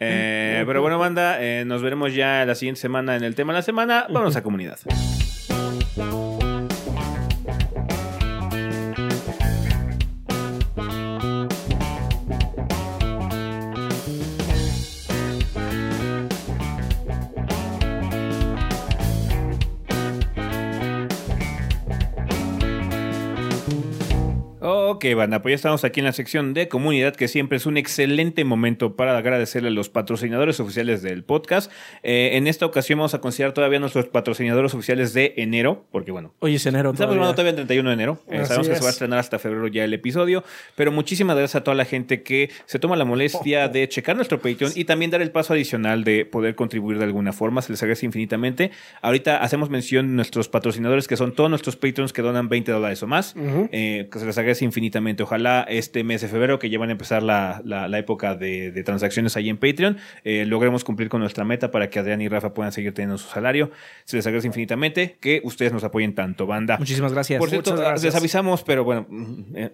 [0.00, 3.58] Eh, pero bueno, banda, eh, nos veremos ya la siguiente semana en el tema de
[3.58, 4.06] la semana.
[4.08, 4.78] Vamos a comunidad.
[24.64, 27.76] Ok, banda, pues ya estamos aquí en la sección de comunidad, que siempre es un
[27.76, 31.68] excelente momento para agradecerle a los patrocinadores oficiales del podcast.
[32.04, 36.32] Eh, en esta ocasión vamos a considerar todavía nuestros patrocinadores oficiales de enero, porque bueno,
[36.38, 37.32] Hoy es enero Estamos todavía.
[37.34, 38.18] todavía el 31 de enero.
[38.30, 38.94] Eh, sabemos que se va a es.
[38.94, 40.44] estrenar hasta febrero ya el episodio.
[40.76, 44.40] Pero muchísimas gracias a toda la gente que se toma la molestia de checar nuestro
[44.40, 47.62] Patreon y también dar el paso adicional de poder contribuir de alguna forma.
[47.62, 48.70] Se les agradece infinitamente.
[49.00, 53.02] Ahorita hacemos mención de nuestros patrocinadores, que son todos nuestros Patreons que donan 20 dólares
[53.02, 53.34] o más.
[53.72, 55.22] eh, que se les agradece infinitamente.
[55.22, 58.70] Ojalá este mes de febrero, que ya van a empezar la, la- la época de,
[58.72, 62.28] de transacciones ahí en Patreon, eh, logremos cumplir con nuestra meta para que Adrián y
[62.28, 63.70] Rafa puedan seguir teniendo su salario.
[64.04, 66.76] Se les agradece infinitamente que ustedes nos apoyen tanto, banda.
[66.78, 67.38] Muchísimas gracias.
[67.38, 68.02] Por cierto, gracias.
[68.02, 69.70] les avisamos, pero bueno, mm, eh,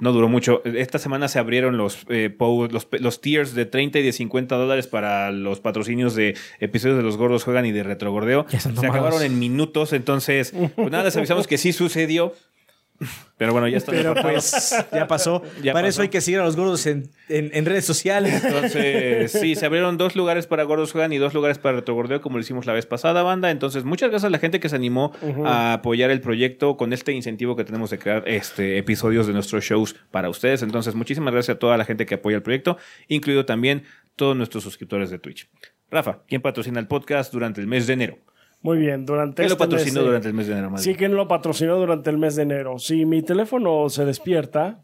[0.00, 0.62] no duró mucho.
[0.64, 4.86] Esta semana se abrieron los, eh, los, los tiers de 30 y de 50 dólares
[4.86, 8.46] para los patrocinios de episodios de Los Gordos Juegan y de Retrogordeo.
[8.48, 12.32] Se acabaron en minutos, entonces, pues nada, les avisamos que sí sucedió.
[13.36, 13.92] Pero bueno, ya está.
[13.92, 15.42] Pero pues ya pasó.
[15.62, 18.42] Ya Para eso hay que seguir a los gordos en, en- en redes sociales.
[18.44, 22.36] Entonces, sí, se abrieron dos lugares para Gordos Juegan y dos lugares para Retrogordeo, como
[22.38, 23.50] lo hicimos la vez pasada, banda.
[23.50, 25.12] Entonces, muchas gracias a la gente que se animó
[25.44, 29.62] a apoyar el proyecto con este incentivo que tenemos de crear este episodios de nuestros
[29.64, 30.62] shows para ustedes.
[30.62, 33.84] Entonces, muchísimas gracias a toda la gente que apoya el proyecto, incluido también
[34.16, 35.48] todos nuestros suscriptores de Twitch.
[35.90, 38.18] Rafa, ¿quién patrocina el podcast durante el mes de enero?
[38.60, 40.70] Muy bien, durante ¿Quién lo este mes patrocinó de- durante el mes de enero?
[40.70, 40.94] más Sí?
[40.94, 42.78] ¿quién lo patrocinó durante el mes de enero?
[42.78, 44.80] Si mi teléfono se despierta,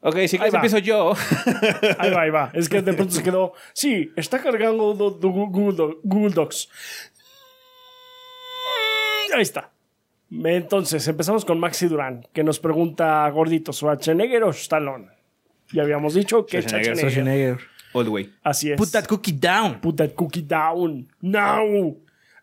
[0.00, 1.12] Ok, si quieres empiezo yo.
[1.98, 2.50] ahí va, ahí va.
[2.52, 3.52] Es que de pronto se quedó.
[3.72, 6.68] Sí, está cargando do- do- Google, Do- Google Docs.
[9.34, 9.70] Ahí está.
[10.30, 15.08] Entonces, empezamos con Maxi Durán, que nos pregunta, gordito, ¿Schwarzenegger o Stallone?
[15.72, 16.62] Ya habíamos dicho que.
[16.62, 16.96] Schwarzenegger.
[16.98, 17.58] Schwarzenegger.
[17.92, 18.32] All the way.
[18.42, 18.76] Así es.
[18.76, 19.80] Put that cookie down.
[19.80, 21.08] Put that cookie down.
[21.20, 21.96] Now.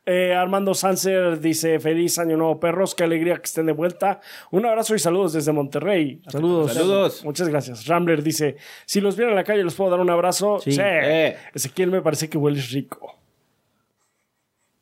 [0.05, 2.93] Eh, Armando Sanser dice: Feliz año nuevo, perros.
[2.93, 4.19] Qué alegría que estén de vuelta.
[4.51, 6.21] Un abrazo y saludos desde Monterrey.
[6.27, 6.73] Saludos.
[6.73, 7.23] Saludos.
[7.23, 7.87] Muchas gracias.
[7.87, 10.59] Rambler dice: Si los viera en la calle, ¿les puedo dar un abrazo?
[10.59, 10.75] Sí.
[10.77, 11.37] Eh.
[11.53, 13.17] Ezequiel me parece que hueles rico.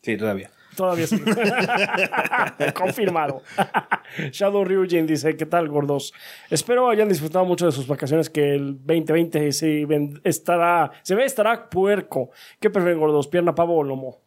[0.02, 0.50] Sí, todavía.
[0.76, 1.22] Todavía sí.
[2.74, 3.44] Confirmado.
[4.32, 6.14] Shadow Ryujin dice: ¿Qué tal, gordos?
[6.50, 8.30] Espero hayan disfrutado mucho de sus vacaciones.
[8.30, 12.32] Que el 2020 se, ven- estará, se ve, estará puerco.
[12.60, 13.28] ¿Qué prefieren, gordos?
[13.28, 14.20] ¿Pierna, pavo o lomo?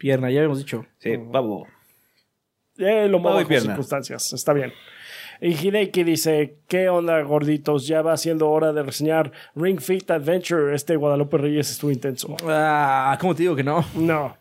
[0.00, 0.86] Pierna, ya habíamos dicho.
[0.98, 1.66] Sí, pavo.
[2.78, 3.66] Eh, lo bajo pierna.
[3.66, 4.32] circunstancias.
[4.32, 4.72] Está bien.
[5.42, 7.86] Y Hideki dice: ¿Qué onda, gorditos?
[7.86, 10.74] Ya va siendo hora de reseñar Ring Fit Adventure.
[10.74, 12.34] Este Guadalupe Reyes estuvo intenso.
[12.44, 13.84] Ah, ¿cómo te digo que no?
[13.94, 14.34] No.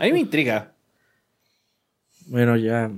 [0.00, 0.72] A mí me intriga.
[2.28, 2.88] Bueno, ya.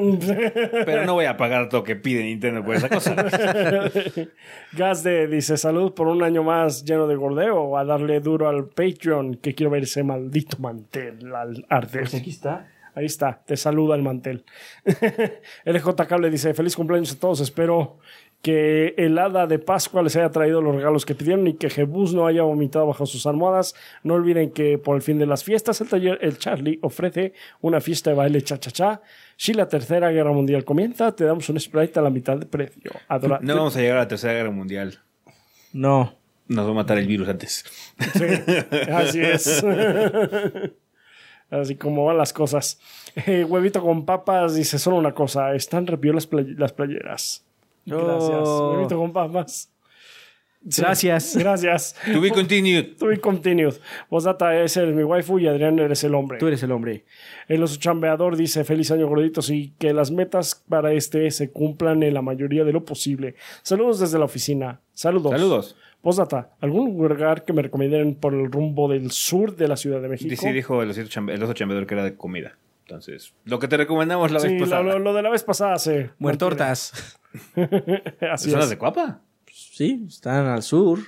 [0.86, 3.14] Pero no voy a pagar lo que pide Nintendo por esa cosa.
[4.72, 7.76] Gazde dice: Salud por un año más lleno de gordeo.
[7.76, 9.36] A darle duro al Patreon.
[9.36, 12.06] Que quiero ver ese maldito mantel al arder.
[12.06, 12.68] Aquí está.
[12.94, 14.44] Ahí está, te saluda el mantel.
[15.64, 17.40] LJ Cable dice: Feliz cumpleaños a todos.
[17.40, 17.98] Espero
[18.42, 22.14] que el hada de Pascua les haya traído los regalos que pidieron y que Jebus
[22.14, 23.74] no haya vomitado bajo sus almohadas.
[24.02, 27.80] No olviden que por el fin de las fiestas, el taller El Charlie ofrece una
[27.80, 29.02] fiesta de baile cha-cha-cha.
[29.42, 32.90] Si la tercera guerra mundial comienza, te damos un sprite a la mitad de precio.
[33.08, 34.98] Adora- No vamos a llegar a la tercera guerra mundial.
[35.72, 36.14] No.
[36.46, 37.64] Nos va a matar el virus antes.
[38.12, 38.24] Sí,
[38.92, 39.64] así es.
[41.50, 42.78] Así como van las cosas.
[43.26, 45.54] Eh, huevito con papas dice solo una cosa.
[45.54, 47.42] Están repio las, play- las playeras.
[47.86, 48.42] Gracias.
[48.44, 48.74] Oh.
[48.74, 49.70] Huevito con papas.
[50.68, 51.36] Sí, Gracias.
[51.36, 51.96] Gracias.
[52.12, 52.96] To be continued.
[52.98, 53.74] To be continued.
[54.10, 56.38] Vosdata es el mi waifu y Adrián eres el hombre.
[56.38, 57.04] Tú eres el hombre.
[57.48, 62.02] El oso chambeador dice feliz año gorditos y que las metas para este se cumplan
[62.02, 63.36] en la mayoría de lo posible.
[63.62, 64.80] Saludos desde la oficina.
[64.92, 65.32] Saludos.
[65.32, 65.76] Saludos.
[66.02, 70.08] Postdata, ¿algún lugar que me recomienden por el rumbo del sur de la Ciudad de
[70.08, 70.34] México?
[70.38, 72.56] Sí, dijo el, osito chambe- el oso chambeador que era de comida.
[72.86, 74.82] Entonces, lo que te recomendamos la Sí, vez pasada.
[74.82, 76.10] lo- lo de la vez pasada se.
[76.18, 77.18] Muertortas.
[78.32, 79.20] Así ¿Son las de Cuapa?
[79.80, 80.98] Sí, están al sur.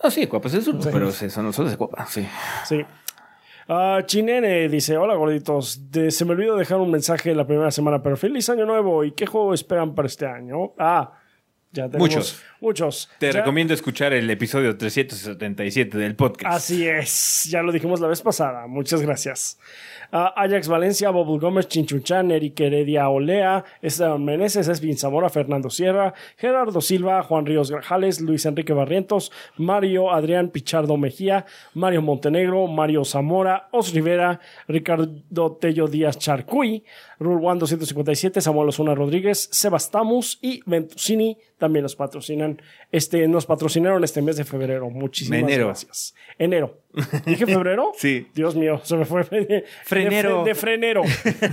[0.00, 2.24] Ah, sí, Cuapa es el sur, pero sí, son, son las de Cuapa, sí.
[2.64, 2.80] Sí.
[3.66, 8.00] Ah, Chinene dice: Hola gorditos, De- se me olvidó dejar un mensaje la primera semana,
[8.04, 9.02] pero feliz año nuevo.
[9.02, 10.74] ¿Y qué juego esperan para este año?
[10.78, 11.12] Ah,
[11.72, 12.40] ya tenemos Muchos.
[12.68, 13.10] Muchos.
[13.18, 16.56] Te Ya- recomiendo escuchar el episodio 377 del podcast.
[16.56, 18.66] Así es, ya lo dijimos la vez pasada.
[18.66, 19.58] Muchas gracias.
[20.10, 26.14] Ah, Ajax Valencia, Bobul Gómez, Chinchunchan, Eric Heredia Olea, Esteban Meneses, Esvin Zamora, Fernando Sierra,
[26.38, 31.44] Gerardo Silva, Juan Ríos Grajales, Luis Enrique Barrientos, Mario Adrián Pichardo Mejía,
[31.74, 36.82] Mario Montenegro, Mario Zamora, Os Rivera, Ricardo Tello Díaz Charcuy,
[37.18, 42.53] Rulwan 257, Samuel Osuna Rodríguez, Sebastamus y Ventusini también nos patrocinan.
[42.92, 44.90] Este, nos patrocinaron este mes de febrero.
[44.90, 45.66] Muchísimas Enero.
[45.66, 46.14] gracias.
[46.38, 46.83] Enero.
[47.26, 47.92] ¿Dije febrero?
[47.98, 48.28] Sí.
[48.34, 49.22] Dios mío, se me fue.
[49.30, 50.42] de- Frenero.
[50.44, 51.02] De, de frenero.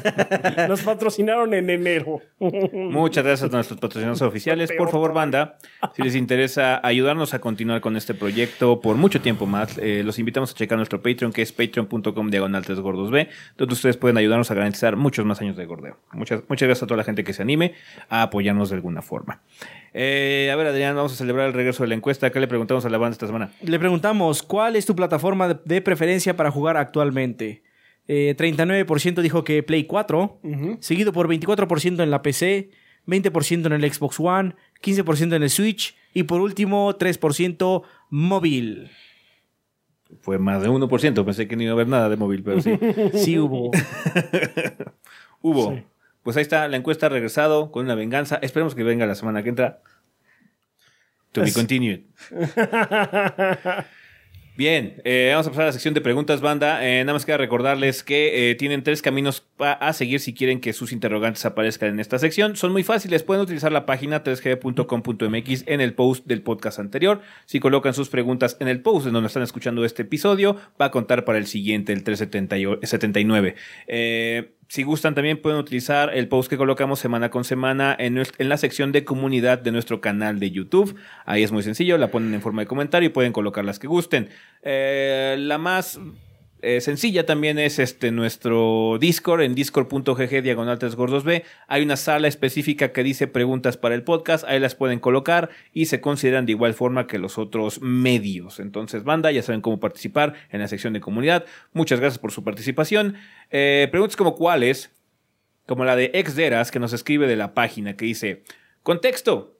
[0.67, 2.21] Nos patrocinaron en enero.
[2.39, 4.71] Muchas gracias a nuestros patrocinadores oficiales.
[4.77, 5.57] Por favor, banda,
[5.95, 10.19] si les interesa ayudarnos a continuar con este proyecto por mucho tiempo más, eh, los
[10.19, 14.17] invitamos a checar nuestro Patreon, que es patreon.com diagonal 3 gordos B, donde ustedes pueden
[14.17, 15.97] ayudarnos a garantizar muchos más años de gordeo.
[16.13, 17.73] Muchas, muchas gracias a toda la gente que se anime
[18.09, 19.41] a apoyarnos de alguna forma.
[19.93, 22.29] Eh, a ver, Adrián, vamos a celebrar el regreso de la encuesta.
[22.31, 23.51] ¿Qué le preguntamos a la banda esta semana?
[23.61, 27.63] Le preguntamos, ¿cuál es tu plataforma de, de preferencia para jugar actualmente?
[28.07, 30.41] Eh, 39% dijo que Play 4,
[30.79, 32.71] seguido por 24% en la PC,
[33.07, 38.91] 20% en el Xbox One, 15% en el Switch y por último 3% móvil.
[40.21, 41.23] Fue más de 1%.
[41.23, 42.77] Pensé que no iba a haber nada de móvil, pero sí.
[43.13, 43.71] Sí hubo.
[45.41, 45.73] Hubo.
[45.73, 45.83] Sí.
[46.21, 48.39] Pues ahí está, la encuesta ha regresado con una venganza.
[48.41, 49.81] Esperemos que venga la semana que entra.
[51.31, 52.01] To be continued.
[54.57, 56.85] Bien, eh, vamos a pasar a la sección de preguntas, banda.
[56.85, 60.73] Eh, nada más queda recordarles que eh, tienen tres caminos a seguir si quieren que
[60.73, 62.57] sus interrogantes aparezcan en esta sección.
[62.57, 63.23] Son muy fáciles.
[63.23, 67.21] Pueden utilizar la página 3g.com.mx en el post del podcast anterior.
[67.45, 70.91] Si colocan sus preguntas en el post en donde están escuchando este episodio, va a
[70.91, 73.55] contar para el siguiente, el 379.
[73.87, 78.47] Eh, si gustan, también pueden utilizar el post que colocamos semana con semana en, en
[78.47, 80.95] la sección de comunidad de nuestro canal de YouTube.
[81.25, 83.87] Ahí es muy sencillo, la ponen en forma de comentario y pueden colocar las que
[83.87, 84.29] gusten.
[84.61, 85.99] Eh, la más
[86.61, 91.43] eh, sencilla también es este nuestro Discord en discord.gg diagonal 3 gordos B.
[91.67, 95.87] Hay una sala específica que dice preguntas para el podcast, ahí las pueden colocar y
[95.87, 98.59] se consideran de igual forma que los otros medios.
[98.59, 101.45] Entonces, banda, ya saben cómo participar en la sección de comunidad.
[101.73, 103.15] Muchas gracias por su participación.
[103.49, 104.91] Eh, preguntas como cuáles,
[105.65, 108.43] como la de Exderas que nos escribe de la página que dice,
[108.83, 109.57] contexto.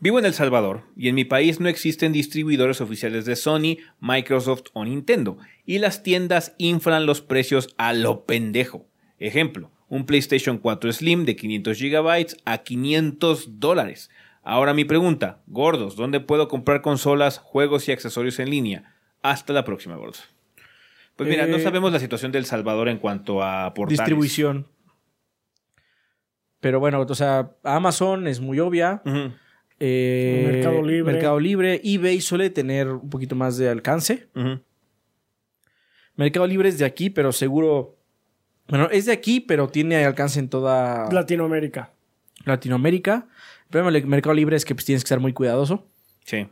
[0.00, 4.64] Vivo en El Salvador y en mi país no existen distribuidores oficiales de Sony, Microsoft
[4.72, 8.86] o Nintendo y las tiendas inflan los precios a lo pendejo.
[9.18, 14.10] Ejemplo, un PlayStation 4 Slim de 500 GB a 500 dólares.
[14.42, 18.96] Ahora mi pregunta, gordos, ¿dónde puedo comprar consolas, juegos y accesorios en línea?
[19.22, 20.24] Hasta la próxima, gordos.
[21.14, 23.98] Pues mira, no Eh, sabemos la situación del Salvador en cuanto a portales.
[24.00, 24.66] Distribución.
[26.58, 29.02] Pero bueno, o sea, Amazon es muy obvia.
[29.84, 31.12] Eh, Mercado Libre.
[31.12, 31.80] Mercado Libre.
[31.82, 34.28] eBay suele tener un poquito más de alcance.
[36.14, 37.98] Mercado Libre es de aquí, pero seguro.
[38.68, 41.90] Bueno, es de aquí, pero tiene alcance en toda Latinoamérica.
[42.44, 43.26] Latinoamérica.
[43.64, 45.84] El problema del Mercado Libre es que pues, tienes que estar muy cuidadoso.
[46.24, 46.46] Sí.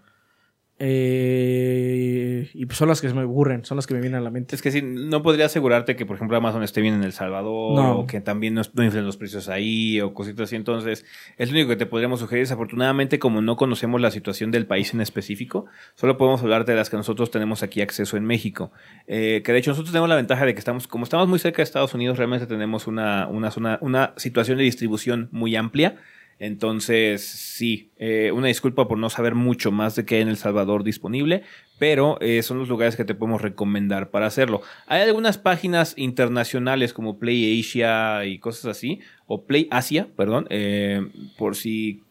[0.82, 4.30] Eh, y pues son las que me aburren, son las que me vienen a la
[4.30, 4.56] mente.
[4.56, 7.76] Es que sí, no podría asegurarte que, por ejemplo, Amazon esté bien en El Salvador
[7.76, 7.98] No.
[7.98, 10.56] o que también no, no inflen los precios ahí o cositas así.
[10.56, 11.04] Entonces,
[11.36, 12.44] es lo único que te podríamos sugerir.
[12.44, 15.66] Desafortunadamente, como no conocemos la situación del país en específico,
[15.96, 18.72] solo podemos hablar de las que nosotros tenemos aquí acceso en México.
[19.06, 21.58] Eh, que de hecho nosotros tenemos la ventaja de que estamos, como estamos muy cerca
[21.58, 25.96] de Estados Unidos, realmente tenemos una, una, zona, una situación de distribución muy amplia.
[26.41, 30.38] Entonces, sí, eh, una disculpa por no saber mucho más de qué hay en El
[30.38, 31.43] Salvador disponible,
[31.78, 34.62] pero eh, son los lugares que te podemos recomendar para hacerlo.
[34.86, 41.07] Hay algunas páginas internacionales como Play Asia y cosas así, o Play Asia, perdón, eh,
[41.38, 42.03] por si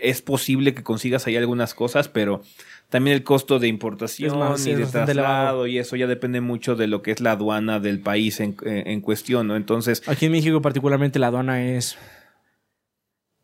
[0.00, 2.42] es posible que consigas ahí algunas cosas, pero
[2.90, 6.86] también el costo de importación más, y de traslado y eso ya depende mucho de
[6.86, 9.56] lo que es la aduana del país en, en- en cuestión, ¿no?
[9.56, 11.98] Entonces, Aquí en México, particularmente, la aduana es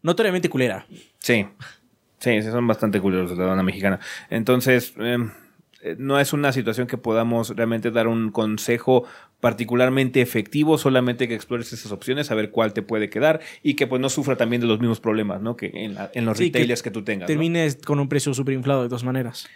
[0.07, 0.87] notoriamente culera.
[1.19, 1.47] Sí,
[2.19, 4.01] sí, sí, son bastante culeros de la aduana mexicana.
[4.31, 5.31] Entonces, em,
[5.83, 9.05] eh, no es una situación que podamos realmente dar un consejo
[9.41, 13.87] particularmente efectivo, solamente que explores esas opciones, a ver cuál te puede quedar y que
[13.87, 15.57] pues no sufra también de los mismos problemas, ¿no?
[15.57, 17.23] Que en, la- en los Sí, retailers que, tú tengas.
[17.23, 17.27] ¿no?
[17.27, 19.47] Termines con un precio súper inflado de dos maneras.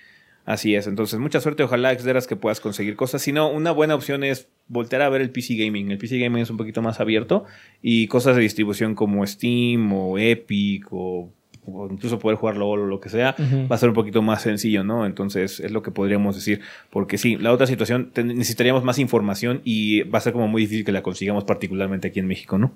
[0.46, 3.22] Así es, entonces mucha suerte, ojalá Xderas que puedas conseguir cosas.
[3.22, 5.90] Si no, una buena opción es voltear a ver el PC Gaming.
[5.90, 7.44] El PC Gaming es un poquito más abierto
[7.82, 11.30] y cosas de distribución como Steam o Epic o,
[11.66, 13.36] o incluso poder jugarlo o lo que sea,
[13.70, 15.06] va a ser un poquito más sencillo, ¿no?
[15.06, 16.60] Entonces es lo que podríamos decir,
[16.90, 20.84] porque sí, la otra situación necesitaríamos más información y va a ser como muy difícil
[20.84, 22.74] que la consigamos particularmente aquí en México, ¿no?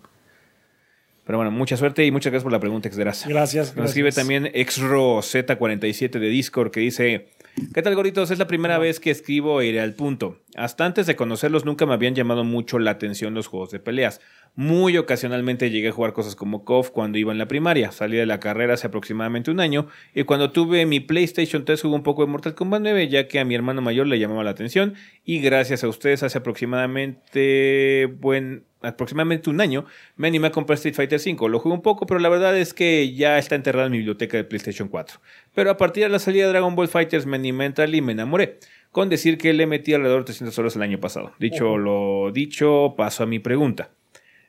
[1.26, 3.24] Pero bueno, mucha suerte y muchas gracias por la pregunta, Xderas.
[3.26, 3.74] Gracias.
[3.76, 7.28] Nos escribe también XROZ47 de Discord que dice:
[7.72, 8.32] ¿Qué tal, gorditos?
[8.32, 10.40] Es la primera vez que escribo e iré al punto.
[10.56, 14.20] Hasta antes de conocerlos, nunca me habían llamado mucho la atención los juegos de peleas.
[14.56, 17.90] Muy ocasionalmente llegué a jugar cosas como KOF cuando iba en la primaria.
[17.90, 19.89] Salí de la carrera hace aproximadamente un año.
[20.14, 23.40] Y cuando tuve mi PlayStation 3 jugué un poco de Mortal Kombat 9, ya que
[23.40, 24.94] a mi hermano mayor le llamaba la atención.
[25.24, 29.86] Y gracias a ustedes, hace aproximadamente buen aproximadamente un año,
[30.16, 31.48] me animé a comprar Street Fighter V.
[31.48, 34.36] Lo jugué un poco, pero la verdad es que ya está enterrado en mi biblioteca
[34.36, 35.20] de PlayStation 4.
[35.55, 38.02] Pero a partir de la salida de Dragon Ball Fighters me animé a entrarle y
[38.02, 38.59] me enamoré.
[38.93, 41.32] Con decir que le metí alrededor de 300 horas el año pasado.
[41.40, 43.90] Dicho lo dicho, paso a mi pregunta.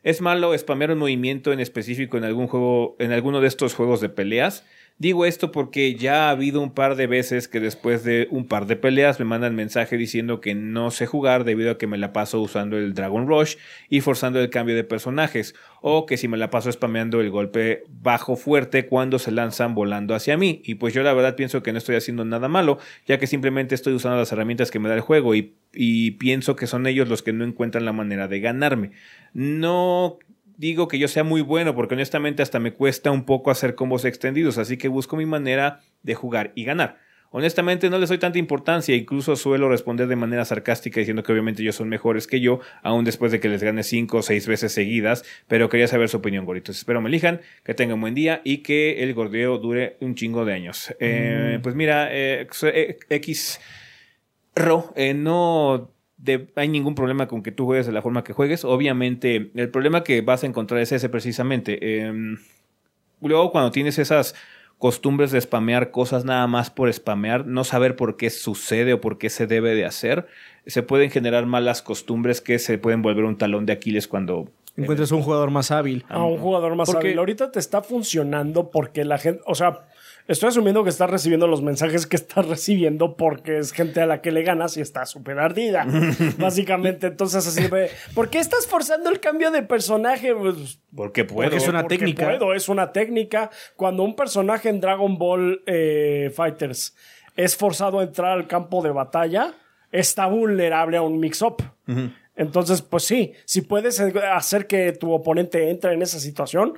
[0.05, 4.01] ¿Es malo spamear un movimiento en específico en algún juego, en alguno de estos juegos
[4.01, 4.63] de peleas?
[4.97, 8.65] Digo esto porque ya ha habido un par de veces que después de un par
[8.65, 12.13] de peleas me mandan mensaje diciendo que no sé jugar debido a que me la
[12.13, 13.57] paso usando el Dragon Rush
[13.89, 17.83] y forzando el cambio de personajes, o que si me la paso spameando el golpe
[17.89, 20.61] bajo fuerte cuando se lanzan volando hacia mí.
[20.63, 23.75] Y pues yo la verdad pienso que no estoy haciendo nada malo, ya que simplemente
[23.75, 27.09] estoy usando las herramientas que me da el juego y, y pienso que son ellos
[27.09, 28.91] los que no encuentran la manera de ganarme.
[29.33, 30.19] No
[30.57, 34.05] digo que yo sea muy bueno, porque honestamente hasta me cuesta un poco hacer combos
[34.05, 36.97] extendidos, así que busco mi manera de jugar y ganar.
[37.37, 41.61] Honestamente no les doy tanta importancia, incluso suelo responder de manera sarcástica diciendo que obviamente
[41.61, 44.71] ellos son mejores que yo, aún después de que les gane cinco o seis veces
[44.71, 46.77] seguidas, pero quería saber su opinión, goritos.
[46.77, 50.45] Espero me elijan, que tengan un buen día y que el gordeo dure un chingo
[50.45, 50.95] de años.
[51.01, 52.47] Eh, pues mira, eh,
[53.09, 53.59] X
[54.55, 58.33] Ro, eh, no de- hay ningún problema con que tú juegues de la forma que
[58.33, 58.63] juegues.
[58.65, 62.01] Obviamente, el problema que vas a encontrar es ese precisamente.
[62.05, 62.37] Em,
[63.21, 64.35] luego, cuando tienes esas
[64.77, 69.17] costumbres de spamear cosas nada más por spamear, no saber por qué sucede o por
[69.17, 70.27] qué se debe de hacer,
[70.67, 74.49] se pueden generar malas costumbres que se pueden volver un talón de Aquiles cuando...
[74.77, 76.03] Encuentras un jugador más hábil.
[76.09, 77.19] a un jugador más Porque- hábil.
[77.19, 79.85] Ahorita te está funcionando porque la gente, o sea,
[80.27, 84.21] estoy asumiendo que estás recibiendo los mensajes que estás recibiendo porque es gente a la
[84.21, 85.85] que le ganas y está súper ardida.
[86.37, 90.33] Básicamente, entonces así de, ¿por qué estás forzando el cambio de personaje?
[90.33, 91.49] Pues, Porque puedo.
[91.49, 92.25] Porque es una porque técnica.
[92.25, 93.49] puedo, es una técnica.
[93.75, 96.95] Cuando un personaje en Dragon Ball eh, Fighters
[97.35, 99.53] es forzado a entrar al campo de batalla,
[99.91, 101.63] está vulnerable a un mix-up.
[102.35, 106.73] Entonces, pues sí, si puedes hacer que tu oponente entre en esa situación,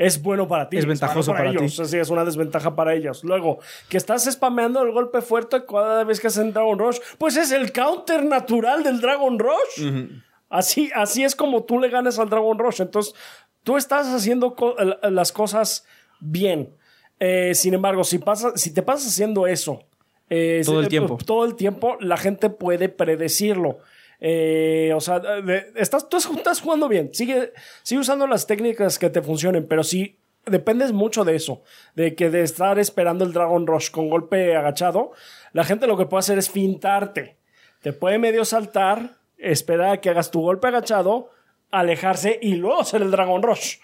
[0.00, 0.78] es bueno para ti.
[0.78, 1.76] Es ventajoso para ellos.
[1.76, 1.84] ti.
[1.84, 3.22] Sí, es una desventaja para ellos.
[3.22, 3.58] Luego,
[3.90, 7.70] que estás spameando el golpe fuerte cada vez que hacen Dragon Rush, pues es el
[7.70, 9.86] counter natural del Dragon Rush.
[10.48, 12.80] Así, así es como tú le ganas al Dragon Rush.
[12.80, 13.14] Entonces,
[13.62, 14.74] tú estás haciendo co-
[15.10, 15.84] las cosas
[16.18, 16.74] bien.
[17.18, 19.84] Eh, sin embargo, si, pasa, si te pasas haciendo eso
[20.30, 21.18] eh, Todo el tiempo.
[21.26, 23.78] todo el tiempo, la gente puede predecirlo.
[24.20, 25.22] Eh, o sea,
[25.76, 27.10] estás, tú estás jugando bien.
[27.12, 27.52] Sigue,
[27.82, 31.62] sigue usando las técnicas que te funcionen, pero si dependes mucho de eso,
[31.94, 35.12] de que de estar esperando el Dragon Rush con golpe agachado,
[35.52, 37.36] la gente lo que puede hacer es fintarte.
[37.82, 41.30] Te puede medio saltar, esperar a que hagas tu golpe agachado,
[41.70, 43.76] alejarse y luego hacer el Dragon Rush.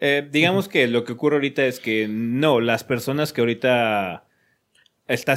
[0.00, 4.24] Eh, digamos que lo que ocurre ahorita es que no, las personas que ahorita
[5.06, 5.34] está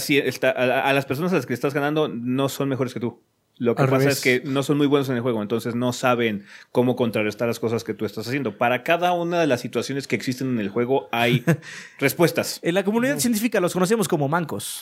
[0.56, 3.22] a, a las personas a las que estás ganando no son mejores que tú.
[3.60, 4.16] Lo que Al pasa revés.
[4.18, 7.60] es que no son muy buenos en el juego, entonces no saben cómo contrarrestar las
[7.60, 8.58] cosas que tú estás haciendo.
[8.58, 11.44] Para cada una de las situaciones que existen en el juego hay
[12.00, 12.60] respuestas.
[12.64, 14.82] En la comunidad científica los conocemos como mancos.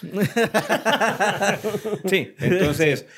[2.05, 3.05] Sí, entonces.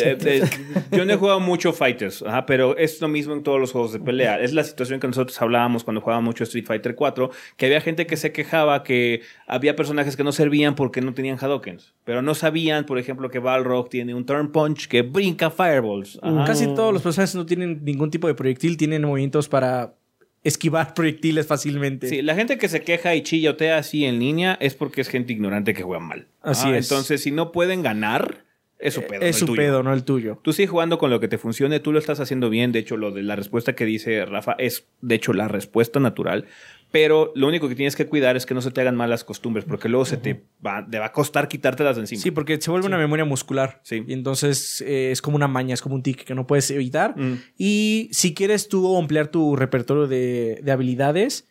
[0.00, 0.42] eh, eh,
[0.90, 3.92] yo no he jugado mucho Fighters, ajá, pero es lo mismo en todos los juegos
[3.92, 4.40] de pelea.
[4.40, 8.06] Es la situación que nosotros hablábamos cuando jugábamos mucho Street Fighter 4, que había gente
[8.06, 12.34] que se quejaba que había personajes que no servían porque no tenían Hadokens, pero no
[12.34, 16.18] sabían, por ejemplo, que Balrog tiene un Turn Punch que brinca Fireballs.
[16.22, 16.44] Ajá.
[16.44, 19.94] Casi todos los personajes no tienen ningún tipo de proyectil, tienen movimientos para
[20.42, 22.08] esquivar proyectiles fácilmente.
[22.08, 25.32] Sí, la gente que se queja y chillotea así en línea es porque es gente
[25.32, 26.26] ignorante que juega mal.
[26.40, 26.90] Así Ajá, es.
[26.90, 28.44] Entonces, si no pueden ganar,
[28.82, 29.20] es su pedo.
[29.20, 29.56] no es el su tuyo.
[29.56, 30.38] pedo, no el tuyo.
[30.42, 32.72] Tú sigues jugando con lo que te funcione, tú lo estás haciendo bien.
[32.72, 36.46] De hecho, lo de la respuesta que dice Rafa es, de hecho, la respuesta natural.
[36.90, 39.64] Pero lo único que tienes que cuidar es que no se te hagan malas costumbres,
[39.64, 42.20] porque luego se te va, te va a costar quitártelas de encima.
[42.20, 43.80] Sí, porque se vuelve una memoria muscular.
[43.82, 44.04] Sí.
[44.06, 47.18] Y entonces eh, es como una maña, es como un tic que no puedes evitar.
[47.18, 47.40] Mm.
[47.56, 51.48] Y si quieres tú ampliar tu repertorio de, de habilidades,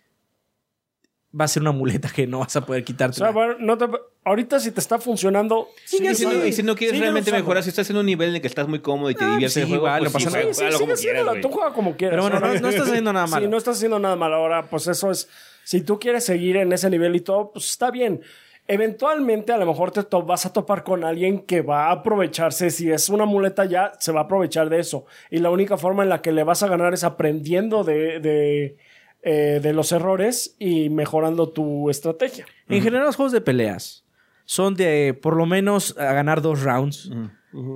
[1.40, 3.18] va a ser una muleta que no vas a poder O quitarte.
[3.18, 3.86] sea, bueno, no te-
[4.26, 7.64] ahorita si te está funcionando, Y si, no, y si no quieres sigue realmente mejorar,
[7.64, 9.54] si estás en un nivel en el que estás muy cómodo y te Ah, diviertes
[9.54, 10.54] sí, el juego, igual, pues no pasa sí, nada.
[10.54, 12.12] Sí, sí, como quieras, tú juega como quieras.
[12.20, 13.46] Pero bueno, no- no estás haciendo nada malo.
[13.46, 14.34] Sí, no estás haciendo nada mal.
[14.34, 15.30] Ahora, pues eso es.
[15.64, 18.22] Si tú quieres seguir en ese nivel y todo, pues está bien.
[18.68, 22.70] Eventualmente, a lo mejor te to- vas a topar con alguien que va a aprovecharse.
[22.70, 25.06] Si es una muleta ya, se va a aprovechar de eso.
[25.30, 28.78] Y la única forma en la que le vas a ganar es aprendiendo de, de,
[29.24, 32.46] eh, de los errores y mejorando tu estrategia.
[32.70, 34.04] En general, los juegos de peleas
[34.46, 37.10] son de por lo menos a ganar dos rounds.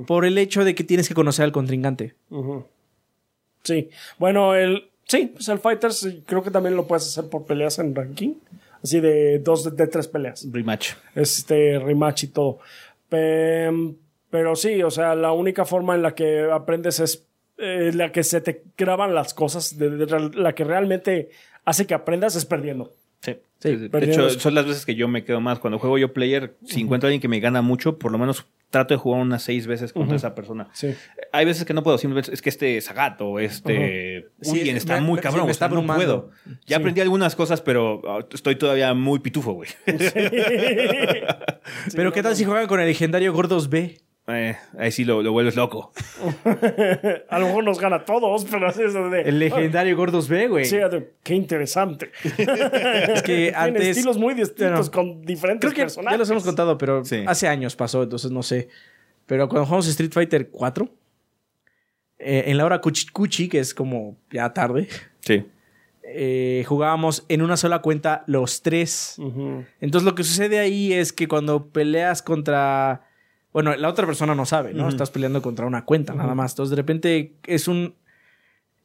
[0.07, 2.15] Por el hecho de que tienes que conocer al contrincante.
[3.63, 3.89] Sí.
[4.17, 4.89] Bueno, el.
[5.07, 8.33] Sí, pues el Fighters sí, creo que también lo puedes hacer por peleas en ranking.
[8.83, 10.47] Así de dos de, de tres peleas.
[10.51, 10.93] Rematch.
[11.13, 12.59] Este rematch y todo.
[13.09, 13.69] Pe-
[14.31, 18.23] pero sí, o sea, la única forma en la que aprendes es eh, la que
[18.23, 21.29] se te graban las cosas, de- de real- la que realmente
[21.65, 22.93] hace que aprendas es perdiendo.
[23.21, 23.37] Sí.
[23.59, 25.57] Sí, Sí, de hecho, es- son las veces que yo me quedo más.
[25.59, 28.45] Cuando juego yo player, si encuentro a alguien que me gana mucho, por lo menos
[28.69, 30.67] trato de jugar unas seis veces contra esa persona.
[30.73, 30.93] Sí.
[31.31, 35.01] Hay veces que no puedo, simplemente es que este Zagato este Sí, Ulien está me-
[35.01, 36.31] muy cabrón, sí, me o sea, está no puedo.
[36.67, 39.69] Ya aprendí algunas cosas, pero ah, estoy todavía muy pitufo, güey.
[41.95, 43.97] Pero ¿qué tal si juegan con el legendario Gordos B?
[44.27, 45.91] Eh, ahí sí lo, lo vuelves loco.
[47.29, 49.21] A lo mejor nos gana a todos, pero así es de.
[49.21, 50.65] El legendario Gordos B, güey.
[50.65, 52.11] Sí, de- qué interesante.
[52.37, 53.87] Es que Tiene antes...
[53.89, 56.13] estilos muy distintos Bueno, con diferentes Creo que personajes.
[56.15, 57.23] ya los hemos contado, pero Sí.
[57.27, 58.67] hace años pasó, entonces no sé.
[59.27, 60.89] Pero cuando jugamos Street Fighter 4,
[62.17, 64.87] eh, en la hora cuchi, cuchi, que es como ya tarde,
[65.19, 65.45] Sí.
[66.03, 69.17] eh, jugábamos en una sola cuenta los tres.
[69.81, 73.04] Entonces lo que sucede ahí es que cuando peleas contra...
[73.55, 74.89] Bueno, la otra persona no sabe, ¿no?
[74.89, 76.51] Estás peleando contra una cuenta, nada más.
[76.51, 77.95] Entonces de repente es un...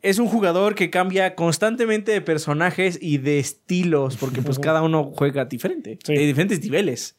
[0.01, 5.13] Es un jugador que cambia constantemente de personajes y de estilos, porque pues cada uno
[5.17, 6.15] juega diferente, Sí.
[6.15, 7.17] de diferentes niveles.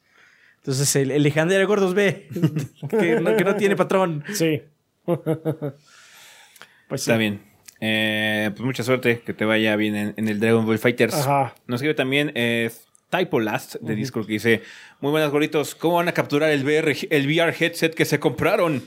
[0.60, 2.30] Entonces el, el legendario Gordos B,
[2.90, 4.24] que no, que no tiene patrón.
[4.34, 4.62] Sí.
[5.06, 7.12] pues sí.
[7.12, 7.42] Está bien.
[7.82, 11.16] Eh, pues mucha suerte, que te vaya bien en, en el Dragon Ball Fighters.
[11.16, 11.54] Ajá.
[11.68, 12.72] Nos escribe también eh,
[13.12, 14.62] Typo Last de Discord que dice:
[15.02, 18.82] Muy buenas gorritos, ¿cómo van a capturar el VR, el VR headset que se compraron?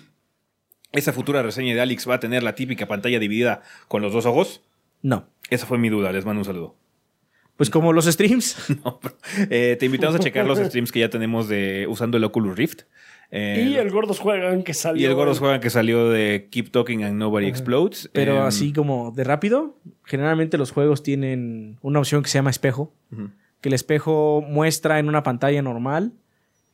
[0.91, 4.27] ¿Esa futura reseña de Alex va a tener la típica pantalla dividida con los dos
[4.27, 4.63] ojos?
[5.03, 5.29] No.
[5.51, 6.77] Esa fue mi duda, les mando un saludo.
[7.57, 8.57] Pues como los streams.
[8.85, 9.17] No, pero,
[9.51, 12.83] eh, te invitamos a checar los streams que ya tenemos de usando el Oculus Rift.
[13.31, 15.03] Eh, Y el Gordos Juegan que salió.
[15.03, 18.09] y el Gordos Juegan que salió de Keep Talking and Nobody Explodes.
[18.13, 22.51] Pero Em, así como de rápido, generalmente los juegos tienen una opción que se llama
[22.51, 22.93] espejo.
[23.65, 26.12] Que el espejo muestra en una pantalla normal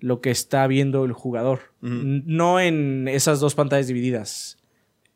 [0.00, 1.60] lo que está viendo el jugador.
[1.80, 4.58] No en esas dos pantallas divididas.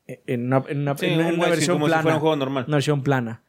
[0.06, 2.02] En una, en una- Sí, en una un widescreen, versión como si plana.
[2.02, 2.64] fuera un juego normal.
[2.68, 3.42] Una versión plana.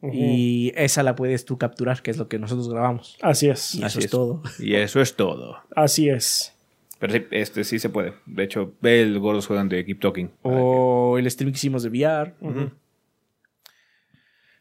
[0.00, 0.14] Ujú.
[0.14, 3.18] Y esa la puedes tú capturar, que es lo que nosotros grabamos.
[3.20, 3.74] Así es.
[3.74, 4.42] Y Así eso es, todo.
[4.60, 5.58] Y eso es todo.
[5.76, 6.54] Así es.
[6.98, 8.14] Pero sí, este sí se puede.
[8.24, 10.30] De hecho, ve el Gordos Juegan de Keep Talking.
[10.40, 12.32] O el stream que hicimos de VR.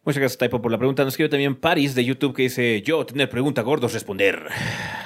[0.07, 1.03] Muchas gracias, Typo, por la pregunta.
[1.03, 4.41] Nos escribe también Paris de YouTube que dice: Yo, tener pregunta, gordos, responder.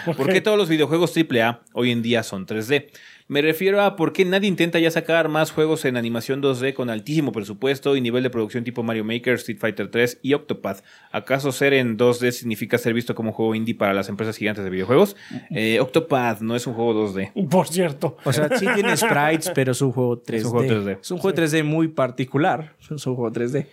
[0.06, 2.86] ¿Por qué todos los videojuegos AAA hoy en día son 3D?
[3.28, 6.92] Me refiero a por qué nadie intenta ya sacar más juegos en animación 2D con
[6.92, 10.84] altísimo presupuesto y nivel de producción tipo Mario Maker, Street Fighter 3 y Octopath.
[11.12, 14.64] ¿Acaso ser en 2D significa ser visto como un juego indie para las empresas gigantes
[14.64, 15.16] de videojuegos?
[15.50, 17.50] Eh, Octopath no es un juego 2D.
[17.50, 18.18] Por cierto.
[18.24, 20.36] O sea, sí tiene sprites, pero es un juego 3D.
[20.36, 21.00] Es un juego 3D.
[21.02, 22.76] Es un juego 3D muy particular.
[22.80, 23.66] Es un juego 3D.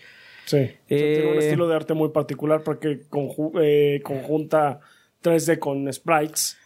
[0.49, 0.57] Sí.
[0.57, 4.81] O sea, tiene un Eh, estilo de arte muy particular porque conju- eh, conjunta
[5.23, 6.57] 3D con sprites.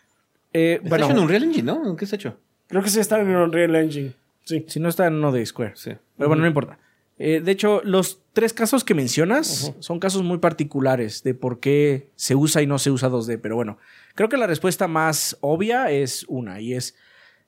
[0.52, 1.90] Eh, Está bueno, hecho en Unreal Engine, ¿no?
[1.90, 2.36] ¿En qué está hecho?
[2.68, 4.12] Creo que sí está en Unreal Engine.
[4.44, 4.64] Sí.
[4.66, 5.72] si no está en uno de Square.
[5.76, 5.90] Sí.
[6.16, 6.78] Pero bueno, no importa.
[7.18, 12.09] Eh, de hecho, los tres casos que mencionas son casos muy particulares de por qué
[12.16, 13.38] se usa y no se usa 2D.
[13.38, 13.78] Pero bueno,
[14.16, 16.96] creo que la respuesta más obvia es una y es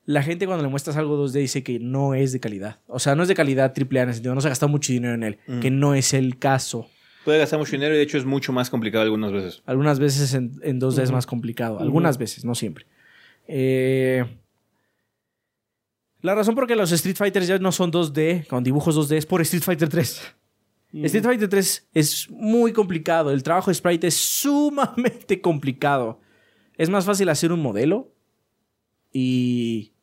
[0.07, 2.81] la gente cuando le muestras algo 2D dice que no es de calidad.
[2.87, 4.93] O sea, no es de calidad AAA en el sentido, no se ha gastado mucho
[4.93, 6.89] dinero en él, que no es el caso.
[7.25, 9.63] Puede gastar mucho dinero y de hecho es mucho más complicado algunas veces.
[9.65, 11.81] Algunas veces en, en 2D es más complicado.
[11.81, 12.87] Algunas veces, no siempre.
[13.49, 14.25] Eh,
[16.21, 19.27] la razón por qué los Street Fighters ya no son 2D, con dibujos 2D, es
[19.27, 20.35] por Street Fighter 3.
[21.03, 23.31] Street Fighter 3 es muy complicado.
[23.31, 26.21] El trabajo de sprite es sumamente complicado.
[26.77, 28.13] Es más fácil hacer un modelo
[29.13, 29.94] y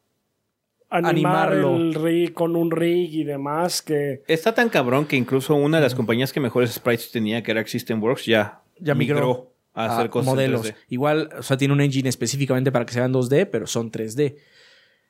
[0.91, 1.77] Animar Animarlo.
[1.77, 4.23] el rig con un rig y demás que...
[4.27, 7.65] Está tan cabrón que incluso una de las compañías que mejores sprites tenía, que era
[7.65, 10.65] System Works, ya, Ya migró a hacer a cosas en modelos.
[10.68, 10.76] 3D.
[10.89, 14.35] Igual, o sea, tiene un engine específicamente para que sean 2D, pero son 3D.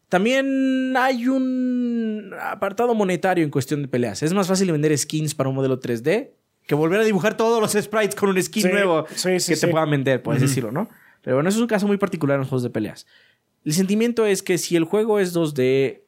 [0.07, 4.21] También hay un apartado monetario en cuestión de peleas.
[4.23, 6.31] Es más fácil vender skins para un modelo 3D
[6.67, 9.55] que volver a dibujar todos los sprites con un skin Sí, nuevo sí, sí, que
[9.55, 9.61] sí.
[9.65, 10.89] te puedan vender, puedes decirlo, ¿no?
[11.23, 13.07] Pero bueno, eso es un caso muy particular en los juegos de peleas.
[13.65, 16.01] El sentimiento es que si el juego es 2D,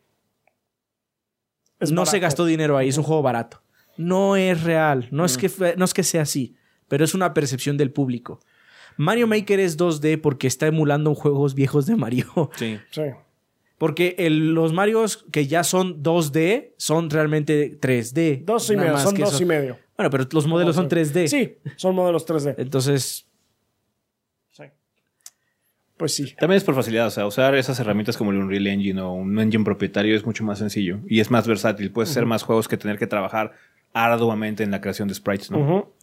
[1.79, 3.61] Es no se gastó dinero ahí, es un juego barato.
[3.97, 5.25] No es real, no, Mm.
[5.25, 6.55] es que, no es que sea así,
[6.87, 8.39] pero es una percepción del público.
[8.97, 12.27] Mario Maker es 2D porque está emulando juegos viejos de Mario.
[12.55, 12.79] Sí.
[12.91, 13.01] Sí.
[13.77, 18.43] Porque el- los Marios que ya son 2D son realmente 3D.
[18.45, 19.77] Dos y medio, son dos y medio.
[19.97, 21.27] Bueno, pero los modelos son 3D.
[21.27, 22.55] Sí, son modelos 3D.
[22.57, 23.27] Entonces.
[25.97, 26.33] Pues sí.
[26.39, 29.37] También es por facilidad, o sea, usar esas herramientas como el Unreal Engine o un
[29.39, 31.91] engine propietario es mucho más sencillo y es más versátil.
[31.91, 33.53] Puedes hacer más juegos que tener que trabajar
[33.93, 35.93] arduamente en la creación de sprites, ¿no?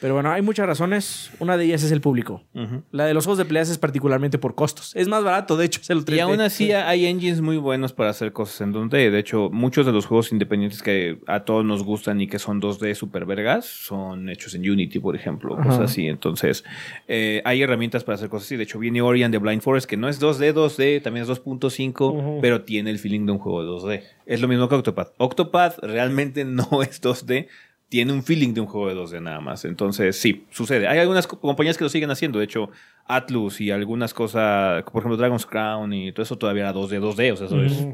[0.00, 1.30] Pero bueno, hay muchas razones.
[1.40, 2.42] Una de ellas es el público.
[2.90, 4.94] La de los juegos de peleas es particularmente por costos.
[4.94, 6.16] Es más barato, de hecho, es el 3D.
[6.16, 9.10] Y aún así hay engines muy buenos para hacer cosas en 2D.
[9.10, 12.60] De hecho, muchos de los juegos independientes que a todos nos gustan y que son
[12.60, 16.06] 2D super vergas son hechos en Unity, por ejemplo, cosas así.
[16.06, 16.64] Entonces,
[17.06, 18.56] eh, hay herramientas para hacer cosas así.
[18.56, 21.28] De hecho, viene Ori and the Blind Forest, que no es 2D, 2D, también es
[21.28, 22.38] 2.5, Ujú.
[22.40, 24.02] pero tiene el feeling de un juego de 2D.
[24.26, 25.12] Es lo mismo que Octopath.
[25.18, 27.48] Octopath realmente no es 2D.
[27.88, 29.64] Tiene un feeling de un juego de 2D nada más.
[29.64, 30.86] Entonces, sí, sucede.
[30.88, 32.38] Hay algunas co- compañías que lo siguen haciendo.
[32.38, 32.70] De hecho,
[33.06, 37.32] Atlus y algunas cosas, por ejemplo, Dragon's Crown y todo eso todavía era 2D, 2D.
[37.32, 37.86] O sea, eso es.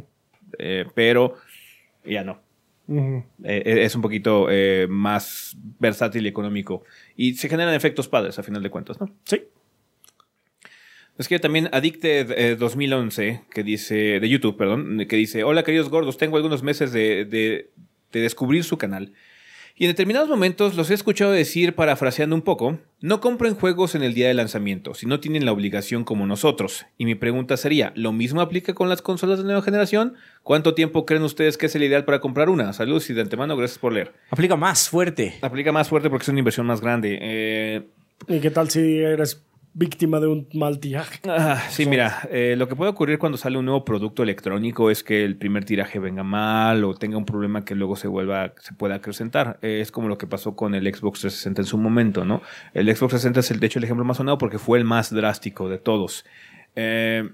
[0.58, 1.36] Eh, pero
[2.04, 2.40] ya no.
[3.44, 6.82] Eh, eh, es un poquito eh, más versátil y económico.
[7.16, 9.10] Y se generan efectos padres, a final de cuentas, ¿no?
[9.24, 9.42] Sí.
[11.16, 15.88] Es que también Addicted eh, 2011, que dice, de YouTube, perdón, que dice, hola queridos
[15.88, 17.70] gordos, tengo algunos meses de, de-
[18.12, 19.12] de descubrir su canal.
[19.76, 24.04] Y en determinados momentos los he escuchado decir, parafraseando un poco, no compren juegos en
[24.04, 26.86] el día de lanzamiento, si no tienen la obligación como nosotros.
[26.96, 30.14] Y mi pregunta sería, ¿lo mismo aplica con las consolas de nueva generación?
[30.44, 32.72] ¿Cuánto tiempo creen ustedes que es el ideal para comprar una?
[32.72, 34.12] Saludos y de antemano, gracias por leer.
[34.30, 35.34] Aplica más fuerte.
[35.40, 37.18] Aplica más fuerte porque es una inversión más grande.
[37.20, 37.82] Eh,
[38.28, 39.42] ¿Y qué tal si eres
[39.74, 41.20] víctima de un mal tiraje?
[41.28, 45.02] Ah, sí, mira, eh, lo que puede ocurrir cuando sale un nuevo producto electrónico es
[45.02, 48.72] que el primer tiraje venga mal o tenga un problema que luego se vuelva, se
[48.72, 49.58] pueda acrecentar.
[49.62, 52.40] Eh, es como lo que pasó con el Xbox 360 en su momento, ¿no?
[52.72, 55.12] El Xbox 360 es el, de hecho el ejemplo más sonado porque fue el más
[55.12, 56.24] drástico de todos.
[56.76, 57.28] Eh,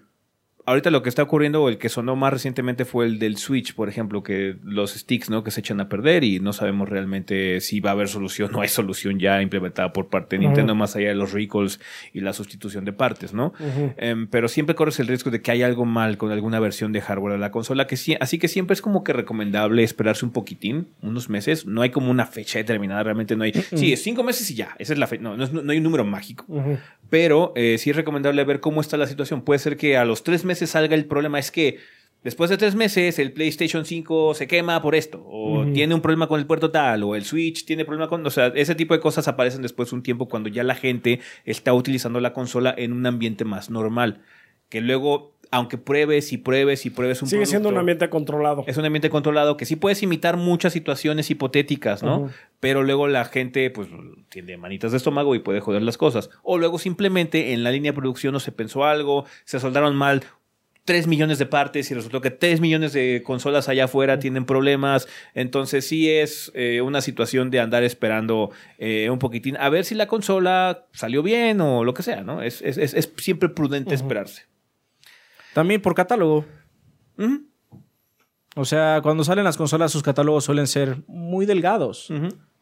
[0.67, 3.75] ahorita lo que está ocurriendo, o el que sonó más recientemente fue el del Switch,
[3.75, 5.43] por ejemplo, que los sticks, ¿no?
[5.45, 8.61] Que se echan a perder y no sabemos realmente si va a haber solución o
[8.61, 11.81] hay solución ya implementada por parte de Nintendo, más allá de los recalls
[12.13, 13.53] y la sustitución de partes, ¿no?
[13.97, 17.01] Em, pero siempre corres el riesgo de que hay algo mal con alguna versión de
[17.01, 20.33] hardware de la consola, que sí, así que siempre es como que recomendable esperarse un
[20.33, 21.67] poquitín, unos meses.
[21.67, 23.53] No hay como una fecha determinada, realmente no hay.
[23.53, 25.23] Sí, es cinco meses y ya, esa es la fecha.
[25.23, 26.45] No, no, no hay un número mágico.
[27.11, 29.43] Pero eh, sí es recomendable ver cómo está la situación.
[29.43, 31.39] Puede ser que a los tres meses salga el problema.
[31.39, 31.79] Es que
[32.23, 35.23] después de tres meses el PlayStation 5 se quema por esto.
[35.27, 37.03] O tiene un problema con el puerto tal.
[37.03, 38.25] O el Switch tiene problema con...
[38.25, 41.21] O sea, ese tipo de cosas aparecen después de un tiempo cuando ya la gente
[41.45, 44.23] está utilizando la consola en un ambiente más normal.
[44.69, 48.65] Que luego, aunque pruebes y pruebes y pruebes un Sigue siendo un ambiente controlado.
[48.69, 52.31] es un ambiente controlado que sí puedes imitar muchas situaciones hipotéticas, ¿no?
[52.61, 53.89] Pero luego la gente, pues,
[54.29, 56.31] tiene manitas de estómago y puede joder las cosas.
[56.43, 60.23] O luego simplemente en la línea de producción no se pensó algo, se soldaron mal
[60.85, 65.09] 3 millones de partes y resultó que 3 millones de consolas allá afuera tienen problemas.
[65.35, 69.95] Entonces sí es eh, una situación de andar esperando eh, un poquitín a ver si
[69.95, 72.43] la consola salió bien o lo que sea, ¿no?
[72.43, 74.45] Es, es- es- es siempre prudente esperarse.
[75.55, 76.45] También por catálogo.
[78.57, 82.13] O sea, cuando salen las consolas, sus catálogos suelen ser muy delgados.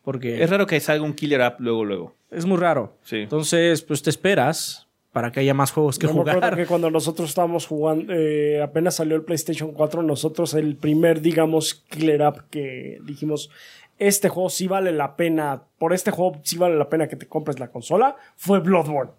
[0.03, 2.15] Porque Es raro que salga un killer app luego, luego.
[2.31, 2.97] es muy raro.
[3.05, 3.17] Sí.
[3.17, 6.57] Entonces, pues te esperas para que haya más juegos que Yo me acuerdo jugar.
[6.57, 11.75] que cuando nosotros estábamos jugando, eh, apenas salió el PlayStation 4, nosotros el primer, digamos,
[11.91, 13.51] killer app que dijimos,
[13.99, 17.27] este juego sí vale la pena, por este juego sí vale la pena que te
[17.27, 19.13] compres la consola, fue Bloodborne.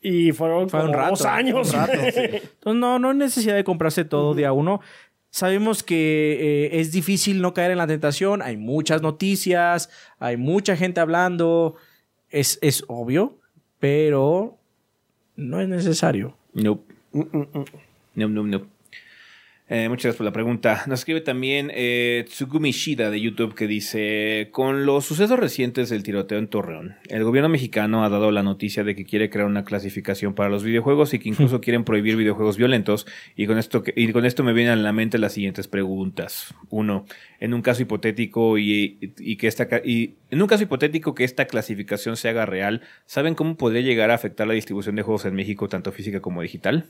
[0.00, 1.68] Y fueron Fue un como rato, dos años.
[1.68, 4.80] un rato, Entonces, no, no hay necesidad de comprarse todo día uno.
[5.30, 8.40] Sabemos que eh, es difícil no caer en la tentación.
[8.42, 11.76] Hay muchas noticias, hay mucha gente hablando.
[12.30, 13.38] Es, es obvio,
[13.78, 14.58] pero
[15.36, 16.36] no es necesario.
[16.54, 16.94] Nope.
[17.12, 17.34] Nope,
[18.14, 18.66] nope, nope.
[19.70, 20.84] Eh, muchas gracias por la pregunta.
[20.86, 26.02] Nos escribe también eh, Tsugumi Shida de YouTube que dice: Con los sucesos recientes del
[26.02, 29.66] tiroteo en Torreón, el gobierno mexicano ha dado la noticia de que quiere crear una
[29.66, 33.06] clasificación para los videojuegos y que incluso quieren prohibir videojuegos violentos.
[33.36, 36.54] Y con esto, que- y con esto me vienen a la mente las siguientes preguntas.
[36.70, 37.04] Uno,
[37.38, 41.44] en un caso hipotético y, y que esta y en un caso hipotético que esta
[41.46, 45.34] clasificación se haga real, ¿saben cómo podría llegar a afectar la distribución de juegos en
[45.34, 46.86] México, tanto física como digital?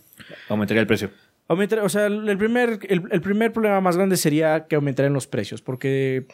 [0.49, 1.11] Aumentaría el precio.
[1.49, 5.27] Aumentar- o sea, el primer, el, el primer problema más grande sería que aumentarían los
[5.27, 6.27] precios, porque,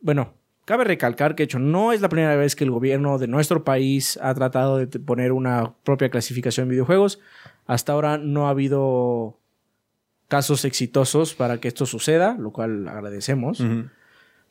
[0.00, 0.34] bueno,
[0.70, 3.64] Cabe recalcar que, de hecho, no es la primera vez que el gobierno de nuestro
[3.64, 7.18] país ha tratado de poner una propia clasificación en videojuegos.
[7.66, 9.36] Hasta ahora no ha habido
[10.28, 13.64] casos exitosos para que esto suceda, lo cual agradecemos.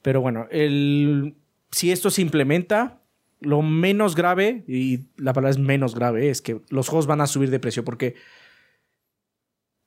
[0.01, 1.35] Pero bueno, el,
[1.71, 2.99] si esto se implementa,
[3.39, 7.27] lo menos grave, y la palabra es menos grave, es que los juegos van a
[7.27, 8.15] subir de precio porque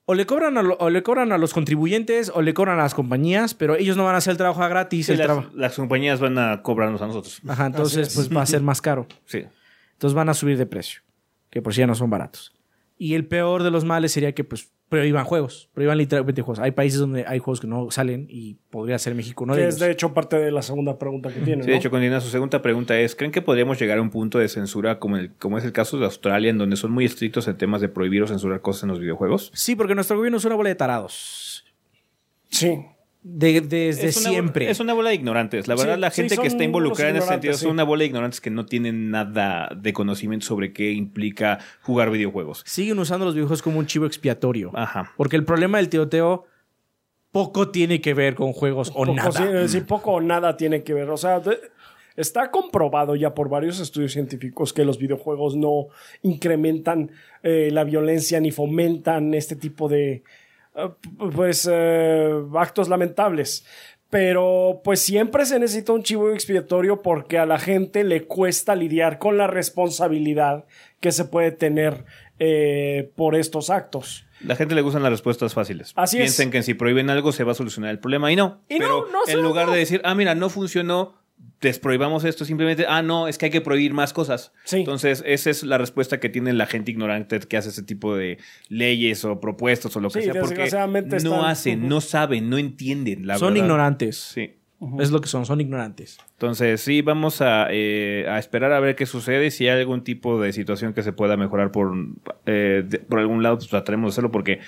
[0.04, 2.82] o le cobran a, lo- o le cobran a los contribuyentes o le cobran a
[2.82, 5.06] las compañías, pero ellos no van a hacer el trabajo a gratis.
[5.06, 7.40] Sí, el las, traba- las compañías van a cobrarnos a nosotros.
[7.46, 9.06] Ajá, entonces pues va a ser más caro.
[9.26, 9.44] Sí.
[9.92, 11.02] Entonces van a subir de precio,
[11.50, 12.52] que por sí ya no son baratos.
[12.98, 16.58] Y el peor de los males sería que pues prohíban juegos, prohíban literalmente juegos.
[16.58, 19.74] Hay países donde hay juegos que no salen y podría ser México de que ellos.
[19.76, 21.62] es de hecho parte de la segunda pregunta que tiene.
[21.62, 22.20] Sí, de hecho, continúa.
[22.20, 25.32] Su segunda pregunta es: ¿Creen que podríamos llegar a un punto de censura como, el,
[25.36, 28.22] como es el caso de Australia, en donde son muy estrictos en temas de prohibir
[28.22, 29.50] o censurar cosas en los videojuegos?
[29.54, 31.64] Sí, porque nuestro gobierno es una bola de tarados.
[32.50, 32.84] Sí.
[33.24, 34.68] De- desde Es una- siempre.
[34.70, 35.68] Es una bola de ignorantes.
[35.68, 37.66] La verdad, Sí, la gente que está involucrada en ese sentido sí.
[37.66, 42.62] una bola de ignorantes que no tienen nada de conocimiento sobre qué implica jugar videojuegos.
[42.66, 44.72] Siguen usando los videojuegos como un chivo expiatorio.
[44.74, 45.12] Ajá.
[45.16, 46.46] Porque el problema del tiroteo
[47.30, 49.30] poco tiene que ver con juegos o Poco, nada.
[49.68, 51.08] sí, sí, poco o nada tiene que ver.
[51.08, 51.58] O sea, de-
[52.16, 55.86] está comprobado ya por varios estudios científicos que los videojuegos no
[56.22, 57.10] incrementan
[57.44, 60.22] eh, la violencia ni fomentan este tipo de
[61.34, 63.64] pues eh, actos lamentables.
[64.10, 69.18] Pero pues siempre se necesita un chivo expiatorio porque a la gente le cuesta lidiar
[69.18, 70.66] con la responsabilidad
[71.00, 72.04] que se puede tener
[72.38, 74.26] eh, por estos actos.
[74.44, 75.92] La gente le gustan las respuestas fáciles.
[75.96, 76.24] Así es.
[76.24, 78.60] Piensen que si prohíben algo se va a solucionar el problema y no.
[78.68, 79.72] Y no, Pero no se en lugar no.
[79.72, 81.14] de decir, ah, mira, no funcionó,
[81.60, 84.52] desprohibamos esto, simplemente, ah, no, es que hay que prohibir más cosas.
[84.64, 84.78] Sí.
[84.78, 88.38] Entonces, esa es la respuesta que tiene la gente ignorante que hace ese tipo de
[88.68, 92.50] leyes o propuestas o lo que Sí, sea, porque desgraciadamente no están- hacen, no saben,
[92.50, 93.64] no entienden la son verdad.
[93.66, 94.16] ignorantes.
[94.16, 94.54] Sí.
[94.98, 96.18] Es lo que son, son ignorantes.
[96.32, 99.52] Entonces, sí, vamos a, eh, a esperar a ver qué sucede.
[99.52, 101.92] Si hay algún tipo de situación que se pueda mejorar por,
[102.46, 104.58] eh, de- por algún lado, pues trataremos de hacerlo porque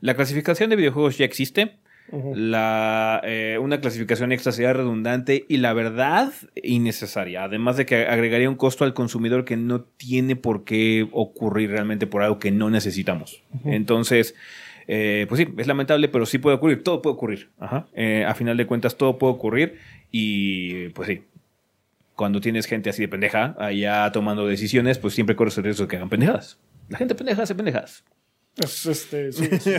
[0.00, 1.78] la clasificación de videojuegos ya existe.
[2.12, 6.32] La, eh, una clasificación extra sería redundante y la verdad
[6.62, 7.44] innecesaria.
[7.44, 12.06] Además de que agregaría un costo al consumidor que no tiene por qué ocurrir realmente
[12.06, 13.42] por algo que no necesitamos.
[13.64, 14.34] Entonces,
[14.86, 16.82] eh, pues sí, es lamentable, pero sí puede ocurrir.
[16.84, 17.50] Todo puede ocurrir.
[17.58, 17.86] Ajá.
[17.94, 19.78] Eh, a final de cuentas, todo puede ocurrir
[20.10, 21.22] y pues sí.
[22.14, 25.88] Cuando tienes gente así de pendeja allá tomando decisiones, pues siempre corres el riesgo de
[25.88, 26.60] que hagan pendejadas.
[26.88, 28.04] La gente pendeja hace pendejadas.
[28.56, 29.70] Es este, sí, sí.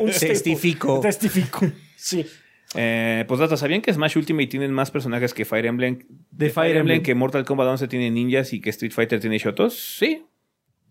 [0.00, 0.10] Un.
[0.10, 1.00] Testifico.
[1.00, 1.66] Testifico.
[1.96, 2.26] Sí.
[2.74, 6.06] Eh, pues data, ¿sabían que Smash Ultimate tienen más personajes que Fire Emblem?
[6.30, 7.02] De Fire Emblem.
[7.02, 9.78] que Mortal Kombat 11 tiene ninjas y que Street Fighter tiene shotos?
[9.98, 10.24] Sí.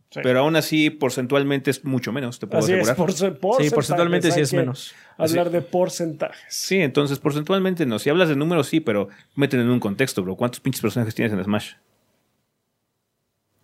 [0.10, 0.22] Sí.
[0.24, 3.38] Pero aún así, porcentualmente es mucho menos, te puedo Así es, asegurar.
[3.40, 4.96] por, Sí, porcentualmente sí es menos.
[5.18, 6.46] Hablar de porcentajes.
[6.48, 8.00] Sí, entonces porcentualmente no.
[8.00, 10.38] Si hablas de números, sí, pero meten en un contexto, bro.
[10.38, 11.74] ¿Cuántos pinches personajes tienes en Smash?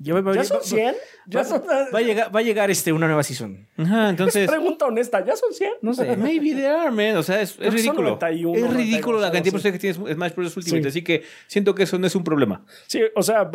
[0.03, 0.95] Ya va, va- ¿Ya va- son va- 100?
[1.27, 1.63] ¿Ya va- son...
[1.63, 3.65] va a llegar, va a llegar este, una nueva season.
[3.77, 4.49] Ajá, entonces.
[4.49, 5.71] Pregunta honesta, ¿ya son 100?
[5.81, 6.17] No sé.
[6.17, 7.15] Maybe there are, man.
[7.15, 8.09] O sea, es, es ridículo.
[8.19, 9.51] 91, es ridículo la 92, cantidad de sí.
[9.51, 10.57] personajes que tienes en Smash Bros.
[10.57, 10.83] Ultimate.
[10.83, 10.87] Sí.
[10.89, 12.65] Así que siento que eso no es un problema.
[12.87, 13.49] Sí, o sea,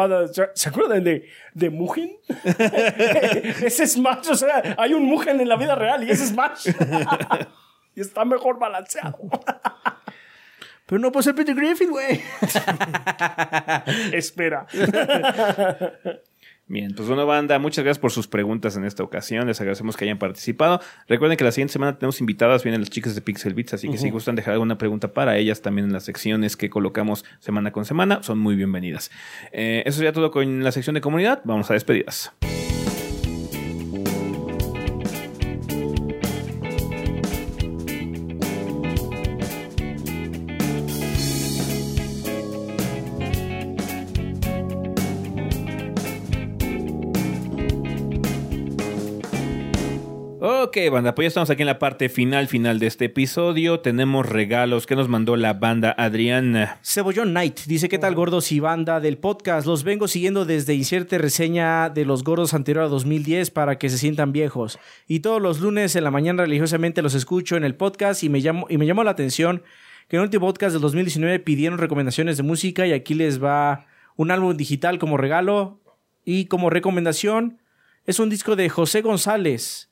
[0.55, 2.17] ¿se acuerdan de, de Mugen?
[3.63, 6.69] ese Smash, o sea, hay un Mugen en la vida real y ese Smash.
[7.95, 9.19] y está mejor balanceado.
[10.87, 12.23] Pero no puede ser Peter Griffin, güey.
[14.13, 14.67] Espera.
[16.71, 19.47] Bien, pues bueno, banda, muchas gracias por sus preguntas en esta ocasión.
[19.47, 20.81] Les agradecemos que hayan participado.
[21.09, 23.97] Recuerden que la siguiente semana tenemos invitadas, vienen las chicas de Pixel Beats, así que
[23.97, 27.87] si gustan dejar alguna pregunta para ellas también en las secciones que colocamos semana con
[27.87, 29.11] semana, son muy bienvenidas.
[29.51, 31.41] Eh, eso sería todo con la sección de comunidad.
[31.45, 32.33] Vamos a despedidas.
[50.79, 53.81] Ok, banda, pues ya estamos aquí en la parte final, final de este episodio.
[53.81, 56.69] Tenemos regalos que nos mandó la banda Adrián.
[56.85, 59.67] Cebollón Knight dice: ¿Qué tal, gordos y banda del podcast?
[59.67, 63.99] Los vengo siguiendo desde Inserte reseña de los gordos anterior a 2010 para que se
[63.99, 64.79] sientan viejos.
[65.09, 68.39] Y todos los lunes en la mañana religiosamente los escucho en el podcast y me,
[68.39, 69.65] llamo, y me llamó la atención
[70.07, 73.87] que en el último podcast del 2019 pidieron recomendaciones de música y aquí les va
[74.15, 75.81] un álbum digital como regalo
[76.25, 77.59] y como recomendación
[78.07, 79.88] es un disco de José González.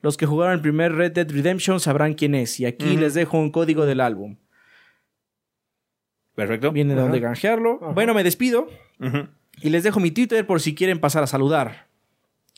[0.00, 3.38] Los que jugaron el primer Red Dead Redemption sabrán quién es y aquí les dejo
[3.38, 4.36] un código del álbum.
[6.34, 6.70] Perfecto.
[6.72, 7.78] Viene de donde canjearlo.
[7.82, 7.92] Ajá.
[7.92, 8.68] Bueno, me despido
[9.60, 11.88] y les dejo mi Twitter por si quieren pasar a saludar.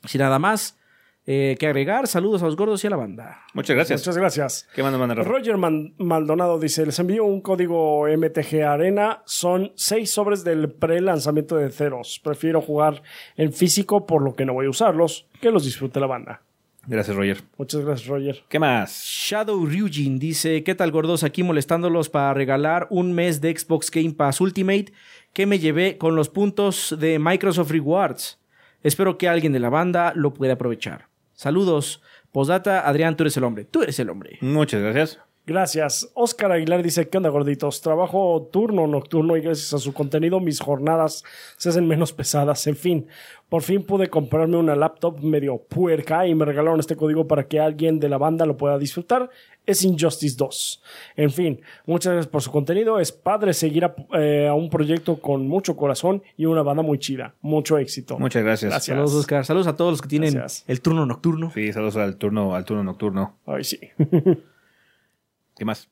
[0.05, 0.79] Sin nada más,
[1.27, 2.07] eh, que agregar.
[2.07, 3.39] Saludos a los gordos y a la banda.
[3.55, 4.01] Muchas gracias.
[4.03, 4.69] Muchas gracias.
[4.75, 5.29] ¿Qué manda Rafa?
[5.29, 11.57] Roger Man- Maldonado dice, les envío un código MTG Arena, son seis sobres del pre-lanzamiento
[11.57, 12.21] de Ceros.
[12.23, 13.03] Prefiero jugar
[13.37, 16.43] en físico por lo que no voy a usarlos, que los disfrute la banda.
[16.87, 17.43] Gracias, Roger.
[17.59, 18.43] Muchas gracias, Roger.
[18.49, 19.05] ¿Qué más?
[19.05, 21.25] Shadow Ryujin dice, ¿qué tal gordos?
[21.25, 24.93] Aquí molestándolos para regalar un mes de Xbox Game Pass Ultimate
[25.33, 28.41] que me llevé con los puntos de Microsoft Rewards.
[28.83, 31.09] Espero que alguien de la banda lo pueda aprovechar.
[31.35, 32.03] Saludos.
[32.33, 33.65] Posdata, Adrián, tú eres el hombre.
[33.65, 34.39] Tú eres el hombre.
[34.41, 35.21] Muchas gracias.
[35.51, 36.09] Gracias.
[36.15, 37.81] Oscar Aguilar dice, ¿qué onda, gorditos?
[37.81, 41.25] Trabajo turno, nocturno y gracias a su contenido mis jornadas
[41.57, 42.69] se hacen menos pesadas.
[42.69, 43.09] En fin,
[43.49, 47.59] por fin pude comprarme una laptop medio puerca y me regalaron este código para que
[47.59, 49.29] alguien de la banda lo pueda disfrutar.
[49.67, 50.83] Es Injustice 2.
[51.17, 53.01] En fin, muchas gracias por su contenido.
[53.01, 57.01] Es padre seguir a, eh, a un proyecto con mucho corazón y una banda muy
[57.01, 57.35] chida.
[57.41, 58.21] Mucho éxito.
[58.21, 58.71] Muchas gracias.
[58.71, 58.95] Gracias.
[58.95, 59.45] Saludos, Oscar.
[59.45, 60.65] Saludos a todos los que tienen Gracias.
[60.69, 61.51] el turno nocturno.
[61.53, 63.41] Sí, saludos al turno, al turno nocturno.
[63.47, 63.81] Ay, sí.
[65.61, 65.91] ¿Qué más?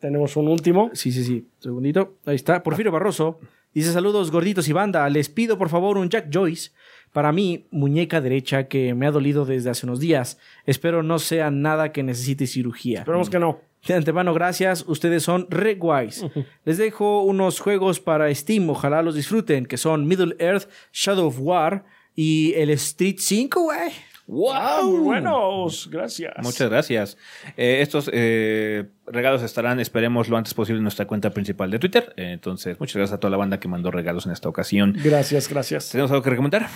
[0.00, 0.90] Tenemos un último.
[0.92, 1.48] Sí, sí, sí.
[1.60, 2.18] Segundito.
[2.26, 2.62] Ahí está.
[2.62, 3.40] Porfirio Barroso.
[3.72, 5.08] Dice saludos gorditos y banda.
[5.08, 6.72] Les pido por favor un Jack Joyce.
[7.14, 10.36] Para mí, muñeca derecha que me ha dolido desde hace unos días.
[10.66, 12.98] Espero no sea nada que necesite cirugía.
[12.98, 13.60] Esperemos que no.
[13.86, 14.84] De antemano, gracias.
[14.86, 16.26] Ustedes son re guays.
[16.66, 18.68] Les dejo unos juegos para Steam.
[18.68, 19.64] Ojalá los disfruten.
[19.64, 23.90] Que son Middle Earth, Shadow of War y el Street 5, güey.
[24.26, 25.88] Ah, muy buenos.
[25.90, 26.32] Gracias.
[26.42, 27.18] Muchas gracias.
[27.56, 32.14] Eh, estos eh, regalos estarán, esperemos, lo antes posible en nuestra cuenta principal de Twitter.
[32.16, 34.96] Eh, entonces, muchas gracias a toda la banda que mandó regalos en esta ocasión.
[35.02, 35.90] Gracias, gracias.
[35.90, 36.68] ¿Tenemos algo que recomendar?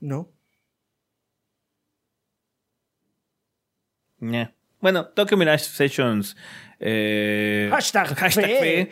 [0.00, 0.30] No.
[4.20, 4.54] Ñe.
[4.80, 6.36] Bueno, Tokyo Mirage Sessions.
[6.78, 8.90] eh, Hashtag fe.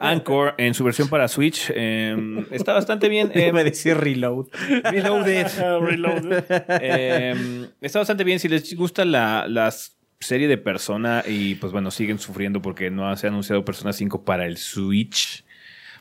[0.00, 1.70] Anchor en su versión para Switch.
[1.74, 2.16] eh,
[2.50, 3.30] está bastante bien.
[3.34, 4.46] eh, Me decía reload.
[4.84, 5.46] Reloaded.
[5.80, 6.44] Reloaded.
[6.80, 8.38] Eh, está bastante bien.
[8.38, 9.72] Si les gusta la, la
[10.20, 14.24] serie de Persona y pues bueno, siguen sufriendo porque no se ha anunciado Persona 5
[14.24, 15.44] para el Switch.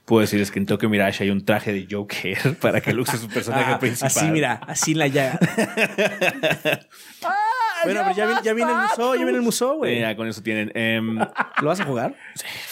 [0.06, 3.18] Puedo decirles que en Tokyo Mirage hay un traje de Joker para que lo use
[3.18, 4.08] su personaje Ah, principal.
[4.16, 5.40] así, mira, así la llaga.
[7.86, 10.00] Bueno, pero ya, viene- ya viene el museo, ya viene el museo, güey.
[10.00, 10.72] Ya con eso tienen.
[10.76, 11.18] em,
[11.62, 12.16] ¿Lo vas a jugar?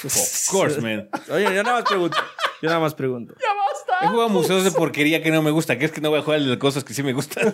[0.03, 1.07] of course, man.
[1.31, 2.17] Oye, yo nada más pregunto.
[2.61, 3.35] Yo nada más pregunto.
[4.01, 5.77] He jugado museos de porquería que no me gusta.
[5.77, 7.53] Que es que no voy a jugar el de cosas que sí me gustan.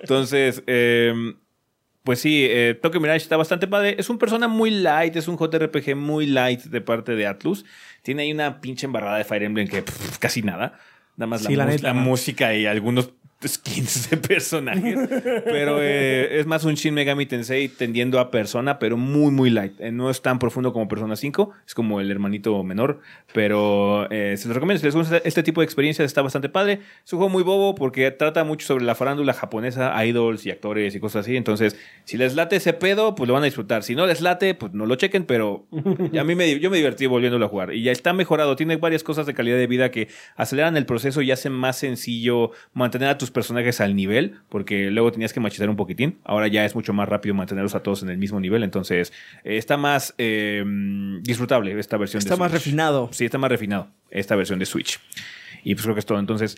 [0.00, 1.36] Entonces, em,
[2.04, 3.96] pues sí, eh, Tokyo Mirage está bastante padre.
[3.98, 7.64] Es un persona muy light, es un JRPG muy light de parte de Atlus.
[8.02, 10.78] Tiene ahí una pinche embarrada de Fire Emblem que pff, casi nada.
[11.16, 12.00] Nada más Sí, la, la mus- neta, la no.
[12.00, 13.10] música y algunos
[13.48, 14.98] skins de personajes.
[15.44, 19.80] pero eh, es más un Shin Megami Tensei tendiendo a persona, pero muy, muy light.
[19.80, 21.50] Eh, no es tan profundo como Persona 5.
[21.66, 23.00] Es como el hermanito menor.
[23.32, 24.80] Pero eh, se los recomiendo.
[24.80, 26.80] Si les gusta este tipo de experiencias, está bastante padre.
[27.04, 30.94] Es un juego muy bobo porque trata mucho sobre la farándula japonesa, idols y actores
[30.94, 31.36] y cosas así.
[31.36, 33.82] Entonces, si les late ese pedo, pues lo van a disfrutar.
[33.84, 35.66] Si no les late, pues no lo chequen, pero
[36.18, 37.72] a mí me, yo me divertí volviéndolo a jugar.
[37.72, 38.54] Y ya está mejorado.
[38.56, 42.50] Tiene varias cosas de calidad de vida que aceleran el proceso y hacen más sencillo
[42.74, 46.18] mantener a tus personajes al nivel, porque luego tenías que machetar un poquitín.
[46.24, 48.62] Ahora ya es mucho más rápido mantenerlos a todos en el mismo nivel.
[48.62, 49.12] Entonces,
[49.44, 50.62] eh, está más eh,
[51.22, 52.64] disfrutable esta versión Está de más Switch.
[52.64, 53.08] refinado.
[53.12, 55.00] Sí, está más refinado esta versión de Switch.
[55.62, 56.18] Y pues creo que es todo.
[56.18, 56.56] Entonces,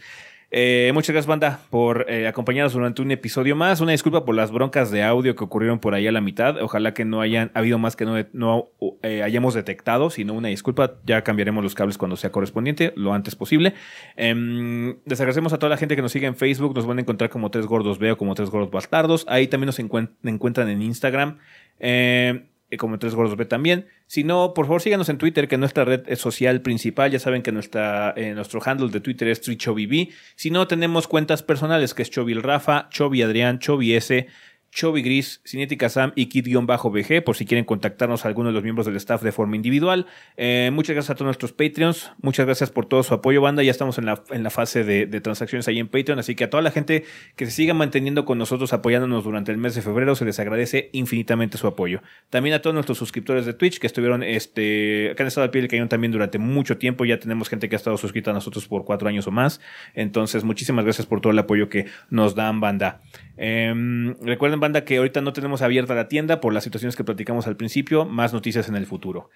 [0.54, 3.80] eh, muchas gracias, banda, por eh, acompañarnos durante un episodio más.
[3.80, 6.60] Una disculpa por las broncas de audio que ocurrieron por ahí a la mitad.
[6.62, 8.68] Ojalá que no hayan habido más que no, no
[9.02, 10.96] eh, hayamos detectado, sino una disculpa.
[11.06, 13.72] Ya cambiaremos los cables cuando sea correspondiente, lo antes posible.
[14.16, 16.74] Em, les agradecemos a toda la gente que nos sigue en Facebook.
[16.74, 19.24] Nos van a encontrar como Tres Gordos Veo, como Tres Gordos Bastardos.
[19.28, 21.38] Ahí también nos encuent- encuentran en Instagram.
[21.80, 22.44] Eh,
[22.78, 23.86] como Tres Gordos B también.
[24.06, 27.10] Si no, por favor síganos en Twitter, que nuestra red social principal.
[27.10, 30.10] Ya saben que nuestra, eh, nuestro handle de Twitter es TreeChoviB.
[30.36, 34.26] Si no, tenemos cuentas personales, que es Chovil Rafa, Chovi Adrián, Chovi S,
[34.72, 38.86] Chovi Gris, Cinética Sam y Kid-BG, por si quieren contactarnos a alguno de los miembros
[38.86, 40.06] del staff de forma individual.
[40.38, 42.10] Eh, muchas gracias a todos nuestros Patreons.
[42.22, 43.62] Muchas gracias por todo su apoyo, banda.
[43.62, 46.18] Ya estamos en la, en la fase de, de transacciones ahí en Patreon.
[46.18, 47.04] Así que a toda la gente
[47.36, 50.88] que se siga manteniendo con nosotros, apoyándonos durante el mes de febrero, se les agradece
[50.92, 52.00] infinitamente su apoyo.
[52.30, 55.60] También a todos nuestros suscriptores de Twitch que estuvieron, este, que han estado al pie
[55.60, 57.04] del cañón también durante mucho tiempo.
[57.04, 59.60] Ya tenemos gente que ha estado suscrita a nosotros por cuatro años o más.
[59.92, 63.02] Entonces, muchísimas gracias por todo el apoyo que nos dan, banda.
[63.36, 67.46] Em, recuerden, banda, que ahorita no tenemos abierta la tienda por las situaciones que platicamos
[67.46, 68.06] al principio.
[68.06, 69.28] Más noticias en el futuro.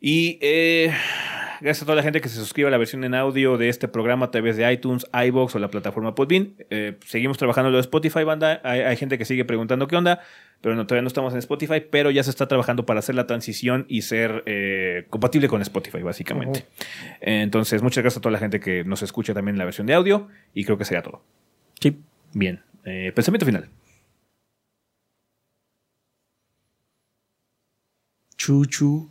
[0.00, 0.92] Y eh,
[1.62, 3.88] gracias a toda la gente que se suscribe a la versión en audio de este
[3.88, 6.54] programa a través de iTunes, iBox o la plataforma Podbean.
[6.68, 8.60] Eh, seguimos trabajando en lo de Spotify, banda.
[8.64, 10.20] Hay, hay gente que sigue preguntando qué onda,
[10.60, 13.26] pero no, todavía no estamos en Spotify, pero ya se está trabajando para hacer la
[13.26, 16.66] transición y ser eh, compatible con Spotify, básicamente.
[17.20, 19.94] Entonces, muchas gracias a toda la gente que nos escucha también en la versión de
[19.94, 21.22] audio y creo que sería todo.
[21.80, 21.98] Sí.
[22.34, 22.60] Bien.
[23.14, 23.70] Pensamiento final.
[28.44, 29.08] Chuchu.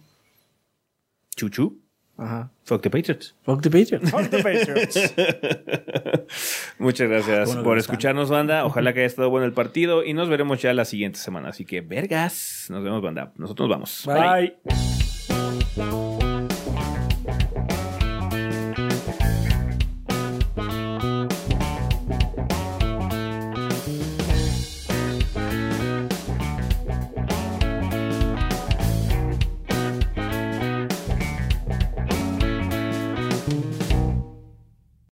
[1.35, 1.80] Chuchu.
[2.18, 2.51] Ajá.
[2.65, 3.34] Fuck the Patriots.
[3.41, 4.11] Fuck the Patriots.
[4.11, 4.95] Fuck the Patriots.
[6.77, 8.64] Muchas gracias Bueno, por escucharnos, banda.
[8.64, 11.49] Ojalá que haya estado bueno el partido y nos veremos ya la siguiente semana.
[11.49, 12.68] Así que, vergas.
[12.69, 13.34] Nos vemos, banda.
[13.38, 14.03] Nosotros nos vamos.
[14.05, 14.55] Bye.
[15.76, 16.12] Bye.